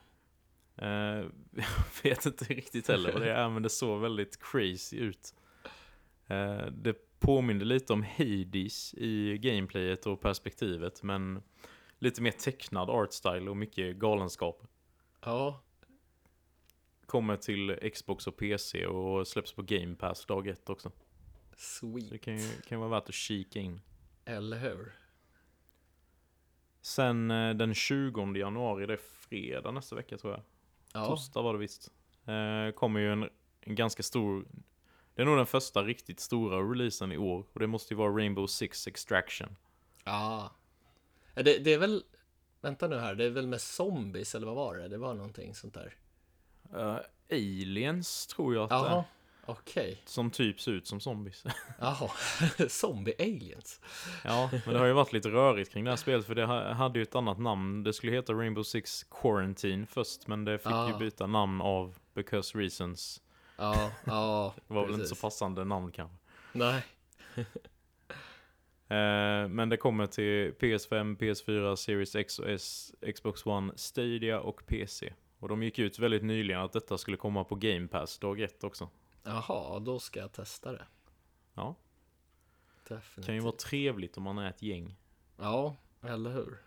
[0.82, 0.88] Eh,
[1.50, 5.34] jag vet inte riktigt heller vad det är, men det såg väldigt crazy ut.
[6.26, 11.42] Eh, det påminner lite om Hades i gameplayet och perspektivet, men
[11.98, 14.62] lite mer tecknad artstyle och mycket galenskap.
[15.24, 15.62] ja,
[17.06, 20.92] Kommer till Xbox och PC och släpps på Game Pass dag ett också.
[21.58, 22.22] Så det sweet.
[22.22, 23.80] kan ju kan vara värt att kika in.
[24.24, 24.92] Eller hur?
[26.80, 30.42] Sen eh, den 20 januari, det är fredag nästa vecka tror jag.
[30.92, 31.90] Ja, Torsdag var det visst.
[32.26, 33.30] Eh, kommer ju en,
[33.60, 34.46] en ganska stor...
[35.14, 37.46] Det är nog den första riktigt stora releasen i år.
[37.52, 39.56] Och det måste ju vara Rainbow Six Extraction.
[40.04, 40.52] ja.
[41.34, 42.04] Ja, Det, det är väl,
[42.60, 44.88] vänta nu här, det är väl med zombies eller vad var det?
[44.88, 45.94] Det var någonting sånt där.
[46.74, 46.98] Eh,
[47.30, 49.04] aliens tror jag att det är.
[49.48, 50.02] Okej.
[50.04, 51.44] Som typ ser ut som zombies.
[51.80, 52.08] Jaha,
[52.68, 53.80] zombie-aliens.
[54.24, 56.26] ja, men det har ju varit lite rörigt kring det här spelet.
[56.26, 57.82] För det ha- hade ju ett annat namn.
[57.82, 60.26] Det skulle heta Rainbow Six Quarantine först.
[60.26, 60.98] Men det fick ju Ah.
[60.98, 63.22] byta namn av Because Reasons.
[63.56, 65.22] Ja, ja, Det var väl inte så precis.
[65.22, 66.16] passande namn kanske.
[66.52, 66.82] Nej,
[68.90, 74.66] Eh, men det kommer till PS5, PS4, Series X och S, Xbox One, Stadia och
[74.66, 75.12] PC.
[75.38, 78.64] Och de gick ut väldigt nyligen att detta skulle komma på Game Pass dag ett
[78.64, 78.88] också.
[79.28, 80.86] Jaha, då ska jag testa det.
[81.54, 81.74] Ja,
[82.88, 83.26] Definitivt.
[83.26, 84.96] kan ju vara trevligt om man är ett gäng.
[85.36, 86.58] Ja, eller hur?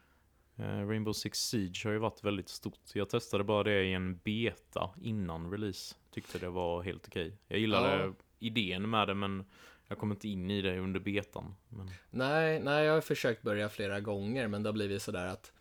[0.56, 2.80] Eh, Rainbow Six Siege har ju varit väldigt stort.
[2.94, 5.96] Jag testade bara det i en beta innan release.
[6.12, 7.38] Tyckte det var helt okej.
[7.48, 8.14] Jag gillade Ja.
[8.40, 9.46] idén med det men
[9.88, 11.56] jag kom inte in i det under betan.
[11.70, 15.54] Men, Nej, nej, jag har försökt börja flera gånger, men det har blivit sådär att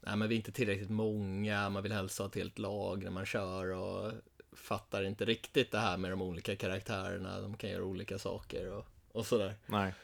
[0.00, 3.10] nej, men vi är inte tillräckligt många, man vill helst ha ett helt lag när
[3.10, 4.12] man kör och
[4.58, 8.86] fattar inte riktigt det här med de olika karaktärerna, de kan göra olika saker och,
[9.12, 9.54] och sådär.
[9.66, 9.94] nej,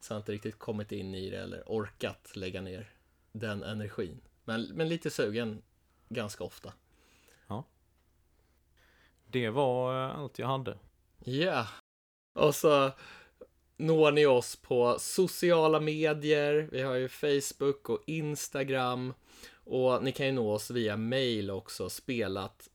[0.00, 2.90] Så jag har inte riktigt kommit in i det eller orkat lägga ner
[3.32, 4.20] den energin.
[4.44, 5.62] Men, men lite sugen
[6.08, 6.72] ganska ofta.
[9.34, 10.78] det var eh, allt jag hade.
[11.24, 11.66] Ja,
[12.34, 12.90] Och så
[13.76, 16.68] når ni oss på sociala medier.
[16.72, 19.14] Vi har ju Facebook och Instagram.
[19.64, 22.68] Och ni kan ju nå oss via mail också, spelat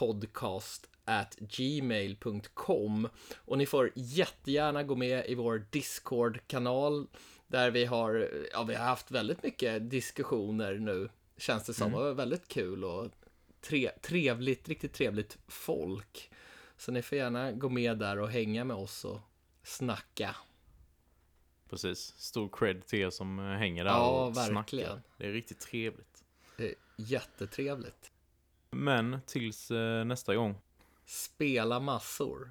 [0.00, 7.06] podcast at gmail.com och ni får jättegärna gå med i vår Discord-kanal
[7.46, 11.86] där vi har, ja, vi har haft väldigt mycket diskussioner nu, känns det som.
[11.86, 11.98] Mm.
[11.98, 13.10] Det var väldigt kul och
[13.60, 16.30] tre, trevligt, riktigt trevligt folk.
[16.76, 19.20] Så ni får gärna gå med där och hänga med oss och
[19.62, 20.36] snacka.
[21.70, 24.86] Precis, stor cred till er som hänger där ja, och verkligen.
[24.86, 25.02] snackar.
[25.16, 26.24] Det är riktigt trevligt.
[26.56, 28.09] Det är jättetrevligt.
[28.76, 30.56] Men tills eh, nästa gång.
[31.06, 32.50] Spela massor.